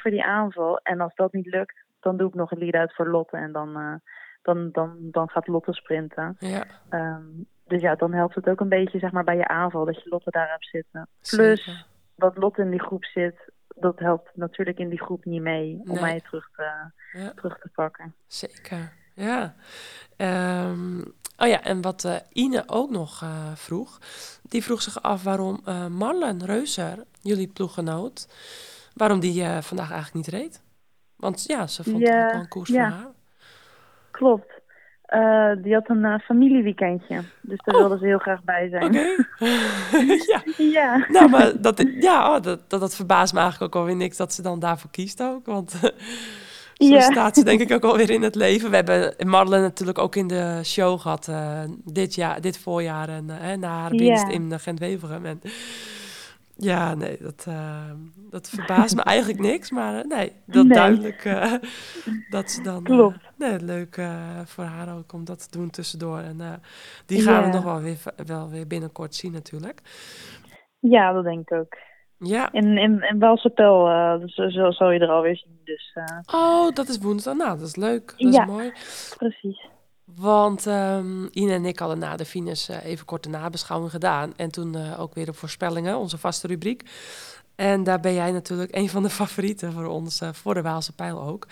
voor 0.00 0.10
die 0.10 0.24
aanval. 0.24 0.78
En 0.82 1.00
als 1.00 1.14
dat 1.14 1.32
niet 1.32 1.46
lukt, 1.46 1.84
dan 2.00 2.16
doe 2.16 2.28
ik 2.28 2.34
nog 2.34 2.50
een 2.50 2.58
lead-out 2.58 2.94
voor 2.94 3.08
Lotte. 3.08 3.36
En 3.36 3.52
dan, 3.52 3.80
uh, 3.80 3.94
dan, 4.42 4.68
dan, 4.72 4.96
dan 5.00 5.28
gaat 5.28 5.46
Lotte 5.46 5.72
sprinten. 5.72 6.36
ja. 6.38 6.64
Um, 6.90 7.46
dus 7.66 7.80
ja, 7.80 7.94
dan 7.94 8.12
helpt 8.12 8.34
het 8.34 8.48
ook 8.48 8.60
een 8.60 8.68
beetje 8.68 8.98
zeg 8.98 9.12
maar, 9.12 9.24
bij 9.24 9.36
je 9.36 9.48
aanval 9.48 9.84
dat 9.84 10.02
je 10.02 10.08
Lotte 10.08 10.30
daar 10.30 10.50
hebt 10.50 10.66
zitten. 10.66 11.08
Plus, 11.30 11.64
Zeker. 11.64 11.86
Dat 12.16 12.36
Lotte 12.36 12.62
in 12.62 12.70
die 12.70 12.80
groep 12.82 13.04
zit, 13.04 13.34
dat 13.76 13.98
helpt 13.98 14.30
natuurlijk 14.36 14.78
in 14.78 14.88
die 14.88 15.02
groep 15.02 15.24
niet 15.24 15.42
mee 15.42 15.80
om 15.86 15.92
Nee. 15.92 16.00
mij 16.00 16.20
terug 16.20 16.50
te, 16.56 16.90
Ja. 17.12 17.32
terug 17.36 17.58
te 17.58 17.68
pakken. 17.74 18.14
Zeker, 18.26 18.92
ja. 19.14 19.54
Ehm, 20.16 21.00
oh 21.36 21.48
ja, 21.48 21.62
en 21.62 21.80
wat 21.80 22.04
eh, 22.04 22.16
Ine 22.32 22.62
ook 22.66 22.90
nog 22.90 23.22
eh, 23.22 23.52
vroeg, 23.54 23.98
die 24.42 24.62
vroeg 24.64 24.82
zich 24.82 25.02
af 25.02 25.22
waarom 25.22 25.60
eh 25.64 25.86
Marlen 25.86 26.44
Reuser, 26.44 27.04
jullie 27.20 27.48
ploeggenoot, 27.48 28.28
waarom 28.94 29.20
die 29.20 29.44
vandaag 29.60 29.90
eigenlijk 29.90 30.14
niet 30.26 30.40
reed. 30.40 30.62
Want 31.16 31.44
ja, 31.46 31.66
ze 31.66 31.84
vond 31.84 31.98
Ja, 31.98 32.14
het 32.16 32.24
ook 32.26 32.32
wel 32.32 32.40
een 32.40 32.48
koers 32.48 32.68
ja. 32.70 32.88
voor 32.88 32.96
haar. 32.98 33.12
Klopt. 34.10 34.53
Uh, 35.14 35.50
die 35.62 35.74
had 35.74 35.88
een 35.88 36.04
uh, 36.04 36.18
familieweekendje. 36.18 37.20
Dus 37.40 37.58
daar 37.64 37.74
Oh. 37.74 37.80
wilde 37.80 37.98
ze 37.98 38.06
heel 38.06 38.18
graag 38.18 38.42
bij 38.44 38.68
zijn. 38.70 38.84
Oké. 38.84 39.04
ja, 40.32 40.42
Ja. 40.56 41.06
nou, 41.08 41.28
maar 41.28 41.60
dat, 41.60 41.84
ja, 42.00 42.34
oh, 42.36 42.42
dat, 42.42 42.60
dat, 42.70 42.80
dat 42.80 42.94
verbaast 42.96 43.32
me 43.32 43.40
eigenlijk 43.40 43.74
ook 43.74 43.80
alweer 43.80 43.96
niks 43.96 44.16
dat 44.16 44.32
ze 44.32 44.42
dan 44.42 44.58
daarvoor 44.58 44.90
kiest 44.90 45.22
ook. 45.22 45.46
Want 45.46 45.70
zo 45.80 45.84
Ja. 46.76 47.00
staat 47.00 47.36
ze 47.36 47.44
denk 47.44 47.60
ik 47.60 47.72
ook 47.72 47.84
alweer 47.84 48.10
in 48.10 48.22
het 48.22 48.34
leven. 48.34 48.70
We 48.70 48.76
hebben 48.76 49.14
Marlen 49.28 49.60
natuurlijk 49.60 49.98
ook 49.98 50.16
in 50.16 50.26
de 50.28 50.60
show 50.64 51.00
gehad 51.00 51.28
eh, 51.28 51.60
dit, 51.84 52.14
jaar, 52.14 52.40
dit 52.40 52.58
voorjaar 52.58 53.08
en 53.08 53.30
eh, 53.40 53.56
na 53.56 53.68
haar 53.68 53.90
winst 53.90 54.26
Ja. 54.26 54.32
in 54.32 54.60
Gent-Wevelgem. 54.60 55.24
En 55.26 55.40
ja, 56.56 56.94
nee, 56.94 57.16
dat, 57.20 57.44
eh, 57.48 57.90
dat 58.30 58.48
verbaast 58.48 58.94
me 58.96 59.02
eigenlijk 59.14 59.40
niks. 59.40 59.70
Maar 59.70 59.98
eh, 59.98 60.04
nee, 60.04 60.32
dat 60.46 60.64
Nee. 60.64 60.74
duidelijk 60.74 61.24
eh, 61.24 61.52
dat 62.30 62.50
ze 62.50 62.62
dan... 62.62 62.76
eh, 62.76 62.82
Klopt. 62.84 63.18
nee, 63.38 63.60
leuk 63.60 64.02
voor 64.44 64.64
haar 64.64 64.96
ook 64.96 65.12
om 65.12 65.24
dat 65.24 65.50
te 65.50 65.58
doen 65.58 65.70
tussendoor. 65.70 66.18
En 66.18 66.62
die 67.06 67.22
gaan 67.22 67.42
we 67.44 67.48
nog 67.56 67.64
wel 67.64 67.80
weer, 67.80 67.98
wel 68.26 68.48
weer 68.50 68.66
binnenkort 68.66 69.14
zien 69.14 69.32
natuurlijk. 69.32 69.80
Ja, 70.78 71.12
dat 71.12 71.24
denk 71.24 71.50
ik 71.50 71.52
ook. 71.58 71.76
Ja. 72.18 72.52
In, 72.52 72.78
in, 72.78 73.02
in 73.02 73.18
Welserpel 73.18 73.88
uh, 73.90 74.18
dus, 74.20 74.34
zo, 74.34 74.70
zal 74.70 74.90
je 74.90 74.98
er 75.00 75.08
alweer 75.08 75.36
zien. 75.36 75.60
Dus 75.64 75.94
uh, 75.94 76.18
Oh, 76.34 76.70
dat 76.74 76.88
is 76.88 76.98
woensdag. 76.98 77.34
Nou, 77.36 77.58
dat 77.58 77.66
is 77.68 77.76
leuk. 77.76 78.14
Dat 78.16 78.34
Ja. 78.34 78.42
is 78.42 78.48
mooi. 78.50 78.72
precies. 79.16 79.68
Want 80.16 80.66
ehm 80.66 81.26
Ine 81.30 81.52
en 81.52 81.64
ik 81.64 81.78
hadden 81.78 81.98
na 81.98 82.16
de 82.16 82.24
finish 82.24 82.68
eh, 82.68 82.84
even 82.84 83.06
kort 83.06 83.22
de 83.22 83.28
nabeschouwing 83.28 83.90
gedaan. 83.90 84.32
En 84.36 84.50
toen 84.50 84.74
eh, 84.74 85.00
ook 85.00 85.14
weer 85.14 85.26
de 85.26 85.32
voorspellingen, 85.32 85.98
onze 85.98 86.18
vaste 86.18 86.46
rubriek. 86.46 86.82
En 87.56 87.84
daar 87.84 88.00
ben 88.00 88.14
jij 88.14 88.30
natuurlijk 88.32 88.74
een 88.76 88.88
van 88.88 89.02
de 89.02 89.10
favorieten 89.10 89.72
voor 89.72 89.86
ons, 89.86 90.20
eh, 90.20 90.28
voor 90.32 90.54
de 90.54 90.62
Waalse 90.62 90.92
Pijl 90.92 91.22
ook. 91.22 91.46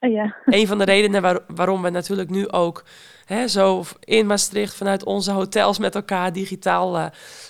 Oh, 0.00 0.10
ja. 0.12 0.34
Een 0.44 0.66
van 0.66 0.78
de 0.78 0.84
redenen 0.84 1.22
waar- 1.22 1.40
waarom 1.54 1.82
we 1.82 1.90
natuurlijk 1.90 2.30
nu 2.30 2.48
ook 2.50 2.84
hè, 3.24 3.48
zo 3.48 3.84
in 4.00 4.26
Maastricht 4.26 4.74
vanuit 4.74 5.04
onze 5.04 5.32
hotels 5.32 5.78
met 5.78 5.94
elkaar 5.94 6.32
digitaal 6.32 6.98
eh, 6.98 7.06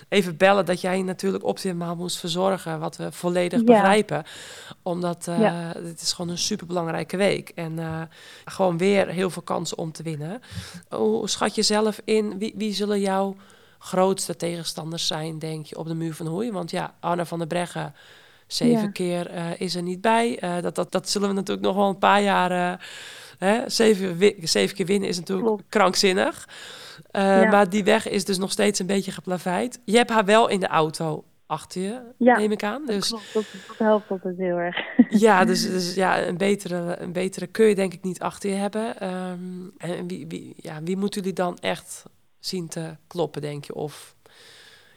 even 0.09 0.37
bellen. 0.37 0.65
Dat 0.65 0.81
jij 0.81 1.01
natuurlijk 1.01 1.43
optimaal 1.43 1.95
moest 1.95 2.17
verzorgen, 2.17 2.79
wat 2.79 2.97
we 2.97 3.11
volledig 3.11 3.59
Ja. 3.59 3.65
begrijpen. 3.65 4.23
Omdat 4.83 5.25
Ja. 5.25 5.71
het 5.83 6.01
is 6.01 6.13
gewoon 6.13 6.31
een 6.31 6.37
superbelangrijke 6.37 7.17
week. 7.17 7.49
En 7.55 7.79
gewoon 8.45 8.77
weer 8.77 9.07
heel 9.07 9.29
veel 9.29 9.41
kansen 9.41 9.77
om 9.77 9.91
te 9.91 10.03
winnen. 10.03 10.41
Hoe 10.89 11.29
schat 11.29 11.55
je 11.55 11.61
zelf 11.61 12.01
in, 12.05 12.37
wie, 12.37 12.53
wie 12.57 12.73
zullen 12.73 12.99
jouw 12.99 13.35
grootste 13.79 14.35
tegenstanders 14.35 15.07
zijn, 15.07 15.39
denk 15.39 15.65
je, 15.65 15.77
op 15.77 15.87
de 15.87 15.93
muur 15.95 16.13
van 16.13 16.27
Hoei? 16.27 16.51
Want 16.51 16.71
ja, 16.71 16.93
Arne 16.99 17.25
van 17.25 17.37
der 17.37 17.47
Breggen, 17.47 17.93
zeven 18.47 18.81
Ja. 18.83 18.91
keer 18.91 19.27
eh, 19.29 19.45
is 19.57 19.75
er 19.75 19.81
niet 19.81 20.01
bij. 20.01 20.39
Eh, 20.39 20.61
dat, 20.61 20.75
dat, 20.75 20.91
dat 20.91 21.09
zullen 21.09 21.27
we 21.29 21.33
natuurlijk 21.33 21.67
nog 21.67 21.75
wel 21.75 21.89
een 21.89 21.97
paar 21.97 22.21
jaar... 22.21 22.51
eh, 22.51 22.79
hè, 23.37 23.69
zeven, 23.69 24.33
zeven 24.41 24.75
keer 24.75 24.85
winnen 24.85 25.09
is 25.09 25.17
natuurlijk 25.17 25.47
Klopt. 25.47 25.63
krankzinnig. 25.69 26.47
Ja. 27.11 27.45
Maar 27.49 27.69
die 27.69 27.83
weg 27.83 28.09
is 28.09 28.25
dus 28.25 28.37
nog 28.37 28.51
steeds 28.51 28.79
een 28.79 28.85
beetje 28.85 29.11
geplaveid. 29.11 29.79
Je 29.85 29.97
hebt 29.97 30.09
haar 30.09 30.25
wel 30.25 30.47
in 30.47 30.59
de 30.59 30.67
auto 30.67 31.23
achter 31.45 31.81
je, 31.81 32.01
Ja, 32.17 32.37
neem 32.37 32.51
ik 32.51 32.63
aan. 32.63 32.85
Dus 32.85 33.07
Klopt, 33.07 33.33
dat, 33.33 33.43
dat 33.67 33.77
helpt 33.77 34.11
altijd 34.11 34.37
heel 34.37 34.57
erg. 34.57 34.77
ja, 35.25 35.45
dus, 35.45 35.69
dus 35.71 35.93
ja, 35.93 36.21
een 36.23 36.37
betere, 36.37 36.95
een 36.99 37.11
betere 37.11 37.47
kun 37.47 37.65
je 37.65 37.75
denk 37.75 37.93
ik 37.93 38.03
niet 38.03 38.19
achter 38.19 38.49
je 38.49 38.55
hebben. 38.55 38.99
Ehm, 38.99 39.67
en 39.77 40.07
wie, 40.07 40.27
wie, 40.27 40.53
ja, 40.57 40.83
wie 40.83 40.97
moeten 40.97 41.19
jullie 41.21 41.35
dan 41.35 41.57
echt 41.57 42.03
zien 42.39 42.67
te 42.67 42.95
kloppen, 43.07 43.41
denk 43.41 43.63
je? 43.65 43.75
Of 43.75 44.15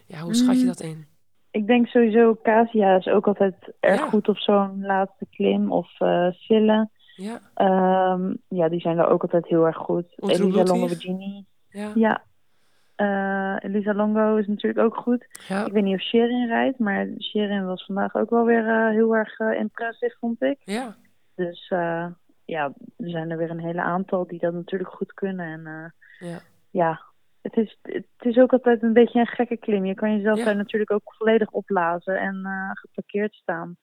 ja, 0.06 0.18
hoe 0.20 0.34
schat 0.34 0.54
je 0.56 0.60
Mm. 0.62 0.66
dat 0.66 0.80
in? 0.80 1.06
Ik 1.50 1.66
denk 1.66 1.86
sowieso, 1.86 2.38
Casia 2.42 2.96
is 2.96 3.06
ook 3.06 3.26
altijd 3.26 3.54
erg 3.80 4.00
Ja. 4.00 4.08
goed 4.08 4.28
op 4.28 4.36
zo'n 4.38 4.84
laatste 4.84 5.26
klim. 5.30 5.72
Of 5.72 5.88
Sille. 6.30 6.88
Ja, 7.16 7.40
Ehm, 7.54 8.34
ja, 8.48 8.68
die 8.68 8.80
zijn 8.80 8.96
daar 8.96 9.08
ook 9.10 9.22
altijd 9.22 9.46
heel 9.46 9.66
erg 9.66 9.76
goed. 9.76 10.06
Elisa 10.16 10.62
Longo. 10.62 10.86
Virginie. 10.86 11.46
ja, 11.68 11.90
Ja. 11.94 12.22
Eh, 12.94 13.70
Elisa 13.70 13.94
Longo 13.94 14.36
is 14.36 14.46
natuurlijk 14.46 14.84
ook 14.84 14.96
goed. 14.96 15.26
ja, 15.48 15.66
Ik 15.66 15.72
weet 15.72 15.82
niet 15.84 15.94
of 15.94 16.00
Sherin 16.00 16.46
rijdt, 16.48 16.78
maar 16.78 17.08
Sherin 17.18 17.66
was 17.66 17.84
vandaag 17.84 18.14
ook 18.14 18.30
wel 18.30 18.44
weer 18.44 18.68
eh, 18.68 18.88
heel 18.90 19.16
erg 19.16 19.38
impressive, 19.40 20.16
vond 20.20 20.42
ik. 20.42 20.58
ja, 20.64 20.96
Dus 21.34 21.68
ja, 22.44 22.72
er 22.96 23.10
zijn 23.10 23.30
er 23.30 23.36
weer 23.36 23.50
een 23.50 23.60
hele 23.60 23.82
aantal 23.82 24.26
die 24.26 24.38
dat 24.38 24.52
natuurlijk 24.52 24.90
goed 24.90 25.14
kunnen. 25.14 25.46
En 25.66 25.94
ja, 26.18 26.38
ja, 26.70 27.00
het 27.42 27.56
is, 27.56 27.78
het 27.82 28.06
is 28.18 28.36
ook 28.38 28.52
altijd 28.52 28.82
een 28.82 28.92
beetje 28.92 29.20
een 29.20 29.26
gekke 29.26 29.56
klim. 29.56 29.84
Je 29.84 29.94
kan 29.94 30.16
jezelf 30.16 30.38
Ja. 30.38 30.44
daar 30.44 30.56
natuurlijk 30.56 30.90
ook 30.90 31.14
volledig 31.16 31.50
opblazen 31.50 32.18
en 32.20 32.40
eh, 32.44 32.70
geparkeerd 32.72 33.34
staan. 33.34 33.76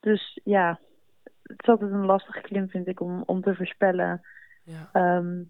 Dus 0.00 0.40
ja, 0.44 0.80
het 1.42 1.62
is 1.62 1.68
altijd 1.68 1.90
een 1.90 2.04
lastige 2.06 2.40
klim, 2.40 2.68
vind 2.68 2.86
ik, 2.88 3.00
om, 3.00 3.22
om 3.26 3.42
te 3.42 3.54
voorspellen. 3.54 4.20
ja. 4.64 4.88
Ehm, 4.92 5.42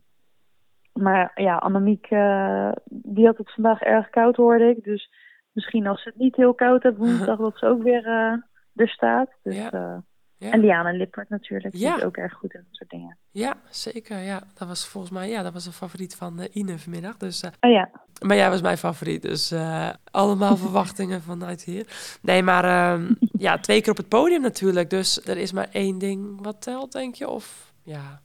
maar 0.92 1.30
ja, 1.34 1.56
Annemiek, 1.56 2.06
eh, 2.06 2.72
die 2.84 3.26
had 3.26 3.36
het 3.38 3.52
vandaag 3.52 3.80
erg 3.80 4.10
koud, 4.10 4.36
hoorde 4.36 4.68
ik. 4.68 4.84
Dus 4.84 5.10
misschien 5.52 5.86
als 5.86 6.02
ze 6.02 6.08
het 6.08 6.18
niet 6.18 6.36
heel 6.36 6.54
koud 6.54 6.82
heeft 6.82 6.96
woensdag, 6.96 7.38
dat 7.46 7.58
ze 7.58 7.66
ook 7.66 7.82
weer 7.82 8.06
eh, 8.06 8.34
er 8.74 8.88
staat. 8.88 9.30
Dus, 9.42 9.56
Ja. 9.56 10.02
Ja. 10.38 10.50
En 10.50 10.60
Liana 10.60 10.90
Lippert 10.90 11.28
natuurlijk, 11.28 11.72
die 11.74 11.82
Ja. 11.82 11.96
is 11.96 12.02
ook 12.02 12.16
erg 12.16 12.32
goed 12.32 12.54
in 12.54 12.60
dat 12.66 12.74
soort 12.76 12.90
dingen. 12.90 13.16
Ja, 13.30 13.54
zeker. 13.70 14.18
Ja, 14.18 14.42
dat 14.54 14.68
was 14.68 14.86
volgens 14.86 15.12
mij 15.12 15.28
ja, 15.30 15.42
dat 15.42 15.52
was 15.52 15.66
een 15.66 15.72
favoriet 15.72 16.14
van 16.16 16.40
eh, 16.40 16.54
Ine 16.56 16.78
vanmiddag. 16.78 17.16
Dus, 17.16 17.42
eh, 17.42 17.50
Oh 17.60 17.70
ja, 17.70 17.90
maar 18.26 18.36
jij 18.36 18.50
was 18.50 18.60
mijn 18.60 18.78
favoriet, 18.78 19.22
dus 19.22 19.50
eh, 19.50 19.88
allemaal 20.10 20.56
verwachtingen 20.66 21.22
vanuit 21.22 21.62
hier. 21.64 21.86
Nee, 22.22 22.42
maar 22.42 22.64
ehm, 22.64 23.12
ja, 23.46 23.58
twee 23.58 23.80
keer 23.80 23.90
op 23.90 23.96
het 23.96 24.08
podium 24.08 24.40
natuurlijk. 24.42 24.90
Dus 24.90 25.26
er 25.26 25.36
is 25.36 25.52
maar 25.52 25.68
één 25.72 25.98
ding 25.98 26.42
wat 26.42 26.62
telt, 26.62 26.92
denk 26.92 27.14
je? 27.14 27.28
Of 27.28 27.72
ja, 27.82 28.20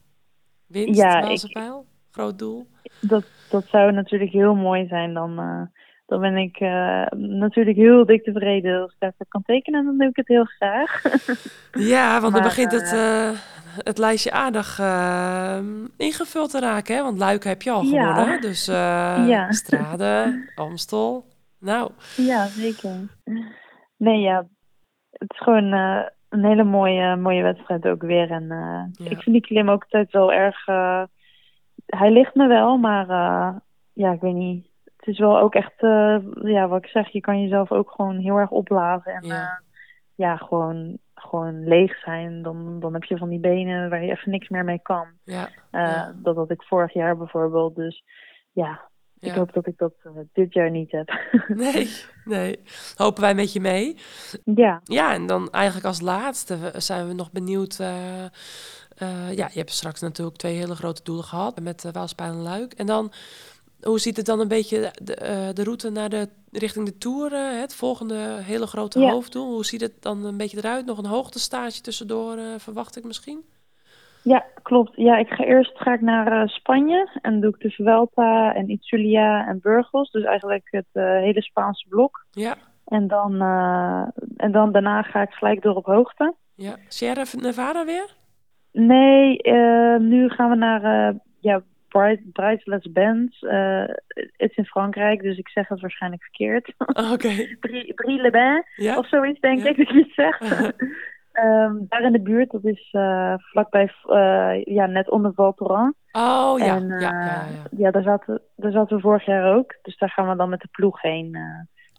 winst, 0.68 1.00
Ja, 1.00 1.22
Waalse 1.22 1.48
ik- 1.48 1.54
pijl, 1.54 1.86
groot 2.12 2.40
doel. 2.40 2.68
dat, 3.02 3.24
dat 3.50 3.66
zou 3.66 3.92
natuurlijk 3.92 4.32
heel 4.32 4.56
mooi 4.56 4.88
zijn. 4.88 5.14
Dan, 5.14 5.40
dan 6.12 6.22
ben 6.22 6.38
ik 6.38 6.58
eh, 6.60 7.06
natuurlijk 7.18 7.78
heel 7.78 8.06
dik 8.06 8.24
tevreden. 8.24 8.82
Als 8.82 8.92
ik 8.92 9.00
daarvoor 9.00 9.26
kan 9.30 9.44
tekenen, 9.46 9.86
dan 9.86 9.98
doe 9.98 10.08
ik 10.10 10.16
het 10.16 10.28
heel 10.28 10.44
graag. 10.46 11.02
Ja, 11.72 12.22
want 12.22 12.34
dan 12.34 12.44
begint 12.44 12.72
het, 12.72 12.94
eh, 12.94 13.30
het 13.84 13.98
lijstje 13.98 14.32
aardig 14.32 14.80
eh, 14.80 15.60
ingevuld 15.98 16.52
te 16.52 16.60
raken. 16.60 16.96
Hè? 16.96 17.02
Want 17.04 17.18
Luik 17.18 17.44
heb 17.44 17.62
je 17.62 17.72
al 17.72 17.84
Ja. 17.84 18.14
gewonnen. 18.14 18.42
Dus 18.42 18.68
eh 18.68 19.24
Ja. 19.34 19.52
Strade, 19.52 20.46
Amstel. 20.56 21.26
Nou, 21.60 21.92
ja, 22.16 22.46
zeker. 22.46 22.96
Nee, 23.98 24.20
ja, 24.20 24.46
het 25.12 25.32
is 25.32 25.38
gewoon 25.40 25.74
eh, 25.74 26.02
een 26.30 26.46
hele 26.46 26.64
mooie, 26.64 27.16
mooie 27.16 27.42
wedstrijd 27.44 27.86
ook 27.88 28.02
weer. 28.02 28.32
En 28.32 28.52
eh, 28.52 29.06
Ja. 29.06 29.12
ik 29.12 29.22
vind 29.22 29.36
die 29.36 29.42
klim 29.42 29.70
ook 29.70 29.82
altijd 29.84 30.12
wel 30.12 30.34
erg... 30.34 30.68
eh, 30.68 31.04
hij 31.86 32.12
ligt 32.12 32.36
me 32.36 32.48
wel, 32.48 32.78
maar 32.78 33.10
eh, 33.10 33.56
ja, 33.94 34.12
ik 34.12 34.22
weet 34.22 34.34
niet. 34.34 34.70
Het 35.02 35.10
is 35.14 35.20
wel 35.20 35.40
ook 35.40 35.56
echt, 35.56 35.74
eh, 35.78 36.18
ja, 36.44 36.68
wat 36.68 36.84
ik 36.84 36.90
zeg, 36.90 37.10
je 37.10 37.20
kan 37.22 37.42
jezelf 37.42 37.72
ook 37.72 37.92
gewoon 37.92 38.18
heel 38.18 38.38
erg 38.38 38.50
opblazen. 38.50 39.14
En 39.14 39.28
Ja. 39.28 39.34
ja, 39.36 39.62
ja 40.16 40.38
gewoon, 40.38 40.98
gewoon 41.16 41.68
leeg 41.68 41.98
zijn. 42.00 42.42
Dan, 42.42 42.80
dan 42.80 42.94
heb 42.94 43.04
je 43.04 43.18
van 43.18 43.30
die 43.30 43.40
benen 43.40 43.90
waar 43.90 44.04
je 44.04 44.12
even 44.12 44.32
niks 44.32 44.50
meer 44.50 44.64
mee 44.64 44.80
kan. 44.82 45.08
ja. 45.24 45.50
Eh, 45.72 45.82
Ja. 45.82 46.14
Dat 46.16 46.36
had 46.36 46.52
ik 46.52 46.64
vorig 46.64 46.94
jaar 46.94 47.18
bijvoorbeeld. 47.18 47.76
Dus 47.76 48.04
ja, 48.52 48.90
ik 49.20 49.34
hoop 49.34 49.54
dat 49.54 49.68
ik 49.68 49.78
dat 49.78 49.94
eh, 50.04 50.12
dit 50.34 50.54
jaar 50.54 50.72
niet 50.72 50.92
heb. 50.92 51.10
Nee, 51.48 51.88
nee. 52.26 52.60
Hopen 52.96 53.22
wij 53.22 53.36
met 53.36 53.54
je 53.54 53.60
mee. 53.60 53.98
ja, 54.44 54.82
Ja, 54.84 55.14
en 55.14 55.26
dan 55.28 55.50
eigenlijk 55.50 55.86
als 55.86 56.02
laatste 56.02 56.58
zijn 56.76 57.08
we 57.08 57.14
nog 57.14 57.32
benieuwd. 57.32 57.80
eh, 57.80 58.24
eh, 58.26 59.34
ja, 59.36 59.48
je 59.52 59.58
hebt 59.60 59.70
straks 59.72 60.02
natuurlijk 60.02 60.38
twee 60.38 60.56
hele 60.56 60.76
grote 60.76 61.04
doelen 61.04 61.24
gehad 61.26 61.60
met 61.62 61.84
uh, 61.84 61.92
Waalspijn 61.92 62.30
en 62.32 62.42
Luik. 62.42 62.74
En 62.74 62.86
dan, 62.86 63.12
hoe 63.82 64.00
ziet 64.00 64.18
het 64.18 64.26
dan 64.26 64.40
een 64.40 64.48
beetje 64.48 64.92
de, 65.04 65.16
eh, 65.16 65.50
de 65.54 65.64
route 65.64 65.90
naar 65.90 66.10
de, 66.10 66.30
richting 66.52 66.86
de 66.86 66.98
Tour? 66.98 67.34
eh, 67.34 67.60
het 67.60 67.76
volgende 67.76 68.16
hele 68.42 68.68
grote 68.68 69.00
Ja. 69.00 69.12
hoofddoel. 69.12 69.54
Hoe 69.54 69.66
ziet 69.66 69.82
het 69.82 70.02
dan 70.02 70.26
een 70.26 70.38
beetje 70.38 70.58
eruit? 70.58 70.86
Nog 70.86 70.98
een 70.98 71.06
hoogtestage 71.06 71.82
tussendoor, 71.82 72.38
eh, 72.38 72.44
verwacht 72.58 72.98
ik 72.98 73.04
misschien? 73.04 73.44
ja, 74.24 74.46
klopt. 74.62 74.92
Ja, 74.96 75.18
ik 75.18 75.28
ga 75.28 75.44
eerst 75.44 75.72
ga 75.78 75.94
ik 75.94 76.02
naar 76.02 76.50
Spanje 76.50 77.20
en 77.22 77.40
doe 77.42 77.50
ik 77.50 77.60
de 77.60 77.70
Vuelta 77.72 78.54
en 78.56 78.70
Itzulia 78.70 79.48
en 79.48 79.60
Burgos. 79.62 80.12
Dus 80.12 80.24
eigenlijk 80.24 80.68
het 80.72 80.86
hele 80.94 81.42
Spaanse 81.42 81.88
blok. 81.90 82.26
Ja, 82.32 82.56
En 82.86 83.08
dan, 83.08 83.42
en 84.38 84.52
dan 84.52 84.72
daarna 84.72 85.02
ga 85.02 85.22
ik 85.22 85.32
gelijk 85.32 85.62
door 85.62 85.76
op 85.76 85.86
hoogte. 85.86 86.34
ja. 86.56 86.76
Sierra 86.88 87.24
Nevada 87.38 87.86
weer? 87.86 88.16
Nee, 88.72 89.42
nu 90.00 90.30
gaan 90.30 90.50
we 90.50 90.56
naar 90.56 91.14
ja, 91.40 91.62
Brightless 92.34 92.92
Bands. 92.92 93.40
Eh, 93.40 93.84
het 94.08 94.32
is 94.52 94.56
in 94.56 94.66
Frankrijk, 94.66 95.22
dus 95.22 95.38
ik 95.38 95.50
zeg 95.50 95.68
het 95.68 95.82
waarschijnlijk 95.82 96.22
verkeerd. 96.24 96.74
Oké. 97.14 97.30
Brie, 97.60 97.94
Brie-le-Bain 97.94 98.64
Ja? 98.76 98.98
of 98.98 99.08
zoiets, 99.08 99.40
denk 99.40 99.64
ik 99.64 99.78
dat 99.78 99.90
je 99.90 99.98
het 100.00 100.14
zegt. 100.14 100.74
Ehm, 101.32 101.76
daar 101.80 102.02
in 102.02 102.12
de 102.12 102.22
buurt, 102.22 102.52
dat 102.52 102.64
is 102.66 102.90
eh, 102.92 103.34
vlakbij, 103.38 103.92
eh, 104.08 104.64
ja, 104.64 104.86
net 104.86 105.10
onder 105.10 105.34
Val 105.34 105.54
Thorens. 105.54 105.96
Oh 106.12 106.54
ja. 106.58 106.76
en, 106.76 106.88
ja, 106.88 106.96
eh, 106.96 107.02
ja, 107.02 107.10
ja, 107.26 107.46
ja. 107.52 107.64
ja, 107.78 107.92
daar, 107.92 108.02
zaten, 108.04 108.42
daar 108.56 108.72
zaten 108.72 108.96
we 108.96 109.02
vorig 109.02 109.26
jaar 109.26 109.56
ook. 109.56 109.76
Dus 109.82 109.98
daar 109.98 110.10
gaan 110.10 110.30
we 110.30 110.36
dan 110.36 110.50
met 110.50 110.60
de 110.62 110.68
ploeg 110.72 111.02
heen. 111.02 111.36
eh, 111.36 111.42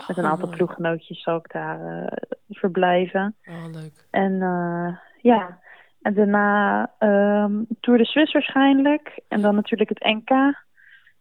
met 0.09 0.17
een 0.17 0.25
Oh, 0.25 0.31
aantal 0.31 0.47
mooi. 0.47 0.57
ploeggenootjes 0.59 1.23
zal 1.23 1.37
ik 1.37 1.53
daar 1.53 1.81
eh, 2.03 2.07
verblijven. 2.49 3.35
Oh, 3.49 3.65
leuk. 3.73 4.07
En 4.11 4.43
eh, 4.43 4.97
ja, 5.23 5.59
en 6.03 6.15
daarna 6.15 6.91
ehm 6.99 7.63
Tour 7.81 7.99
de 7.99 8.05
Suisse 8.05 8.33
waarschijnlijk. 8.33 9.21
En 9.29 9.41
dan 9.41 9.55
natuurlijk 9.55 9.89
het 9.89 10.05
NK. 10.05 10.31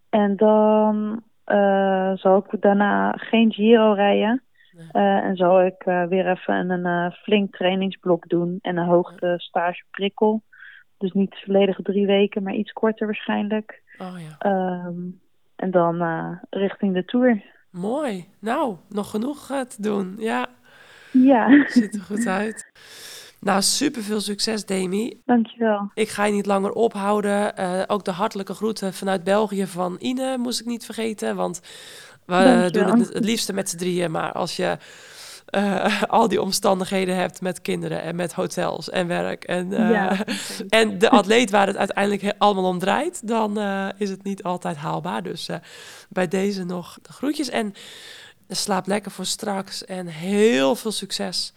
En 0.09 0.35
dan 0.35 1.23
eh, 1.43 2.11
zal 2.15 2.37
ik 2.37 2.61
daarna 2.61 3.11
geen 3.11 3.53
Giro 3.53 3.93
rijden. 3.93 4.43
Eh, 4.91 5.01
en 5.01 5.35
zal 5.35 5.61
ik 5.65 5.83
eh, 5.83 6.03
weer 6.03 6.29
even 6.29 6.69
een 6.69 7.11
flink 7.11 7.55
trainingsblok 7.55 8.29
doen. 8.29 8.59
En 8.61 8.77
een 8.77 8.87
hoogte 8.87 9.33
stage 9.37 9.83
prikkel. 9.91 10.43
Dus 10.97 11.11
niet 11.11 11.41
volledig 11.45 11.79
drie 11.83 12.05
weken, 12.05 12.43
maar 12.43 12.53
iets 12.53 12.71
korter 12.71 13.05
waarschijnlijk. 13.05 13.81
Oh 13.97 14.15
ja. 14.17 14.35
Ehm, 14.37 14.99
en 15.55 15.71
dan 15.71 16.03
richting 16.49 16.93
de 16.93 17.05
Tour. 17.05 17.43
Mooi. 17.71 18.27
Nou, 18.39 18.75
nog 18.89 19.09
genoeg 19.09 19.45
te 19.47 19.81
doen. 19.81 20.15
Ja, 20.17 20.47
Ja, 21.11 21.67
ziet 21.67 21.95
er 21.95 22.01
goed 22.01 22.27
uit. 22.27 22.71
Nou, 23.41 23.61
super 23.61 24.01
veel 24.03 24.21
succes, 24.21 24.65
Demi. 24.65 25.21
dankjewel. 25.25 25.91
Ik 25.93 26.09
ga 26.09 26.25
je 26.25 26.33
niet 26.33 26.45
langer 26.45 26.71
ophouden. 26.71 27.55
Eh, 27.57 27.81
ook 27.87 28.05
de 28.05 28.11
hartelijke 28.11 28.53
groeten 28.53 28.93
vanuit 28.93 29.23
België 29.23 29.67
van 29.67 29.95
Ine 29.99 30.37
moest 30.37 30.59
ik 30.59 30.65
niet 30.65 30.85
vergeten. 30.85 31.35
Want 31.35 31.59
we 32.25 32.33
Dankjewel. 32.33 32.87
doen 32.89 32.99
het 32.99 33.13
het 33.13 33.25
liefste 33.25 33.53
met 33.53 33.69
z'n 33.69 33.77
drieën. 33.77 34.11
Maar 34.11 34.31
als 34.31 34.55
je 34.55 34.77
eh, 35.45 36.03
al 36.03 36.27
die 36.27 36.41
omstandigheden 36.41 37.15
hebt 37.15 37.41
met 37.41 37.61
kinderen 37.61 38.01
en 38.01 38.15
met 38.15 38.33
hotels 38.33 38.89
en 38.89 39.07
werk. 39.07 39.43
En, 39.43 39.73
eh, 39.73 39.89
Ja. 39.89 40.17
en 40.69 40.97
de 40.97 41.09
atleet 41.09 41.49
waar 41.51 41.67
het 41.67 41.77
uiteindelijk 41.77 42.33
allemaal 42.37 42.65
om 42.65 42.79
draait, 42.79 43.27
dan 43.27 43.59
is 43.97 44.09
het 44.09 44.23
niet 44.23 44.43
altijd 44.43 44.77
haalbaar. 44.77 45.23
Dus 45.23 45.47
bij 46.09 46.27
deze 46.27 46.63
nog 46.63 46.97
de 47.01 47.13
groetjes. 47.13 47.49
En 47.49 47.73
slaap 48.49 48.87
lekker 48.87 49.11
voor 49.11 49.25
straks. 49.25 49.85
En 49.85 50.07
heel 50.07 50.75
veel 50.75 50.91
succes 50.91 51.53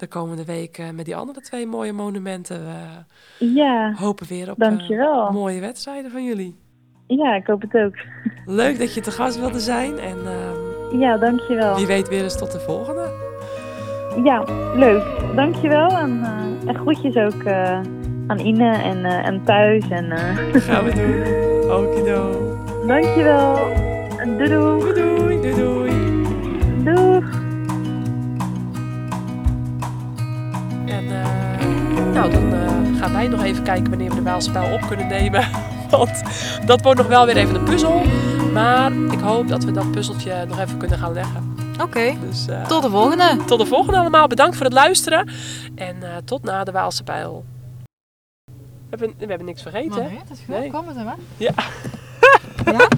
de 0.00 0.06
komende 0.06 0.44
weken 0.44 0.94
met 0.94 1.04
die 1.04 1.16
andere 1.16 1.40
twee 1.40 1.66
mooie 1.66 1.92
monumenten. 1.92 2.60
We 2.64 3.46
Ja, 3.54 3.92
hopen 3.96 4.26
weer 4.26 4.50
op 4.50 4.60
eh, 4.62 4.68
dankjewel. 4.68 5.30
mooie 5.32 5.60
wedstrijden 5.60 6.10
van 6.10 6.24
jullie. 6.24 6.56
Ja, 7.06 7.34
ik 7.34 7.46
hoop 7.46 7.60
het 7.60 7.74
ook. 7.74 7.94
Leuk 8.62 8.78
dat 8.78 8.94
je 8.94 9.00
te 9.00 9.10
gast 9.10 9.38
wilde 9.40 9.60
zijn. 9.60 9.98
En 9.98 10.16
ehm, 10.26 10.98
Ja, 11.00 11.16
dankjewel. 11.16 11.76
wie 11.76 11.86
weet 11.86 12.08
weer 12.08 12.22
eens 12.22 12.38
tot 12.38 12.52
de 12.52 12.60
volgende. 12.60 13.26
Ja, 14.24 14.44
leuk. 14.76 15.04
Dankjewel. 15.36 15.88
En, 15.88 16.20
eh, 16.22 16.68
en 16.68 16.74
groetjes 16.74 17.16
ook 17.16 17.42
eh, 17.42 17.80
aan 18.26 18.38
Ine 18.38 18.70
en, 18.82 19.04
eh, 19.04 19.26
en 19.26 19.44
thuis. 19.44 19.88
En, 19.88 20.10
eh, 20.12 20.36
Gaan 20.62 20.84
we 20.84 20.92
doen. 20.94 21.70
Okido. 21.76 22.30
dankjewel. 22.86 23.56
En 24.18 24.36
doei 24.38 24.48
doei. 24.48 24.92
Doei 24.94 25.16
doei. 25.16 25.40
Doei 25.40 25.54
doei. 25.54 25.97
En 30.90 31.22
eh, 31.22 31.66
nou, 32.12 32.30
dan 32.30 32.54
eh, 32.54 33.00
gaan 33.00 33.12
wij 33.12 33.28
nog 33.28 33.42
even 33.42 33.62
kijken 33.62 33.88
wanneer 33.88 34.08
we 34.08 34.14
de 34.14 34.22
Waalspel 34.22 34.72
op 34.72 34.80
kunnen 34.88 35.06
nemen. 35.06 35.48
Want 35.90 36.22
dat 36.66 36.82
wordt 36.82 36.98
nog 36.98 37.08
wel 37.08 37.26
weer 37.26 37.36
even 37.36 37.54
een 37.54 37.64
puzzel. 37.64 38.02
Maar 38.52 38.92
ik 38.92 39.20
hoop 39.20 39.48
dat 39.48 39.64
we 39.64 39.70
dat 39.70 39.90
puzzeltje 39.90 40.44
nog 40.48 40.58
even 40.58 40.78
kunnen 40.78 40.98
gaan 40.98 41.12
leggen. 41.12 41.56
Oké, 41.82 42.14
Dus 42.20 42.46
eh, 42.48 42.66
tot 42.66 42.82
de 42.82 42.90
volgende. 42.90 43.36
tot 43.46 43.58
de 43.58 43.66
volgende 43.66 43.98
allemaal. 43.98 44.26
Bedankt 44.26 44.56
voor 44.56 44.64
het 44.64 44.74
luisteren. 44.74 45.28
En 45.74 45.96
tot 46.24 46.42
na 46.42 46.64
de 46.64 46.72
Waalse 46.72 47.02
Pijl. 47.02 47.44
We 48.44 48.96
hebben, 48.96 49.14
we 49.18 49.26
hebben 49.26 49.46
niks 49.46 49.62
vergeten, 49.62 50.02
hè? 50.02 50.08
dat 50.28 50.36
is 50.36 50.38
goed. 50.46 50.58
Nee. 50.58 50.70
Kom 50.70 50.84
hè? 50.88 51.12
Ja. 51.36 51.52
Ja? 52.64 52.88